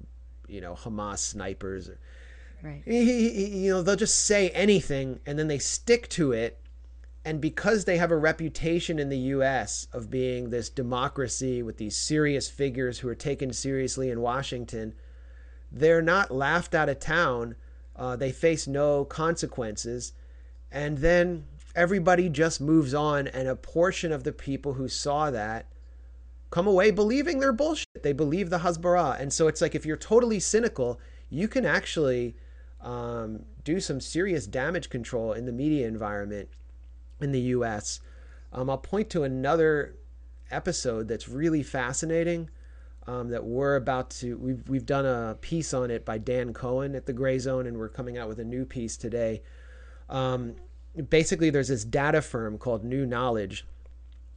you 0.47 0.61
know 0.61 0.73
Hamas 0.75 1.19
snipers. 1.19 1.89
Right. 2.63 2.81
He- 2.85 3.05
he- 3.05 3.29
he- 3.29 3.65
you 3.65 3.71
know, 3.71 3.81
they'll 3.83 3.95
just 3.95 4.25
say 4.25 4.49
anything 4.49 5.19
and 5.27 5.37
then 5.37 5.47
they 5.47 5.59
stick 5.59 6.09
to 6.09 6.31
it. 6.31 6.59
And 7.27 7.41
because 7.41 7.83
they 7.83 7.97
have 7.97 8.11
a 8.11 8.15
reputation 8.15 8.99
in 8.99 9.09
the 9.09 9.17
U.S. 9.35 9.89
of 9.91 10.09
being 10.09 10.49
this 10.49 10.69
democracy 10.69 11.61
with 11.61 11.75
these 11.75 11.97
serious 11.97 12.49
figures 12.49 12.99
who 12.99 13.09
are 13.09 13.15
taken 13.15 13.51
seriously 13.51 14.09
in 14.09 14.21
Washington, 14.21 14.93
they're 15.69 16.01
not 16.01 16.31
laughed 16.31 16.73
out 16.73 16.87
of 16.87 17.01
town. 17.01 17.57
Uh, 17.97 18.15
they 18.15 18.31
face 18.31 18.65
no 18.65 19.03
consequences. 19.03 20.13
And 20.71 20.99
then 20.99 21.43
everybody 21.75 22.29
just 22.29 22.61
moves 22.61 22.93
on. 22.93 23.27
And 23.27 23.49
a 23.49 23.57
portion 23.57 24.13
of 24.13 24.23
the 24.23 24.31
people 24.31 24.75
who 24.75 24.87
saw 24.87 25.29
that 25.29 25.65
come 26.49 26.65
away 26.65 26.91
believing 26.91 27.41
they're 27.41 27.51
bullshit. 27.51 28.03
They 28.03 28.13
believe 28.13 28.49
the 28.49 28.59
Hasbara. 28.59 29.19
And 29.19 29.33
so 29.33 29.49
it's 29.49 29.59
like 29.59 29.75
if 29.75 29.85
you're 29.85 29.97
totally 29.97 30.39
cynical, 30.39 30.97
you 31.29 31.49
can 31.49 31.65
actually 31.65 32.37
um, 32.79 33.43
do 33.65 33.81
some 33.81 33.99
serious 33.99 34.47
damage 34.47 34.89
control 34.89 35.33
in 35.33 35.45
the 35.45 35.51
media 35.51 35.89
environment 35.89 36.47
in 37.21 37.31
the 37.31 37.41
US. 37.41 37.99
Um, 38.53 38.69
I'll 38.69 38.77
point 38.77 39.09
to 39.11 39.23
another 39.23 39.95
episode 40.49 41.07
that's 41.07 41.27
really 41.27 41.63
fascinating 41.63 42.49
um, 43.07 43.29
that 43.29 43.43
we're 43.43 43.75
about 43.75 44.09
to 44.09 44.37
we've 44.37 44.67
we've 44.67 44.85
done 44.85 45.05
a 45.05 45.35
piece 45.39 45.73
on 45.73 45.89
it 45.91 46.05
by 46.05 46.17
Dan 46.17 46.53
Cohen 46.53 46.95
at 46.95 47.05
the 47.05 47.13
Grayzone, 47.13 47.67
and 47.67 47.77
we're 47.77 47.89
coming 47.89 48.17
out 48.17 48.27
with 48.27 48.39
a 48.39 48.43
new 48.43 48.65
piece 48.65 48.97
today. 48.97 49.41
Um, 50.09 50.55
basically, 51.09 51.49
there's 51.49 51.69
this 51.69 51.85
data 51.85 52.21
firm 52.21 52.57
called 52.57 52.83
New 52.83 53.05
Knowledge, 53.05 53.65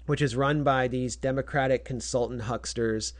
which 0.07 0.23
is 0.23 0.37
run 0.37 0.63
by 0.63 0.89
these 0.89 1.17
Democratic 1.17 1.85
consultant 1.85 2.43
hucksters 2.43 3.13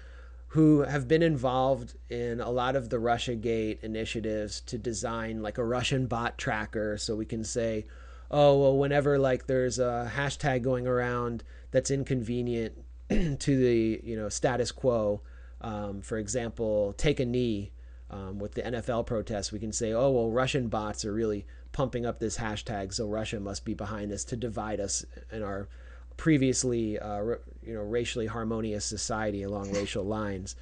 who 0.49 0.83
have 0.83 1.07
been 1.07 1.23
involved 1.23 1.95
in 2.09 2.41
a 2.41 2.51
lot 2.51 2.75
of 2.75 2.89
the 2.89 2.97
Russiagate 2.97 3.83
initiatives 3.85 4.61
to 4.63 4.77
design 4.77 5.43
like 5.43 5.59
a 5.59 5.65
Russian 5.65 6.07
bot 6.07 6.39
tracker 6.39 6.99
so 6.99 7.15
we 7.15 7.25
can 7.25 7.45
say, 7.45 7.87
oh, 8.31 8.59
well, 8.59 8.77
whenever 8.77 9.19
like 9.19 9.47
there's 9.47 9.79
a 9.79 10.11
hashtag 10.15 10.63
going 10.63 10.87
around 10.87 11.43
that's 11.71 11.91
inconvenient 11.91 12.75
to 13.09 13.37
the, 13.57 14.01
you 14.05 14.17
know, 14.17 14.29
status 14.29 14.73
quo, 14.73 15.21
um, 15.61 16.01
for 16.01 16.19
example, 16.19 16.95
take 16.97 17.21
a 17.21 17.27
knee 17.27 17.73
um, 18.11 18.39
with 18.39 18.55
the 18.55 18.63
NFL 18.63 19.07
protests, 19.07 19.53
we 19.53 19.59
can 19.59 19.73
say, 19.73 19.93
oh, 19.93 20.11
well, 20.11 20.31
Russian 20.31 20.69
bots 20.69 21.05
are 21.05 21.13
really 21.13 21.47
pumping 21.73 22.05
up 22.05 22.19
this 22.19 22.39
hashtag, 22.39 22.93
so 22.93 23.07
Russia 23.07 23.39
must 23.39 23.65
be 23.65 23.75
behind 23.75 24.11
this 24.11 24.25
to 24.25 24.37
divide 24.37 24.81
us 24.81 25.05
in 25.31 25.43
our 25.43 25.69
previously, 26.17 26.99
uh, 26.99 27.21
ra- 27.21 27.37
you 27.63 27.75
know, 27.75 27.83
racially 27.83 28.27
harmonious 28.27 28.85
society 28.85 29.43
along 29.43 29.73
racial 29.73 30.05
lines. 30.05 30.57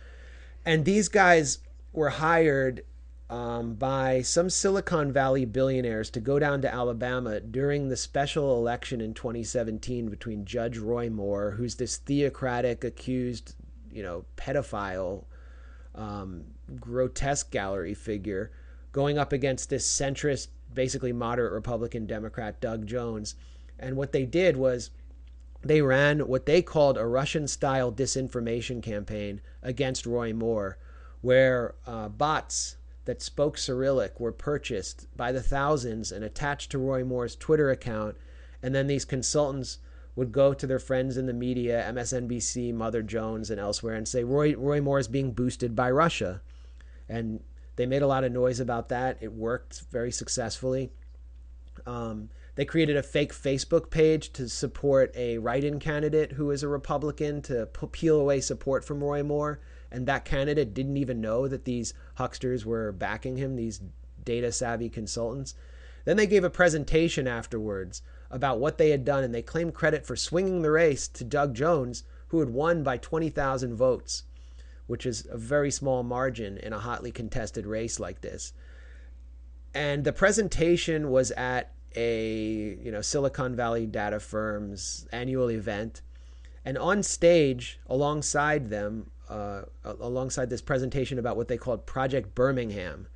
And 0.64 0.84
these 0.84 1.08
guys 1.08 1.58
were 1.92 2.10
hired 2.10 2.84
um, 3.30 3.74
by 3.74 4.22
some 4.22 4.48
Silicon 4.48 5.12
Valley 5.12 5.44
billionaires 5.44 6.08
to 6.10 6.20
go 6.20 6.38
down 6.38 6.62
to 6.62 6.74
Alabama 6.74 7.40
during 7.40 7.88
the 7.88 7.96
special 7.96 8.56
election 8.56 9.00
in 9.02 9.12
2017 9.12 10.08
between 10.08 10.46
Judge 10.46 10.78
Roy 10.78 11.10
Moore, 11.10 11.50
who's 11.50 11.74
this 11.74 11.98
theocratic 11.98 12.84
accused, 12.84 13.54
you 13.92 14.02
know, 14.02 14.24
pedophile, 14.36 15.24
um, 15.94 16.44
grotesque 16.80 17.50
gallery 17.50 17.92
figure, 17.92 18.50
going 18.92 19.18
up 19.18 19.32
against 19.34 19.68
this 19.68 19.86
centrist, 19.86 20.48
basically 20.72 21.12
moderate 21.12 21.52
Republican 21.52 22.06
Democrat, 22.06 22.60
Doug 22.62 22.86
Jones. 22.86 23.34
And 23.78 23.96
what 23.96 24.12
they 24.12 24.24
did 24.24 24.56
was 24.56 24.90
they 25.60 25.82
ran 25.82 26.20
what 26.28 26.46
they 26.46 26.62
called 26.62 26.96
a 26.96 27.04
Russian 27.04 27.46
style 27.46 27.92
disinformation 27.92 28.82
campaign 28.82 29.42
against 29.62 30.06
Roy 30.06 30.32
Moore, 30.32 30.78
where 31.20 31.74
uh, 31.86 32.08
bots 32.08 32.77
that 33.08 33.22
spoke 33.22 33.56
Cyrillic 33.56 34.20
were 34.20 34.32
purchased 34.32 35.06
by 35.16 35.32
the 35.32 35.40
thousands 35.40 36.12
and 36.12 36.22
attached 36.22 36.70
to 36.70 36.78
Roy 36.78 37.02
Moore's 37.02 37.34
Twitter 37.34 37.70
account. 37.70 38.18
And 38.62 38.74
then 38.74 38.86
these 38.86 39.06
consultants 39.06 39.78
would 40.14 40.30
go 40.30 40.52
to 40.52 40.66
their 40.66 40.78
friends 40.78 41.16
in 41.16 41.24
the 41.24 41.32
media, 41.32 41.90
MSNBC, 41.90 42.74
Mother 42.74 43.02
Jones, 43.02 43.48
and 43.48 43.58
elsewhere, 43.58 43.94
and 43.94 44.06
say, 44.06 44.24
Roy, 44.24 44.54
Roy 44.54 44.82
Moore 44.82 44.98
is 44.98 45.08
being 45.08 45.32
boosted 45.32 45.74
by 45.74 45.90
Russia. 45.90 46.42
And 47.08 47.40
they 47.76 47.86
made 47.86 48.02
a 48.02 48.06
lot 48.06 48.24
of 48.24 48.32
noise 48.32 48.60
about 48.60 48.90
that. 48.90 49.16
It 49.22 49.32
worked 49.32 49.84
very 49.90 50.12
successfully. 50.12 50.90
Um, 51.86 52.28
they 52.56 52.66
created 52.66 52.98
a 52.98 53.02
fake 53.02 53.32
Facebook 53.32 53.88
page 53.88 54.34
to 54.34 54.50
support 54.50 55.16
a 55.16 55.38
write 55.38 55.64
in 55.64 55.78
candidate 55.78 56.32
who 56.32 56.50
is 56.50 56.62
a 56.62 56.68
Republican 56.68 57.40
to 57.42 57.64
peel 57.90 58.20
away 58.20 58.42
support 58.42 58.84
from 58.84 59.02
Roy 59.02 59.22
Moore. 59.22 59.60
And 59.90 60.06
that 60.06 60.24
candidate 60.24 60.74
didn't 60.74 60.96
even 60.96 61.20
know 61.20 61.48
that 61.48 61.64
these 61.64 61.94
hucksters 62.14 62.64
were 62.64 62.92
backing 62.92 63.36
him, 63.36 63.56
these 63.56 63.80
data 64.22 64.52
savvy 64.52 64.88
consultants. 64.88 65.54
Then 66.04 66.16
they 66.16 66.26
gave 66.26 66.44
a 66.44 66.50
presentation 66.50 67.26
afterwards 67.26 68.02
about 68.30 68.60
what 68.60 68.78
they 68.78 68.90
had 68.90 69.04
done, 69.04 69.24
and 69.24 69.34
they 69.34 69.42
claimed 69.42 69.74
credit 69.74 70.06
for 70.06 70.16
swinging 70.16 70.62
the 70.62 70.70
race 70.70 71.08
to 71.08 71.24
Doug 71.24 71.54
Jones, 71.54 72.04
who 72.28 72.40
had 72.40 72.50
won 72.50 72.82
by 72.82 72.98
20,000 72.98 73.74
votes, 73.74 74.24
which 74.86 75.06
is 75.06 75.26
a 75.30 75.38
very 75.38 75.70
small 75.70 76.02
margin 76.02 76.58
in 76.58 76.72
a 76.72 76.78
hotly 76.78 77.10
contested 77.10 77.66
race 77.66 77.98
like 77.98 78.20
this. 78.20 78.52
And 79.74 80.04
the 80.04 80.12
presentation 80.12 81.10
was 81.10 81.30
at 81.32 81.72
a 81.96 82.78
you 82.82 82.90
know 82.92 83.00
Silicon 83.00 83.56
Valley 83.56 83.86
data 83.86 84.20
firm's 84.20 85.06
annual 85.12 85.50
event, 85.50 86.02
and 86.64 86.76
on 86.76 87.02
stage 87.02 87.80
alongside 87.86 88.70
them, 88.70 89.10
uh, 89.28 89.62
alongside 89.84 90.50
this 90.50 90.62
presentation 90.62 91.18
about 91.18 91.36
what 91.36 91.48
they 91.48 91.56
called 91.56 91.86
Project 91.86 92.34
Birmingham, 92.34 93.06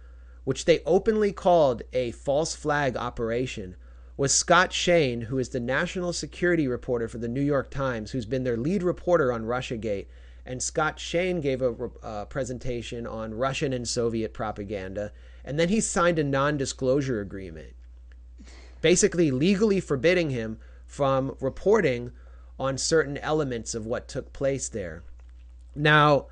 which 0.44 0.64
they 0.64 0.80
openly 0.84 1.32
called 1.32 1.82
a 1.92 2.10
false 2.12 2.54
flag 2.54 2.96
operation, 2.96 3.76
was 4.16 4.34
Scott 4.34 4.72
Shane, 4.72 5.22
who 5.22 5.38
is 5.38 5.48
the 5.48 5.60
national 5.60 6.12
security 6.12 6.68
reporter 6.68 7.08
for 7.08 7.18
the 7.18 7.28
New 7.28 7.40
York 7.40 7.70
Times, 7.70 8.10
who's 8.10 8.26
been 8.26 8.44
their 8.44 8.56
lead 8.56 8.82
reporter 8.82 9.32
on 9.32 9.44
Russiagate. 9.44 10.06
And 10.44 10.62
Scott 10.62 10.98
Shane 10.98 11.40
gave 11.40 11.62
a 11.62 11.90
uh, 12.02 12.24
presentation 12.26 13.06
on 13.06 13.34
Russian 13.34 13.72
and 13.72 13.88
Soviet 13.88 14.34
propaganda, 14.34 15.12
and 15.44 15.58
then 15.58 15.68
he 15.68 15.80
signed 15.80 16.18
a 16.18 16.24
non 16.24 16.56
disclosure 16.56 17.20
agreement 17.20 17.74
basically 18.82 19.30
legally 19.30 19.80
forbidding 19.80 20.28
him 20.28 20.58
from 20.84 21.34
reporting 21.40 22.12
on 22.58 22.76
certain 22.76 23.16
elements 23.18 23.74
of 23.74 23.86
what 23.86 24.08
took 24.08 24.34
place 24.34 24.68
there. 24.68 25.02
Now, 25.74 26.26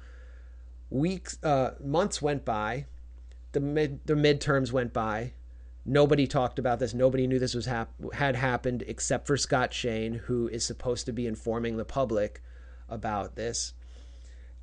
weeks, 0.91 1.39
uh, 1.43 1.73
months 1.83 2.21
went 2.21 2.45
by, 2.45 2.87
the 3.53 3.61
mid, 3.61 4.01
the 4.07 4.15
midterms 4.15 4.73
went 4.73 4.93
by. 4.93 5.33
Nobody 5.85 6.27
talked 6.27 6.59
about 6.59 6.79
this. 6.79 6.93
Nobody 6.93 7.27
knew 7.27 7.39
this 7.39 7.55
was 7.55 7.67
hap- 7.67 7.95
had 8.13 8.37
happened 8.37 8.85
except 8.87 9.27
for 9.27 9.37
Scott 9.37 9.73
Shane, 9.73 10.15
who 10.15 10.49
is 10.49 10.65
supposed 10.65 11.07
to 11.07 11.13
be 11.13 11.27
informing 11.27 11.77
the 11.77 11.85
public 11.85 12.43
about 12.89 13.35
this. 13.35 13.73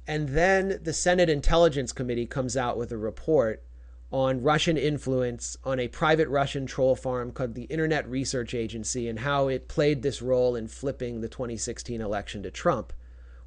And 0.08 0.30
then 0.30 0.80
the 0.82 0.94
Senate 0.94 1.30
Intelligence 1.30 1.92
Committee 1.92 2.28
comes 2.28 2.56
out 2.56 2.78
with 2.78 2.92
a 2.92 2.98
report 2.98 3.64
on 4.12 4.42
Russian 4.42 4.78
influence 4.78 5.58
on 5.66 5.80
a 5.80 5.90
private 5.90 6.30
Russian 6.30 6.66
troll 6.66 6.96
farm 6.96 7.32
called 7.32 7.56
the 7.56 7.64
Internet 7.64 8.08
Research 8.08 8.54
Agency 8.54 9.10
and 9.10 9.20
how 9.20 9.50
it 9.50 9.68
played 9.68 10.02
this 10.02 10.22
role 10.22 10.56
in 10.56 10.68
flipping 10.68 11.20
the 11.20 11.28
2016 11.28 12.00
election 12.00 12.42
to 12.44 12.52
Trump, 12.52 12.94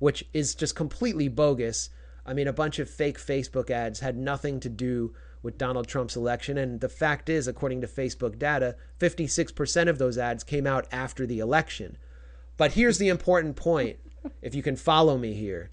which 0.01 0.25
is 0.33 0.57
just 0.57 0.75
completely 0.75 1.29
bogus. 1.29 1.91
I 2.27 2.35
mean, 2.35 2.49
a 2.49 2.53
bunch 2.53 2.81
of 2.81 2.91
fake 2.91 3.19
Facebook 3.19 3.71
ads 3.71 4.01
had 4.01 4.17
nothing 4.17 4.59
to 4.61 4.69
do 4.69 5.15
with 5.43 5.59
Donald 5.59 5.87
Trump's 5.87 6.17
election. 6.17 6.59
And 6.59 6.81
the 6.81 6.89
fact 6.89 7.29
is, 7.29 7.47
according 7.47 7.81
to 7.83 7.87
Facebook 7.87 8.39
data, 8.39 8.77
56% 8.99 9.89
of 9.89 9.99
those 9.99 10.19
ads 10.19 10.43
came 10.43 10.67
out 10.67 10.87
after 10.91 11.27
the 11.27 11.39
election. 11.39 11.97
But 12.57 12.73
here's 12.73 12.99
the 12.99 13.09
important 13.09 13.57
point, 13.57 13.99
if 14.43 14.55
you 14.55 14.63
can 14.63 14.77
follow 14.77 15.17
me 15.17 15.35
here. 15.35 15.71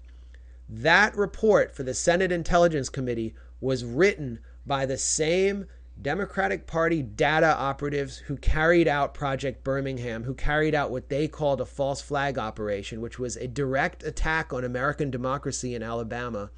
That 0.68 1.16
report 1.16 1.74
for 1.74 1.82
the 1.82 1.94
Senate 1.94 2.32
Intelligence 2.32 2.88
Committee 2.88 3.34
was 3.60 3.84
written 3.84 4.38
by 4.66 4.86
the 4.86 4.98
same 4.98 5.66
Democratic 6.00 6.66
Party 6.66 7.02
data 7.02 7.56
operatives 7.56 8.18
who 8.18 8.36
carried 8.36 8.86
out 8.86 9.14
Project 9.14 9.64
Birmingham, 9.64 10.24
who 10.24 10.34
carried 10.34 10.74
out 10.74 10.92
what 10.92 11.08
they 11.08 11.26
called 11.26 11.60
a 11.60 11.66
false 11.66 12.00
flag 12.00 12.38
operation, 12.38 13.00
which 13.00 13.18
was 13.18 13.36
a 13.36 13.48
direct 13.48 14.04
attack 14.04 14.52
on 14.52 14.62
American 14.62 15.10
democracy 15.10 15.74
in 15.74 15.82
Alabama. 15.82 16.50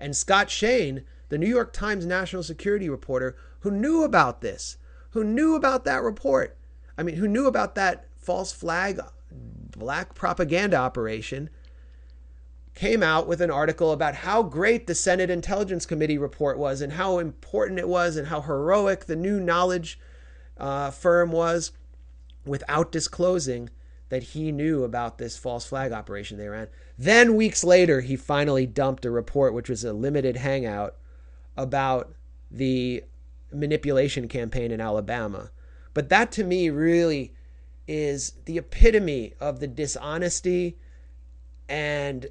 And 0.00 0.16
Scott 0.16 0.48
Shane, 0.50 1.04
the 1.28 1.36
New 1.36 1.48
York 1.48 1.74
Times 1.74 2.06
national 2.06 2.42
security 2.42 2.88
reporter, 2.88 3.36
who 3.60 3.70
knew 3.70 4.04
about 4.04 4.40
this, 4.40 4.78
who 5.10 5.22
knew 5.22 5.54
about 5.54 5.84
that 5.84 6.02
report, 6.02 6.56
I 6.96 7.02
mean, 7.02 7.16
who 7.16 7.28
knew 7.28 7.46
about 7.46 7.74
that 7.74 8.06
false 8.16 8.52
flag 8.52 9.00
black 9.30 10.14
propaganda 10.14 10.76
operation 10.76 11.50
came 12.74 13.02
out 13.02 13.26
with 13.26 13.40
an 13.40 13.50
article 13.50 13.92
about 13.92 14.14
how 14.14 14.42
great 14.42 14.86
the 14.86 14.94
Senate 14.94 15.30
Intelligence 15.30 15.84
Committee 15.84 16.18
report 16.18 16.58
was 16.58 16.80
and 16.80 16.94
how 16.94 17.18
important 17.18 17.78
it 17.78 17.88
was 17.88 18.16
and 18.16 18.28
how 18.28 18.40
heroic 18.40 19.04
the 19.04 19.16
new 19.16 19.38
knowledge 19.38 19.98
uh, 20.56 20.90
firm 20.90 21.32
was 21.32 21.72
without 22.46 22.90
disclosing 22.90 23.68
that 24.08 24.22
he 24.22 24.52
knew 24.52 24.84
about 24.84 25.18
this 25.18 25.38
false 25.38 25.64
flag 25.64 25.92
operation 25.92 26.36
they 26.36 26.48
ran. 26.48 26.68
Then, 26.98 27.34
weeks 27.34 27.64
later, 27.64 28.02
he 28.02 28.16
finally 28.16 28.66
dumped 28.66 29.04
a 29.04 29.10
report, 29.10 29.54
which 29.54 29.70
was 29.70 29.84
a 29.84 29.92
limited 29.92 30.36
hangout, 30.36 30.96
about 31.56 32.14
the 32.50 33.04
manipulation 33.52 34.28
campaign 34.28 34.70
in 34.70 34.80
Alabama. 34.80 35.50
But 35.94 36.08
that 36.10 36.32
to 36.32 36.44
me 36.44 36.70
really 36.70 37.32
is 37.86 38.34
the 38.44 38.58
epitome 38.58 39.34
of 39.40 39.60
the 39.60 39.66
dishonesty 39.66 40.78
and 41.68 42.26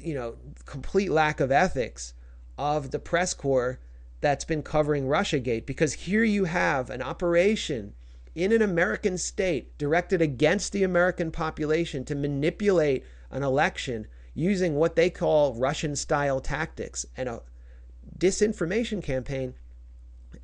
you 0.00 0.14
know 0.14 0.36
complete 0.66 1.10
lack 1.10 1.40
of 1.40 1.50
ethics 1.50 2.14
of 2.58 2.90
the 2.90 2.98
press 2.98 3.34
corps 3.34 3.78
that's 4.20 4.44
been 4.44 4.62
covering 4.62 5.06
Russiagate 5.06 5.66
because 5.66 5.92
here 5.94 6.22
you 6.22 6.44
have 6.44 6.90
an 6.90 7.02
operation 7.02 7.94
in 8.34 8.52
an 8.52 8.62
American 8.62 9.18
state 9.18 9.76
directed 9.78 10.22
against 10.22 10.72
the 10.72 10.84
American 10.84 11.30
population 11.30 12.04
to 12.04 12.14
manipulate 12.14 13.04
an 13.30 13.42
election 13.42 14.06
using 14.34 14.76
what 14.76 14.96
they 14.96 15.10
call 15.10 15.54
Russian 15.54 15.96
style 15.96 16.40
tactics 16.40 17.04
and 17.16 17.28
a 17.28 17.42
disinformation 18.18 19.02
campaign. 19.02 19.54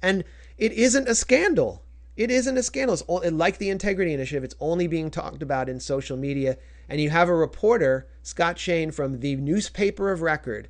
And 0.02 0.24
it 0.58 0.72
isn't 0.72 1.08
a 1.08 1.14
scandal. 1.14 1.82
It 2.18 2.32
isn't 2.32 2.58
a 2.58 2.64
scandal. 2.64 2.94
It's 2.94 3.02
all, 3.02 3.22
like 3.30 3.58
the 3.58 3.70
Integrity 3.70 4.12
Initiative, 4.12 4.42
it's 4.42 4.56
only 4.58 4.88
being 4.88 5.08
talked 5.08 5.40
about 5.40 5.68
in 5.68 5.78
social 5.78 6.16
media. 6.16 6.58
And 6.88 7.00
you 7.00 7.10
have 7.10 7.28
a 7.28 7.34
reporter, 7.34 8.08
Scott 8.24 8.58
Shane, 8.58 8.90
from 8.90 9.20
the 9.20 9.36
newspaper 9.36 10.10
of 10.10 10.20
record, 10.20 10.68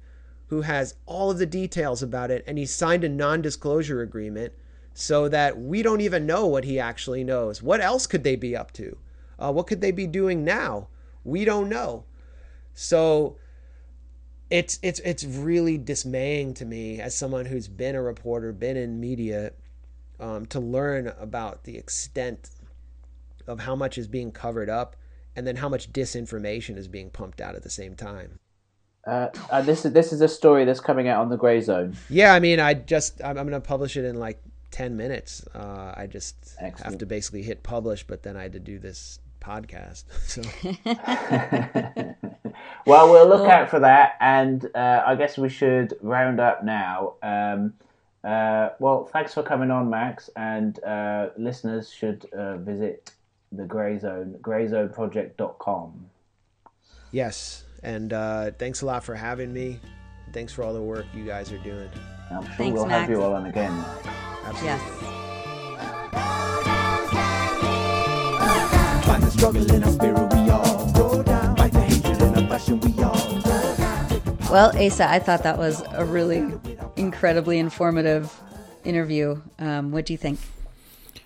who 0.49 0.61
has 0.61 0.97
all 1.07 1.31
of 1.31 1.39
the 1.39 1.47
details 1.47 2.03
about 2.03 2.31
it. 2.31 2.45
And 2.47 2.59
he 2.59 2.67
signed 2.67 3.03
a 3.03 3.09
non 3.09 3.41
disclosure 3.41 4.03
agreement 4.03 4.53
so 4.93 5.27
that 5.31 5.59
we 5.59 5.81
don't 5.81 6.03
even 6.03 6.27
know 6.27 6.47
what 6.47 6.65
he 6.65 6.79
actually 6.79 7.25
knows. 7.25 7.63
What 7.63 7.81
else 7.81 8.07
could 8.07 8.25
they 8.25 8.37
be 8.37 8.55
up 8.55 8.71
to? 8.73 8.99
Uh, 9.39 9.51
what 9.51 9.67
could 9.67 9.81
they 9.81 9.91
be 9.91 10.07
doing 10.07 10.45
now? 10.45 10.89
We 11.25 11.47
don't 11.47 11.71
know. 11.71 12.05
So 12.75 13.39
it's 14.51 14.79
it's 14.83 15.01
it's 15.01 15.25
really 15.25 15.79
dismaying 15.79 16.53
to 16.55 16.67
me 16.67 17.01
as 17.01 17.15
someone 17.15 17.47
who's 17.47 17.69
been 17.69 17.95
a 17.95 18.03
reporter, 18.03 18.53
been 18.53 18.77
in 18.77 19.01
media, 19.01 19.53
um, 20.21 20.47
to 20.47 20.61
learn 20.61 21.13
about 21.19 21.65
the 21.65 21.77
extent 21.77 22.51
of 23.47 23.61
how 23.61 23.75
much 23.75 23.99
is 23.99 24.07
being 24.07 24.31
covered 24.33 24.69
up, 24.69 24.97
and 25.37 25.47
then 25.47 25.57
how 25.57 25.69
much 25.69 25.93
disinformation 25.93 26.77
is 26.77 26.89
being 26.89 27.11
pumped 27.11 27.41
out 27.41 27.55
at 27.55 27.63
the 27.63 27.71
same 27.71 27.95
time. 27.95 28.39
Uh, 29.07 29.29
uh, 29.51 29.63
this 29.63 29.85
is 29.87 29.93
this 29.93 30.13
is 30.13 30.21
a 30.21 30.29
story 30.29 30.65
that's 30.65 30.81
coming 30.81 31.09
out 31.09 31.21
on 31.21 31.29
the 31.31 31.39
Grayzone. 31.39 31.97
Yeah, 32.11 32.35
I 32.35 32.41
mean, 32.41 32.61
I 32.61 32.75
just 32.75 33.23
I'm, 33.23 33.39
I'm 33.39 33.49
going 33.49 33.61
to 33.61 33.67
publish 33.67 33.97
it 33.97 34.05
in 34.05 34.19
like 34.19 34.43
ten 34.71 34.97
minutes. 34.97 35.47
Uh, 35.55 35.95
I 35.97 36.07
just 36.07 36.37
Excellent. 36.61 36.93
have 36.93 36.99
to 36.99 37.07
basically 37.07 37.43
hit 37.43 37.63
publish, 37.63 38.05
but 38.07 38.23
then 38.23 38.37
I 38.37 38.43
had 38.43 38.53
to 38.53 38.61
do 38.61 38.79
this 38.79 39.19
podcast. 39.41 40.05
So 40.27 40.43
Well, 42.87 43.11
we'll 43.11 43.29
look 43.29 43.49
out 43.49 43.71
for 43.71 43.81
that, 43.81 44.17
and 44.21 44.65
uh, 44.75 45.03
I 45.07 45.15
guess 45.15 45.37
we 45.39 45.49
should 45.49 45.95
round 46.01 46.41
up 46.41 46.65
now. 46.65 47.15
Um, 47.23 47.75
uh, 48.25 48.71
well, 48.79 49.05
thanks 49.13 49.33
for 49.35 49.43
coming 49.43 49.71
on, 49.71 49.89
Max, 49.91 50.29
and 50.37 50.83
uh, 50.85 51.29
listeners 51.37 51.91
should 51.93 52.27
uh, 52.33 52.57
visit 52.59 53.13
the 53.53 53.65
Grey 53.65 53.99
Zone, 53.99 54.37
grayzoneproject.com. 54.43 56.07
yes, 57.13 57.65
and 57.83 58.13
uh, 58.13 58.51
thanks 58.59 58.83
a 58.83 58.87
lot 58.87 59.05
for 59.05 59.15
having 59.15 59.53
me. 59.53 59.81
Thanks 60.33 60.53
for 60.53 60.63
all 60.65 60.75
the 60.75 60.83
work 60.83 61.07
you 61.15 61.25
guys 61.25 61.51
are 61.53 61.59
doing. 61.59 61.89
I'm 62.31 62.45
sure 62.45 62.55
Thanks, 62.57 62.75
we'll 62.75 62.87
Max. 62.87 63.01
have 63.01 63.11
you 63.11 63.23
all 63.23 63.33
on 63.35 63.47
again. 63.47 63.73
Absolutely. 64.45 64.67
Yes. 64.69 64.83
Find 69.07 69.23
the 69.23 69.31
struggle 69.31 69.75
in 69.75 69.83
our 69.85 69.91
spirit, 69.93 70.33
we 70.35 70.51
all 70.51 70.93
go 70.93 71.23
down. 71.23 71.57
Fight 71.57 71.73
the 71.73 71.81
hatred 71.81 72.21
and 72.23 72.37
oppression, 72.45 72.81
we 72.81 73.03
all 73.03 73.15
go 73.15 73.41
down. 73.77 74.39
Well, 74.51 74.77
Asa, 74.79 75.09
I 75.09 75.19
thought 75.19 75.43
that 75.45 75.57
was 75.57 75.83
a 75.93 76.05
really 76.05 76.41
incredibly 76.99 77.59
informative 77.59 78.33
interview. 78.85 79.41
Um, 79.59 79.93
what 79.93 80.07
do 80.07 80.13
you 80.13 80.19
think? 80.19 80.39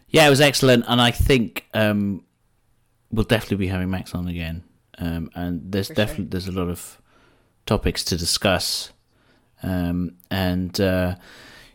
Yeah, 0.08 0.26
it 0.26 0.30
was 0.30 0.40
excellent, 0.40 0.84
and 0.88 1.00
I 1.00 1.10
think 1.10 1.66
um, 1.72 2.24
we'll 3.10 3.24
definitely 3.24 3.58
be 3.58 3.68
having 3.68 3.90
Max 3.90 4.14
on 4.14 4.28
again. 4.28 4.62
Um, 4.98 5.30
and 5.34 5.72
there's 5.72 5.88
For 5.88 5.94
definitely 5.94 6.24
sure. 6.24 6.30
there's 6.30 6.48
a 6.48 6.52
lot 6.52 6.68
of 6.68 7.00
topics 7.64 8.04
to 8.04 8.16
discuss, 8.16 8.92
um, 9.62 10.16
and 10.30 10.78
uh, 10.80 11.16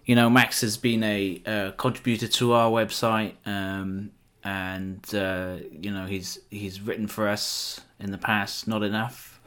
you 0.05 0.15
know 0.15 0.29
Max 0.29 0.61
has 0.61 0.77
been 0.77 1.03
a 1.03 1.41
uh, 1.45 1.71
contributor 1.71 2.27
to 2.27 2.53
our 2.53 2.69
website, 2.69 3.33
um, 3.45 4.11
and 4.43 5.03
uh, 5.15 5.55
you 5.71 5.91
know 5.91 6.05
he's 6.05 6.39
he's 6.51 6.79
written 6.79 7.07
for 7.07 7.27
us 7.27 7.81
in 7.99 8.11
the 8.11 8.19
past. 8.19 8.67
Not 8.67 8.83
enough, 8.83 9.41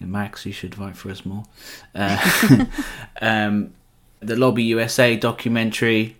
Max. 0.00 0.46
You 0.46 0.52
should 0.52 0.78
write 0.78 0.96
for 0.96 1.10
us 1.10 1.26
more. 1.26 1.44
Uh, 1.94 2.64
um, 3.20 3.74
the 4.20 4.36
Lobby 4.36 4.62
USA 4.64 5.16
documentary 5.16 6.16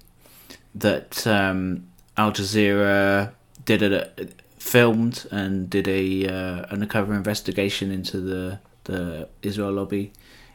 that 0.74 1.26
um, 1.26 1.86
Al 2.16 2.32
Jazeera 2.32 3.32
did 3.64 3.82
it, 3.82 4.40
filmed 4.58 5.26
and 5.30 5.68
did 5.70 5.88
a 5.88 6.26
uh, 6.26 6.66
undercover 6.70 7.14
investigation 7.14 7.90
into 7.90 8.20
the 8.20 8.58
the 8.84 9.28
Israel 9.42 9.72
lobby 9.72 10.12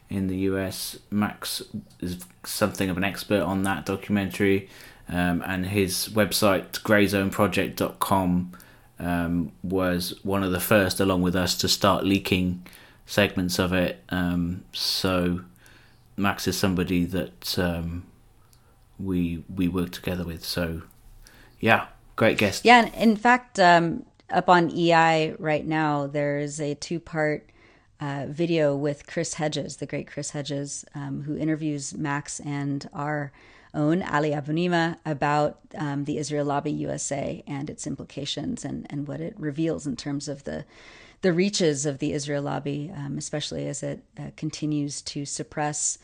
in 0.09 0.27
the 0.27 0.37
US. 0.49 0.97
Max 1.09 1.61
is 2.01 2.19
something 2.43 2.89
of 2.89 2.97
an 2.97 3.03
expert 3.03 3.41
on 3.41 3.63
that 3.63 3.85
documentary, 3.85 4.69
um, 5.07 5.43
and 5.45 5.67
his 5.67 6.09
website 6.09 6.71
grayzoneproject.com 6.81 8.51
um, 8.99 9.51
was 9.63 10.23
one 10.23 10.43
of 10.43 10.51
the 10.51 10.59
first, 10.59 10.99
along 10.99 11.21
with 11.21 11.35
us, 11.35 11.55
to 11.57 11.67
start 11.67 12.03
leaking 12.03 12.65
segments 13.05 13.59
of 13.59 13.73
it. 13.73 14.03
Um, 14.09 14.63
so 14.73 15.41
Max 16.17 16.47
is 16.47 16.57
somebody 16.57 17.05
that 17.05 17.59
um, 17.59 18.05
we 18.99 19.43
we 19.53 19.67
work 19.67 19.91
together 19.91 20.23
with. 20.23 20.45
So 20.45 20.83
yeah, 21.59 21.87
great 22.15 22.37
guest. 22.37 22.65
Yeah, 22.65 22.85
and 22.85 22.93
in 22.95 23.15
fact, 23.15 23.59
um, 23.59 24.05
up 24.29 24.49
on 24.49 24.71
EI 24.71 25.35
right 25.37 25.65
now, 25.65 26.07
there's 26.07 26.59
a 26.59 26.75
two 26.75 26.99
part 26.99 27.49
uh, 27.99 28.25
video 28.29 28.75
with 28.75 29.07
Chris 29.07 29.35
Hedges, 29.35 29.77
the 29.77 29.85
great 29.85 30.07
Chris 30.07 30.31
Hedges, 30.31 30.85
um, 30.95 31.23
who 31.23 31.37
interviews 31.37 31.95
Max 31.95 32.39
and 32.39 32.89
our 32.93 33.31
own 33.73 34.01
Ali 34.03 34.31
Abunimah 34.31 34.97
about 35.05 35.59
um, 35.77 36.05
the 36.05 36.17
Israel 36.17 36.45
Lobby 36.45 36.71
USA 36.71 37.43
and 37.45 37.69
its 37.69 37.85
implications 37.85 38.63
and, 38.63 38.87
and 38.89 39.07
what 39.07 39.19
it 39.19 39.33
reveals 39.37 39.85
in 39.85 39.95
terms 39.95 40.27
of 40.27 40.45
the 40.45 40.65
the 41.25 41.33
reaches 41.33 41.87
of 41.87 41.97
the 41.97 42.13
Israel 42.13 42.43
lobby, 42.43 42.93
um, 42.95 43.17
especially 43.17 43.67
as 43.67 43.81
it 43.81 44.03
uh, 44.19 44.29
continues 44.37 45.01
to 45.01 45.25
suppress 45.25 45.97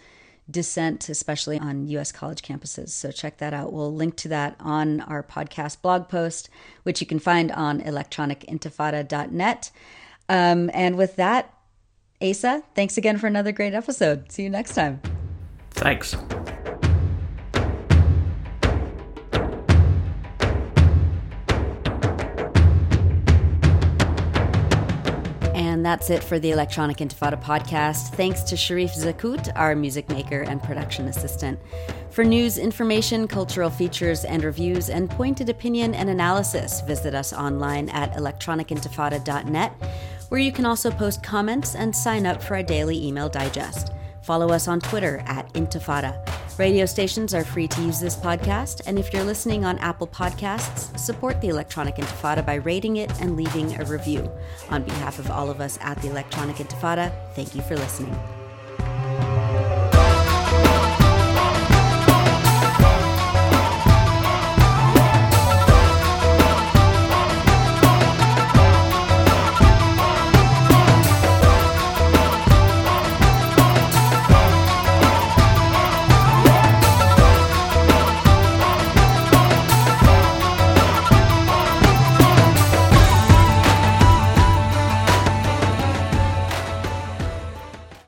dissent, 0.50 1.10
especially 1.10 1.60
on 1.60 1.88
U.S. 1.90 2.12
college 2.12 2.42
campuses. 2.42 2.90
So 2.90 3.12
check 3.12 3.38
that 3.38 3.54
out. 3.54 3.72
We'll 3.72 3.94
link 3.94 4.16
to 4.18 4.28
that 4.30 4.56
on 4.60 5.00
our 5.02 5.22
podcast 5.22 5.84
blog 5.84 6.10
post, 6.10 6.50
which 6.82 7.02
you 7.02 7.06
can 7.06 7.20
find 7.20 7.52
on 7.52 7.82
electronicintifada.net. 7.82 9.70
Um, 10.28 10.72
and 10.74 10.98
with 10.98 11.18
that, 11.18 11.54
Asa, 12.20 12.64
thanks 12.74 12.98
again 12.98 13.20
for 13.20 13.28
another 13.28 13.52
great 13.52 13.76
episode. 13.76 14.32
See 14.32 14.42
you 14.42 14.50
next 14.50 14.74
time. 14.74 15.02
Thanks. 15.70 16.16
And 25.82 25.86
that's 25.88 26.12
it 26.12 26.24
for 26.24 26.38
the 26.38 26.52
Electronic 26.52 26.98
Intifada 26.98 27.42
podcast. 27.42 28.14
Thanks 28.14 28.44
to 28.44 28.56
Sharif 28.56 28.94
Zakout, 28.94 29.52
our 29.56 29.76
music 29.76 30.08
maker 30.10 30.42
and 30.42 30.62
production 30.62 31.08
assistant. 31.08 31.60
For 32.12 32.24
news, 32.24 32.60
information, 32.60 33.28
cultural 33.28 33.72
features, 33.72 34.24
and 34.24 34.44
reviews, 34.44 34.92
and 34.92 35.10
pointed 35.10 35.50
opinion 35.50 35.96
and 35.96 36.08
analysis, 36.08 36.82
visit 36.82 37.16
us 37.16 37.34
online 37.34 37.90
at 37.90 38.14
electronicintifada.net, 38.14 39.72
where 40.30 40.40
you 40.40 40.52
can 40.52 40.68
also 40.68 40.92
post 40.92 41.24
comments 41.24 41.74
and 41.74 41.96
sign 41.96 42.28
up 42.28 42.44
for 42.44 42.58
our 42.58 42.62
daily 42.62 43.04
email 43.04 43.28
digest. 43.28 43.92
Follow 44.22 44.50
us 44.50 44.68
on 44.68 44.80
Twitter 44.80 45.24
at 45.26 45.52
Intifada. 45.54 46.18
Radio 46.60 46.86
stations 46.86 47.34
are 47.34 47.44
free 47.44 47.68
to 47.68 47.82
use 47.82 48.00
this 48.00 48.16
podcast, 48.16 48.82
and 48.86 49.00
if 49.00 49.12
you're 49.12 49.24
listening 49.24 49.66
on 49.66 49.80
Apple 49.80 50.08
Podcasts, 50.08 50.98
support 51.00 51.42
the 51.42 51.48
Electronic 51.48 51.96
Intifada 51.96 52.46
by 52.46 52.56
rating 52.56 52.98
it 52.98 53.12
and 53.22 53.36
leaving 53.36 53.80
a 53.80 53.86
review. 53.86 54.32
On 54.70 54.84
behalf 54.84 55.18
of 55.18 55.32
all 55.32 55.50
of 55.50 55.60
us 55.60 55.80
at 55.82 56.00
the 56.02 56.10
Electronic 56.10 56.58
Intifada, 56.58 57.12
thank 57.34 57.56
you 57.56 57.62
for 57.62 57.76
listening. 57.76 58.16